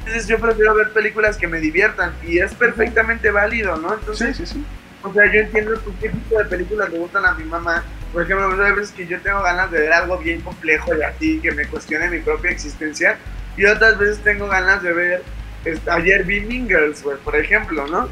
Entonces 0.00 0.26
yo 0.26 0.38
prefiero 0.40 0.74
ver 0.74 0.92
películas 0.92 1.36
que 1.36 1.46
me 1.46 1.60
diviertan 1.60 2.12
y 2.26 2.38
es 2.38 2.54
perfectamente 2.54 3.30
válido, 3.30 3.76
¿no? 3.76 3.94
Entonces, 3.94 4.36
Sí, 4.36 4.46
sí, 4.46 4.54
sí. 4.54 4.64
o 5.02 5.12
sea, 5.12 5.30
yo 5.32 5.40
entiendo 5.40 5.80
qué 6.00 6.08
tipo 6.08 6.38
de 6.38 6.44
películas 6.46 6.90
le 6.90 6.98
gustan 6.98 7.26
a 7.26 7.34
mi 7.34 7.44
mamá. 7.44 7.84
Por 8.12 8.22
ejemplo, 8.22 8.64
hay 8.64 8.72
veces 8.72 8.90
que 8.90 9.06
yo 9.06 9.20
tengo 9.20 9.40
ganas 9.42 9.70
de 9.70 9.80
ver 9.80 9.92
algo 9.92 10.18
bien 10.18 10.40
complejo 10.40 10.96
y 10.96 11.02
así, 11.02 11.38
que 11.40 11.52
me 11.52 11.66
cuestione 11.66 12.10
mi 12.10 12.18
propia 12.18 12.50
existencia. 12.50 13.18
Y 13.56 13.64
otras 13.66 13.98
veces 13.98 14.18
tengo 14.22 14.46
ganas 14.48 14.82
de 14.82 14.92
ver, 14.92 15.22
este, 15.64 15.90
ayer 15.90 16.24
vi 16.24 16.40
Mean 16.40 16.66
Girls, 16.68 17.02
güey, 17.02 17.16
por 17.18 17.36
ejemplo, 17.36 17.86
¿no? 17.88 18.08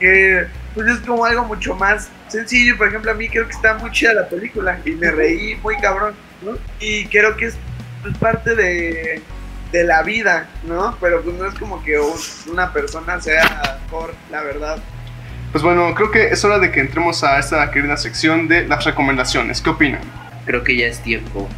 Que 0.00 0.46
pues 0.74 0.88
es 0.88 0.98
como 1.00 1.24
algo 1.24 1.44
mucho 1.44 1.74
más 1.74 2.08
sencillo. 2.28 2.76
Por 2.78 2.88
ejemplo, 2.88 3.10
a 3.10 3.14
mí 3.14 3.28
creo 3.28 3.46
que 3.46 3.52
está 3.52 3.74
muy 3.74 3.90
chida 3.90 4.14
la 4.14 4.28
película 4.28 4.78
y 4.84 4.92
me 4.92 5.10
reí 5.10 5.56
muy 5.56 5.76
cabrón, 5.78 6.14
¿no? 6.42 6.56
Y 6.80 7.06
creo 7.06 7.36
que 7.36 7.46
es 7.46 7.56
pues, 8.02 8.16
parte 8.16 8.54
de, 8.54 9.20
de 9.72 9.84
la 9.84 10.02
vida, 10.02 10.46
¿no? 10.64 10.96
Pero 11.00 11.20
pues 11.22 11.36
no 11.36 11.46
es 11.46 11.54
como 11.58 11.82
que 11.84 11.98
un- 11.98 12.14
una 12.52 12.72
persona 12.72 13.20
sea 13.20 13.78
mejor, 13.84 14.14
la 14.30 14.42
verdad. 14.42 14.78
Pues 15.52 15.62
bueno, 15.64 15.94
creo 15.94 16.10
que 16.10 16.28
es 16.28 16.44
hora 16.44 16.58
de 16.58 16.70
que 16.70 16.80
entremos 16.80 17.24
a 17.24 17.38
esta 17.38 17.70
querida 17.70 17.96
sección 17.96 18.48
de 18.48 18.66
las 18.68 18.84
recomendaciones. 18.84 19.60
¿Qué 19.60 19.70
opinan? 19.70 20.00
Creo 20.46 20.62
que 20.64 20.76
ya 20.76 20.86
es 20.86 21.02
tiempo. 21.02 21.48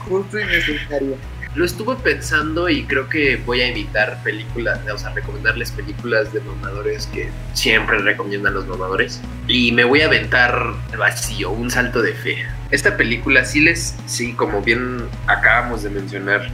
Justo 0.00 0.38
y 0.40 0.44
necesario. 0.46 1.16
Lo 1.54 1.66
estuve 1.66 1.96
pensando 1.96 2.70
y 2.70 2.84
creo 2.84 3.10
que 3.10 3.36
voy 3.36 3.60
a 3.60 3.68
evitar 3.68 4.22
películas, 4.22 4.80
o 4.90 4.96
sea, 4.96 5.10
recomendarles 5.10 5.70
películas 5.70 6.32
de 6.32 6.40
mamadores 6.40 7.06
que 7.08 7.28
siempre 7.52 7.98
recomiendan 7.98 8.54
los 8.54 8.66
mamadores. 8.66 9.20
Y 9.48 9.72
me 9.72 9.84
voy 9.84 10.00
a 10.00 10.06
aventar 10.06 10.72
vacío, 10.96 11.50
un 11.50 11.70
salto 11.70 12.00
de 12.00 12.14
fe. 12.14 12.46
Esta 12.70 12.96
película 12.96 13.44
sí 13.44 13.60
les, 13.60 13.94
sí, 14.06 14.32
como 14.32 14.62
bien 14.62 15.02
acabamos 15.26 15.82
de 15.82 15.90
mencionar, 15.90 16.48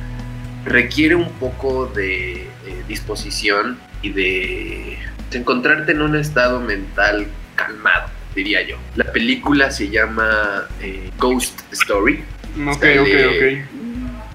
requiere 0.65 1.15
un 1.15 1.31
poco 1.33 1.87
de, 1.87 2.43
eh, 2.43 2.49
disposición 2.89 3.79
y 4.03 4.11
de, 4.11 4.99
encontrarte 5.33 5.93
en 5.93 6.03
un 6.03 6.17
estado 6.17 6.61
mental 6.61 7.27
calmado, 7.55 8.09
diría 8.35 8.67
yo. 8.67 8.77
La 8.97 9.13
película 9.13 9.71
se 9.71 9.91
llama 9.91 10.67
eh, 10.81 11.11
Ghost 11.19 11.61
Story. 11.73 12.25
Ok, 12.67 12.85
ok, 13.01 13.09
ok. 13.29 13.78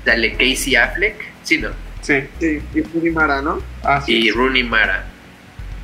Dale 0.05 0.33
Casey 0.33 0.75
Affleck, 0.75 1.15
sí, 1.43 1.57
¿no? 1.59 1.69
Sí, 2.01 2.15
Sí, 2.39 2.61
y 2.75 2.81
Furimara, 2.81 3.41
¿no? 3.41 3.61
así 3.83 4.25
Y 4.25 4.29
es. 4.29 4.35
Rooney 4.35 4.63
Mara. 4.63 5.05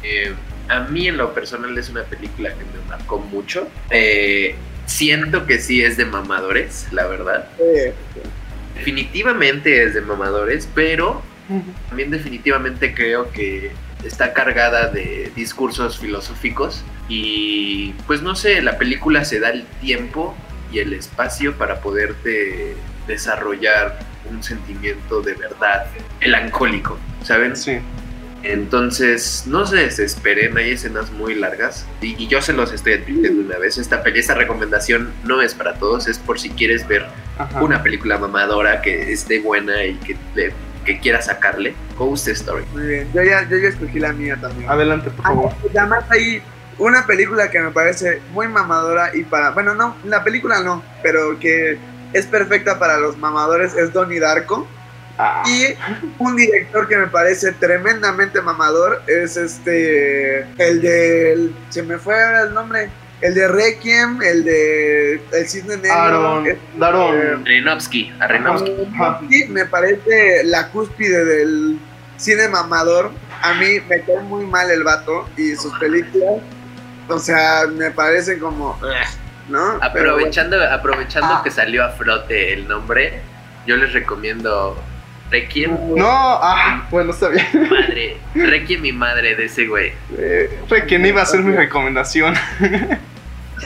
Eh, 0.03 0.33
a 0.67 0.81
mí 0.81 1.07
en 1.07 1.17
lo 1.17 1.33
personal 1.33 1.77
es 1.77 1.89
una 1.89 2.03
película 2.03 2.49
que 2.49 2.63
me 2.65 2.85
marcó 2.89 3.19
mucho. 3.19 3.67
Eh, 3.89 4.55
siento 4.85 5.45
que 5.45 5.59
sí 5.59 5.81
es 5.83 5.95
de 5.97 6.05
mamadores, 6.05 6.87
la 6.91 7.07
verdad. 7.07 7.47
Sí. 7.57 7.91
definitivamente 8.75 9.83
es 9.83 9.93
de 9.93 10.01
mamadores, 10.01 10.67
pero 10.73 11.21
también 11.87 12.11
definitivamente 12.11 12.93
creo 12.93 13.31
que 13.31 13.71
está 14.05 14.33
cargada 14.33 14.87
de 14.87 15.31
discursos 15.35 15.97
filosóficos 15.99 16.83
y 17.09 17.93
pues 18.07 18.21
no 18.21 18.35
sé, 18.35 18.61
la 18.61 18.77
película 18.77 19.25
se 19.25 19.39
da 19.39 19.49
el 19.49 19.65
tiempo 19.81 20.35
y 20.71 20.79
el 20.79 20.93
espacio 20.93 21.53
para 21.57 21.81
poderte 21.81 22.75
desarrollar 23.07 23.99
un 24.29 24.41
sentimiento 24.43 25.21
de 25.21 25.33
verdad 25.33 25.85
melancólico, 26.19 26.97
¿saben? 27.23 27.55
Sí. 27.55 27.79
Entonces, 28.43 29.43
no 29.47 29.65
se 29.65 29.75
desesperen, 29.77 30.57
hay 30.57 30.71
escenas 30.71 31.11
muy 31.11 31.35
largas 31.35 31.85
y, 32.01 32.15
y 32.21 32.27
yo 32.27 32.41
se 32.41 32.53
los 32.53 32.71
estoy 32.71 32.93
advirtiendo 32.93 33.41
una 33.41 33.57
vez. 33.57 33.77
Esta, 33.77 34.01
peli- 34.01 34.19
esta 34.19 34.33
recomendación 34.33 35.11
no 35.25 35.41
es 35.41 35.53
para 35.53 35.73
todos, 35.75 36.07
es 36.07 36.17
por 36.19 36.39
si 36.39 36.49
quieres 36.49 36.87
ver 36.87 37.05
Ajá. 37.37 37.61
una 37.61 37.83
película 37.83 38.17
mamadora 38.17 38.81
que 38.81 39.11
esté 39.11 39.39
buena 39.41 39.83
y 39.83 39.95
que, 39.95 40.15
le- 40.35 40.53
que 40.85 40.99
quiera 40.99 41.21
sacarle. 41.21 41.75
Ghost 41.97 42.29
Story. 42.29 42.63
Muy 42.73 42.87
bien, 42.87 43.07
yo 43.13 43.21
ya, 43.23 43.47
yo 43.49 43.57
ya 43.57 43.67
escogí 43.67 43.99
la 43.99 44.13
mía 44.13 44.37
también. 44.39 44.69
Adelante, 44.69 45.09
por 45.09 45.23
favor. 45.25 45.51
Además 45.75 46.05
hay 46.09 46.41
una 46.77 47.05
película 47.05 47.51
que 47.51 47.59
me 47.59 47.71
parece 47.71 48.21
muy 48.31 48.47
mamadora 48.47 49.11
y 49.13 49.23
para, 49.25 49.49
bueno, 49.51 49.75
no, 49.75 49.97
la 50.05 50.23
película 50.23 50.61
no, 50.63 50.81
pero 51.03 51.37
que 51.37 51.77
es 52.13 52.25
perfecta 52.25 52.79
para 52.79 52.97
los 52.97 53.17
mamadores 53.17 53.75
es 53.75 53.93
Donnie 53.93 54.19
Darko. 54.19 54.67
Ah, 55.17 55.43
Y 55.45 55.75
un 56.17 56.35
director 56.37 56.87
que 56.87 56.95
me 56.95 57.07
parece 57.07 57.51
tremendamente 57.51 58.41
mamador 58.41 59.01
es 59.05 59.35
este, 59.35 60.41
el 60.57 60.81
de, 60.81 61.51
se 61.69 61.83
me 61.83 61.97
fue 61.97 62.15
ahora 62.23 62.43
el 62.43 62.53
nombre, 62.53 62.89
el 63.19 63.35
de 63.35 63.47
Requiem, 63.49 64.21
el 64.21 64.45
de 64.45 65.21
El 65.33 65.47
Cisne 65.47 65.75
Negro. 65.75 65.91
Aaron, 65.93 66.45
Daron. 66.77 67.45
Aronofsky, 67.45 68.13
Aronofsky. 68.17 69.45
Me 69.49 69.65
parece 69.65 70.45
la 70.45 70.69
cúspide 70.69 71.25
del 71.25 71.79
cine 72.15 72.47
mamador. 72.47 73.11
A 73.41 73.53
mí 73.55 73.81
me 73.89 74.01
cae 74.01 74.19
muy 74.21 74.45
mal 74.45 74.71
el 74.71 74.83
vato 74.83 75.27
y 75.35 75.55
sus 75.55 75.77
películas. 75.79 76.41
O 77.09 77.19
sea, 77.19 77.65
me 77.67 77.91
parecen 77.91 78.39
como. 78.39 78.79
¿No? 79.49 79.79
Aprovechando, 79.81 80.63
aprovechando 80.63 81.27
Ah. 81.35 81.41
que 81.43 81.51
salió 81.51 81.83
a 81.83 81.89
flote 81.89 82.53
el 82.53 82.67
nombre, 82.67 83.21
yo 83.65 83.75
les 83.77 83.91
recomiendo 83.93 84.81
Requiem. 85.31 85.71
No, 85.95 86.07
ah, 86.07 86.87
bueno, 86.89 87.11
está 87.11 87.29
bien. 87.29 87.45
Madre, 87.69 88.17
Requiem 88.33 88.81
mi 88.81 88.91
madre 88.91 89.35
de 89.35 89.45
ese 89.45 89.67
güey. 89.67 89.93
Eh, 90.17 90.59
fue 90.67 90.85
quien 90.85 91.05
iba 91.05 91.21
a 91.21 91.25
ser 91.25 91.41
mi 91.41 91.55
recomendación. 91.55 92.35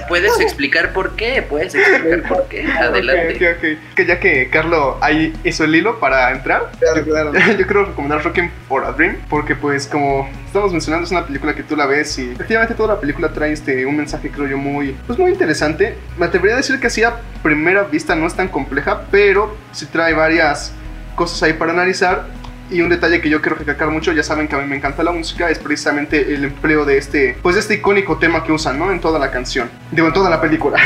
¿Puedes 0.08 0.40
explicar 0.40 0.94
por 0.94 1.16
qué? 1.16 1.42
¿Puedes 1.42 1.76
explicar 1.76 2.24
por 2.28 2.48
qué? 2.48 2.66
Adelante. 2.66 3.36
Ok, 3.36 3.58
ok, 3.58 3.64
ok. 3.90 3.96
Que 3.96 4.06
ya 4.06 4.20
que 4.20 4.50
Carlo 4.50 4.98
ahí 5.02 5.34
hizo 5.44 5.64
el 5.64 5.76
hilo 5.76 6.00
para 6.00 6.32
entrar, 6.32 6.72
Claro, 6.80 7.04
claro. 7.04 7.34
yo 7.58 7.66
quiero 7.66 7.86
recomendar 7.86 8.24
Rockin' 8.24 8.52
for 8.68 8.86
a 8.86 8.92
Dream 8.92 9.18
porque 9.30 9.56
pues 9.56 9.88
como 9.88 10.30
estamos 10.46 10.72
mencionando 10.72 11.06
es 11.06 11.12
una 11.12 11.26
película 11.26 11.56
que 11.56 11.64
tú 11.64 11.76
la 11.76 11.86
ves 11.86 12.18
y 12.20 12.32
efectivamente 12.32 12.76
toda 12.76 12.96
la 12.96 13.00
película 13.00 13.30
trae 13.30 13.52
este 13.52 13.86
un 13.86 13.98
mensaje 13.98 14.30
creo 14.30 14.48
yo 14.48 14.58
muy 14.58 14.96
pues 15.08 15.18
muy 15.18 15.32
interesante. 15.32 15.96
Me 16.18 16.26
atrevería 16.26 16.56
a 16.56 16.58
decir 16.58 16.80
que 16.80 16.88
así 16.88 17.04
a 17.04 17.16
primera 17.42 17.84
vista 17.84 18.16
no 18.16 18.28
es 18.28 18.36
tan 18.36 18.48
compleja, 18.48 19.04
pero 19.12 19.56
sí 19.72 19.86
trae 19.86 20.14
varias 20.14 20.74
cosas 21.16 21.42
ahí 21.44 21.54
para 21.54 21.72
analizar. 21.72 22.26
Y 22.74 22.82
un 22.82 22.90
detalle 22.90 23.22
que 23.22 23.30
yo 23.30 23.40
quiero 23.40 23.56
recalcar 23.56 23.90
mucho, 23.92 24.12
ya 24.14 24.24
saben 24.24 24.48
que 24.48 24.56
a 24.56 24.58
mí 24.58 24.66
me 24.68 24.76
encanta 24.76 25.04
la 25.04 25.12
música, 25.12 25.48
es 25.52 25.60
precisamente 25.60 26.34
el 26.34 26.44
empleo 26.44 26.86
de 26.86 26.98
este, 26.98 27.38
pues 27.40 27.54
de 27.54 27.62
este 27.62 27.76
icónico 27.76 28.18
tema 28.18 28.44
que 28.44 28.52
usan, 28.52 28.80
¿no? 28.80 28.92
En 28.92 29.00
toda 29.00 29.20
la 29.20 29.30
canción, 29.30 29.70
digo, 29.92 30.08
en 30.08 30.14
toda 30.14 30.28
la 30.28 30.42
película. 30.42 30.80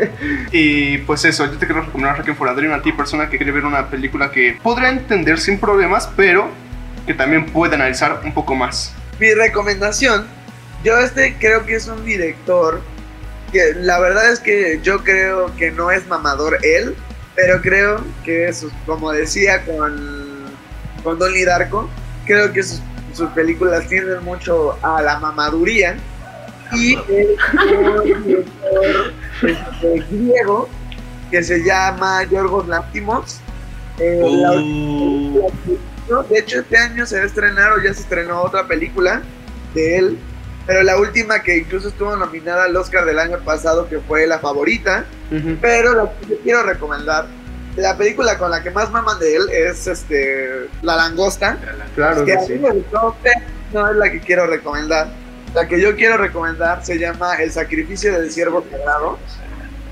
y 0.50 0.96
pues 0.98 1.26
eso, 1.26 1.44
yo 1.44 1.58
te 1.58 1.66
quiero 1.66 1.82
recomendar 1.82 2.16
Requiem 2.16 2.36
for 2.36 2.48
a 2.48 2.54
Dream 2.54 2.72
a 2.72 2.80
ti, 2.80 2.90
persona 2.90 3.28
que 3.28 3.36
quiere 3.36 3.52
ver 3.52 3.66
una 3.66 3.90
película 3.90 4.30
que 4.30 4.58
podrá 4.62 4.88
entender 4.88 5.38
sin 5.38 5.58
problemas, 5.58 6.08
pero 6.16 6.48
que 7.06 7.12
también 7.12 7.44
puede 7.44 7.74
analizar 7.74 8.22
un 8.24 8.32
poco 8.32 8.54
más. 8.54 8.94
Mi 9.20 9.34
recomendación, 9.34 10.26
yo 10.84 10.98
este 10.98 11.36
creo 11.38 11.66
que 11.66 11.74
es 11.74 11.86
un 11.86 12.02
director 12.02 12.80
que 13.52 13.74
la 13.74 13.98
verdad 13.98 14.32
es 14.32 14.40
que 14.40 14.80
yo 14.82 15.04
creo 15.04 15.54
que 15.56 15.70
no 15.70 15.90
es 15.90 16.06
mamador 16.06 16.56
él, 16.62 16.96
pero 17.34 17.60
creo 17.60 18.02
que 18.24 18.50
sus, 18.54 18.72
como 18.86 19.12
decía 19.12 19.66
con, 19.66 20.25
con 21.06 21.20
Donnie 21.20 21.44
Darko, 21.44 21.88
creo 22.24 22.52
que 22.52 22.64
sus, 22.64 22.82
sus 23.12 23.30
películas 23.30 23.86
tienden 23.86 24.24
mucho 24.24 24.76
a 24.82 25.00
la 25.00 25.20
mamaduría 25.20 25.96
y 26.72 26.96
un 26.96 28.24
director 28.24 29.14
este, 29.40 30.04
griego 30.10 30.68
que 31.30 31.44
se 31.44 31.62
llama 31.62 32.24
Yorgos 32.24 32.66
Lantimos. 32.66 33.38
Eh, 34.00 34.20
la 34.20 34.50
Uh, 34.56 35.48
no, 36.10 36.22
de 36.24 36.38
hecho, 36.40 36.58
este 36.58 36.76
año 36.76 37.06
se 37.06 37.18
va 37.18 37.22
a 37.22 37.26
estrenar 37.26 37.72
o 37.72 37.82
ya 37.82 37.94
se 37.94 38.00
estrenó 38.00 38.42
otra 38.42 38.66
película 38.66 39.22
de 39.74 39.98
él, 39.98 40.18
pero 40.66 40.82
la 40.82 40.98
última 40.98 41.40
que 41.40 41.58
incluso 41.58 41.88
estuvo 41.88 42.16
nominada 42.16 42.64
al 42.64 42.76
Oscar 42.76 43.04
del 43.04 43.20
año 43.20 43.38
pasado, 43.44 43.88
que 43.88 44.00
fue 44.00 44.26
la 44.26 44.40
favorita. 44.40 45.04
Pero 45.60 45.94
lo 45.94 46.10
que 46.18 46.30
yo 46.30 46.36
quiero 46.42 46.62
recomendar, 46.64 47.26
la 47.76 47.96
película 47.96 48.38
con 48.38 48.50
la 48.50 48.62
que 48.62 48.70
más 48.70 48.90
maman 48.90 49.18
de 49.18 49.36
él 49.36 49.42
es 49.50 49.86
este 49.86 50.68
La 50.82 50.96
Langosta, 50.96 51.58
Claro 51.94 52.24
que 52.24 52.32
que 52.32 52.38
a 52.38 52.42
mí 52.42 52.58
me 52.58 52.70
gustó, 52.70 53.16
no 53.72 53.90
es 53.90 53.96
la 53.96 54.10
que 54.10 54.20
quiero 54.20 54.46
recomendar. 54.46 55.08
La 55.54 55.66
que 55.68 55.80
yo 55.80 55.94
quiero 55.96 56.16
recomendar 56.16 56.84
se 56.84 56.98
llama 56.98 57.36
El 57.36 57.50
sacrificio 57.52 58.12
del 58.12 58.30
siervo 58.30 58.64
sagrado. 58.70 59.18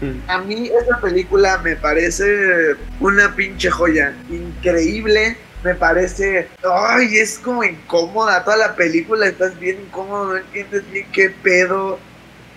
Mm. 0.00 0.30
A 0.30 0.38
mí 0.38 0.68
esa 0.68 1.00
película 1.00 1.58
me 1.58 1.76
parece 1.76 2.76
una 3.00 3.34
pinche 3.34 3.70
joya, 3.70 4.14
increíble. 4.30 5.36
Me 5.62 5.74
parece, 5.74 6.48
ay, 6.62 7.16
es 7.16 7.38
como 7.38 7.64
incómoda 7.64 8.44
toda 8.44 8.58
la 8.58 8.76
película, 8.76 9.26
estás 9.26 9.58
bien 9.58 9.80
incómodo, 9.86 10.26
no 10.26 10.36
entiendes 10.36 10.90
bien 10.90 11.06
qué 11.10 11.30
pedo, 11.30 11.98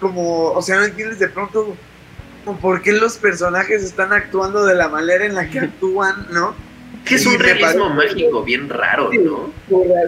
como, 0.02 0.52
o 0.52 0.62
sea, 0.62 0.76
no 0.76 0.84
entiendes 0.84 1.18
de 1.18 1.30
pronto 1.30 1.78
por 2.56 2.82
qué 2.82 2.93
los 2.93 3.18
personajes 3.18 3.84
están 3.84 4.14
actuando 4.14 4.66
de 4.66 4.76
la 4.76 4.88
manera 4.88 5.26
en 5.26 5.36
la 5.36 5.50
que 5.50 5.60
actúan, 5.60 6.28
¿no? 6.32 6.56
que 7.04 7.16
es 7.16 7.24
Sí, 7.24 7.30
un 7.30 7.39
realismo 7.39 7.89
mágico 7.89 8.43
bien 8.43 8.70
raro, 8.70 9.10
Sí. 9.12 9.18
¿no? 9.20 9.52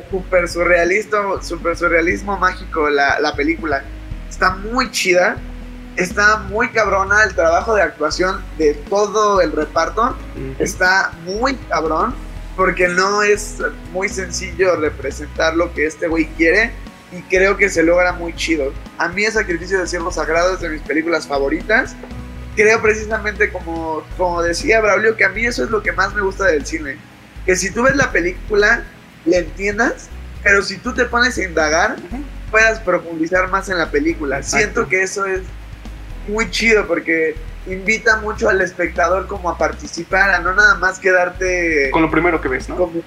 Super 0.09 0.47
surrealismo, 0.49 1.41
super 1.41 1.75
surrealismo 1.77 2.37
mágico 2.37 2.89
la, 2.89 3.19
la 3.19 3.35
película. 3.35 3.83
Está 4.29 4.51
muy 4.55 4.91
chida, 4.91 5.37
está 5.95 6.37
muy 6.49 6.69
cabrona 6.69 7.23
el 7.23 7.33
trabajo 7.35 7.73
de 7.75 7.81
actuación 7.83 8.41
de 8.57 8.73
todo 8.89 9.39
el 9.41 9.51
reparto. 9.53 10.15
Está 10.59 11.11
muy 11.25 11.55
cabrón 11.69 12.13
porque 12.57 12.87
no 12.89 13.23
es 13.23 13.57
muy 13.93 14.09
sencillo 14.09 14.75
representar 14.75 15.55
lo 15.55 15.73
que 15.73 15.85
este 15.85 16.07
güey 16.07 16.25
quiere 16.35 16.71
y 17.13 17.21
creo 17.23 17.55
que 17.55 17.69
se 17.69 17.81
logra 17.81 18.11
muy 18.11 18.35
chido. 18.35 18.73
A 18.97 19.07
mí 19.07 19.23
el 19.23 19.31
sacrificio 19.31 19.77
del 19.79 19.87
siervo 19.87 20.11
sagrado 20.11 20.53
es 20.55 20.59
de 20.59 20.67
mis 20.69 20.81
películas 20.81 21.25
favoritas. 21.25 21.95
Creo 22.59 22.81
precisamente 22.81 23.53
como, 23.53 24.03
como 24.17 24.41
decía 24.41 24.81
Braulio 24.81 25.15
que 25.15 25.23
a 25.23 25.29
mí 25.29 25.45
eso 25.45 25.63
es 25.63 25.69
lo 25.69 25.81
que 25.81 25.93
más 25.93 26.13
me 26.13 26.21
gusta 26.21 26.43
del 26.43 26.65
cine. 26.65 26.97
Que 27.45 27.55
si 27.55 27.71
tú 27.71 27.83
ves 27.83 27.95
la 27.95 28.11
película, 28.11 28.83
le 29.23 29.37
entiendas, 29.37 30.09
pero 30.43 30.61
si 30.61 30.77
tú 30.77 30.93
te 30.93 31.05
pones 31.05 31.37
a 31.37 31.43
indagar, 31.45 31.95
puedas 32.51 32.81
profundizar 32.81 33.49
más 33.49 33.69
en 33.69 33.77
la 33.77 33.89
película. 33.89 34.39
Exacto. 34.39 34.57
Siento 34.57 34.89
que 34.89 35.03
eso 35.03 35.25
es 35.25 35.39
muy 36.27 36.51
chido 36.51 36.85
porque 36.85 37.37
invita 37.65 38.17
mucho 38.17 38.49
al 38.49 38.59
espectador 38.59 39.27
como 39.27 39.49
a 39.49 39.57
participar, 39.57 40.29
a 40.31 40.39
no 40.39 40.53
nada 40.53 40.75
más 40.75 40.99
quedarte 40.99 41.89
Con 41.91 42.01
lo 42.01 42.11
primero 42.11 42.41
que 42.41 42.49
ves, 42.49 42.67
¿no? 42.67 42.75
como 42.75 43.01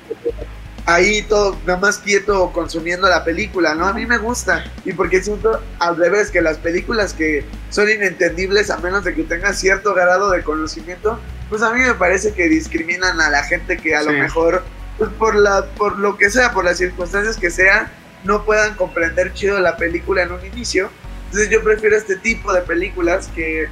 ahí 0.87 1.23
todo 1.23 1.57
nada 1.67 1.79
más 1.79 1.99
quieto 1.99 2.51
consumiendo 2.53 3.09
la 3.09 3.25
película, 3.25 3.75
¿no? 3.75 3.87
A 3.87 3.93
mí 3.93 4.07
me 4.07 4.19
gusta 4.19 4.65
y 4.85 4.93
porque 4.93 5.23
siento 5.23 5.61
al 5.79 5.97
revés 5.97 6.31
que 6.31 6.43
las 6.43 6.59
películas 6.59 7.13
que 7.13 7.45
son 7.71 7.89
inentendibles 7.89 8.71
a 8.71 8.79
menos 8.79 9.05
de 9.05 9.15
que 9.15 9.23
tengas 9.23 9.59
cierto 9.59 9.95
grado 9.95 10.31
de 10.31 10.43
conocimiento, 10.43 11.21
pues 11.49 11.63
a 11.63 11.73
mí 11.73 11.81
me 11.81 11.95
parece 11.95 12.33
que 12.33 12.49
discriminan 12.49 13.21
a 13.21 13.31
la 13.31 13.45
gente 13.45 13.77
que 13.77 13.95
a 13.95 14.03
lo 14.03 14.13
mejor 14.13 14.65
pues 14.99 15.11
por 15.11 15.37
la 15.37 15.67
por 15.77 15.99
lo 15.99 16.17
que 16.17 16.31
sea, 16.31 16.53
por 16.53 16.65
las 16.65 16.79
circunstancias 16.79 17.37
que 17.37 17.51
sea, 17.51 17.91
no 18.25 18.45
puedan 18.45 18.75
comprender 18.75 19.33
chido 19.35 19.59
la 19.61 19.77
película 19.77 20.23
en 20.23 20.33
un 20.33 20.45
inicio. 20.45 20.91
Entonces 21.27 21.49
yo 21.51 21.63
prefiero 21.63 21.97
este 21.97 22.17
tipo 22.17 22.53
de 22.53 22.61
películas 22.61 23.29
que, 23.35 23.69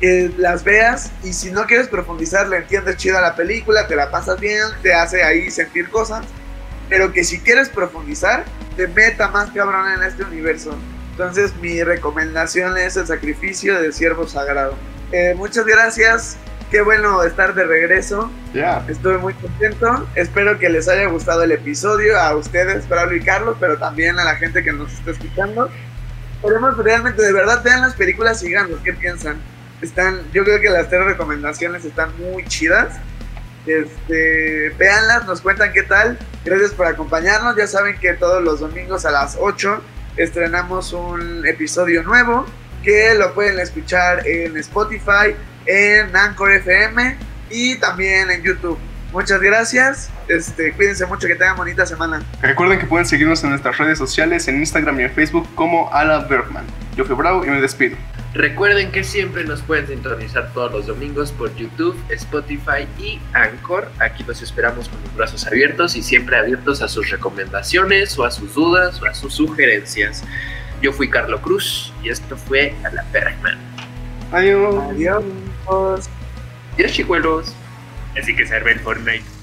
que 0.00 0.30
las 0.36 0.64
veas 0.64 1.12
y 1.24 1.32
si 1.32 1.50
no 1.50 1.64
quieres 1.66 1.88
profundizar, 1.88 2.46
le 2.48 2.58
entiendes 2.58 2.96
chido 2.96 3.16
a 3.16 3.22
la 3.22 3.36
película, 3.36 3.86
te 3.86 3.96
la 3.96 4.10
pasas 4.10 4.38
bien, 4.38 4.64
te 4.82 4.92
hace 4.92 5.22
ahí 5.22 5.50
sentir 5.50 5.88
cosas, 5.88 6.26
pero 6.90 7.12
que 7.12 7.24
si 7.24 7.40
quieres 7.40 7.70
profundizar, 7.70 8.44
te 8.76 8.88
meta 8.88 9.28
más 9.28 9.50
cabrón 9.52 9.88
en 9.96 10.02
este 10.02 10.24
universo. 10.24 10.76
Entonces 11.12 11.54
mi 11.62 11.82
recomendación 11.82 12.76
es 12.76 12.96
el 12.96 13.06
sacrificio 13.06 13.80
del 13.80 13.94
siervo 13.94 14.26
sagrado. 14.26 14.74
Eh, 15.12 15.34
muchas 15.36 15.64
gracias, 15.64 16.36
qué 16.70 16.82
bueno 16.82 17.22
estar 17.22 17.54
de 17.54 17.64
regreso. 17.64 18.30
Ya. 18.52 18.84
Estoy 18.88 19.18
muy 19.18 19.34
contento. 19.34 20.08
Espero 20.16 20.58
que 20.58 20.68
les 20.68 20.88
haya 20.88 21.06
gustado 21.06 21.44
el 21.44 21.52
episodio 21.52 22.18
a 22.18 22.34
ustedes, 22.36 22.84
Pablo 22.86 23.16
y 23.16 23.20
Carlos, 23.20 23.56
pero 23.60 23.78
también 23.78 24.18
a 24.18 24.24
la 24.24 24.36
gente 24.36 24.62
que 24.64 24.72
nos 24.72 24.92
está 24.92 25.12
escuchando. 25.12 25.70
Esperemos 26.36 26.76
realmente, 26.78 27.22
de 27.22 27.32
verdad, 27.32 27.62
vean 27.62 27.82
las 27.82 27.94
películas 27.94 28.42
y 28.42 28.48
díganos 28.48 28.80
qué 28.82 28.94
piensan. 28.94 29.36
Están, 29.82 30.20
yo 30.32 30.42
creo 30.44 30.60
que 30.60 30.70
las 30.70 30.88
tres 30.88 31.04
recomendaciones 31.04 31.84
están 31.84 32.10
muy 32.18 32.44
chidas. 32.44 32.98
Este, 33.66 34.70
véanlas, 34.78 35.26
nos 35.26 35.40
cuentan 35.40 35.72
qué 35.72 35.82
tal. 35.82 36.18
Gracias 36.44 36.72
por 36.72 36.86
acompañarnos. 36.86 37.56
Ya 37.56 37.66
saben 37.66 37.98
que 37.98 38.14
todos 38.14 38.42
los 38.42 38.60
domingos 38.60 39.04
a 39.04 39.10
las 39.10 39.36
8 39.38 39.82
estrenamos 40.16 40.92
un 40.92 41.46
episodio 41.46 42.02
nuevo 42.02 42.46
que 42.82 43.14
lo 43.14 43.34
pueden 43.34 43.58
escuchar 43.58 44.26
en 44.26 44.56
Spotify, 44.56 45.34
en 45.66 46.14
Anchor 46.16 46.52
FM 46.52 47.16
y 47.50 47.76
también 47.76 48.30
en 48.30 48.42
YouTube. 48.42 48.78
Muchas 49.12 49.40
gracias. 49.40 50.10
Este, 50.28 50.72
cuídense 50.72 51.04
mucho, 51.04 51.26
que 51.26 51.34
tengan 51.34 51.56
bonita 51.56 51.84
semana. 51.84 52.22
Recuerden 52.40 52.78
que 52.78 52.86
pueden 52.86 53.04
seguirnos 53.04 53.42
en 53.42 53.50
nuestras 53.50 53.76
redes 53.76 53.98
sociales, 53.98 54.46
en 54.46 54.58
Instagram 54.58 55.00
y 55.00 55.02
en 55.04 55.10
Facebook 55.10 55.48
como 55.54 55.92
Ala 55.92 56.20
Bergman. 56.20 56.64
Yo 56.96 57.04
fui 57.04 57.16
Bravo 57.16 57.44
y 57.44 57.50
me 57.50 57.60
despido. 57.60 57.96
Recuerden 58.32 58.92
que 58.92 59.02
siempre 59.02 59.42
nos 59.42 59.60
pueden 59.62 59.88
sintonizar 59.88 60.52
todos 60.52 60.70
los 60.70 60.86
domingos 60.86 61.32
por 61.32 61.54
YouTube, 61.56 61.96
Spotify 62.10 62.86
y 62.96 63.18
Anchor. 63.32 63.90
Aquí 63.98 64.22
los 64.22 64.40
esperamos 64.40 64.88
con 64.88 65.02
los 65.02 65.16
brazos 65.16 65.46
abiertos 65.48 65.96
y 65.96 66.02
siempre 66.02 66.36
abiertos 66.36 66.80
a 66.80 66.86
sus 66.86 67.10
recomendaciones 67.10 68.16
o 68.18 68.24
a 68.24 68.30
sus 68.30 68.54
dudas 68.54 69.02
o 69.02 69.06
a 69.06 69.14
sus 69.14 69.34
sugerencias. 69.34 70.22
Yo 70.80 70.92
fui 70.92 71.10
Carlo 71.10 71.42
Cruz 71.42 71.92
y 72.04 72.08
esto 72.08 72.36
fue 72.36 72.72
a 72.84 72.90
la 72.90 73.04
Bergman. 73.12 73.58
Adiós. 74.30 74.76
Adiós. 74.90 75.24
Adiós, 76.74 76.92
chicuelos. 76.92 77.52
Así 78.16 78.36
que 78.36 78.46
serve 78.46 78.72
el 78.72 78.80
Fortnite. 78.80 79.39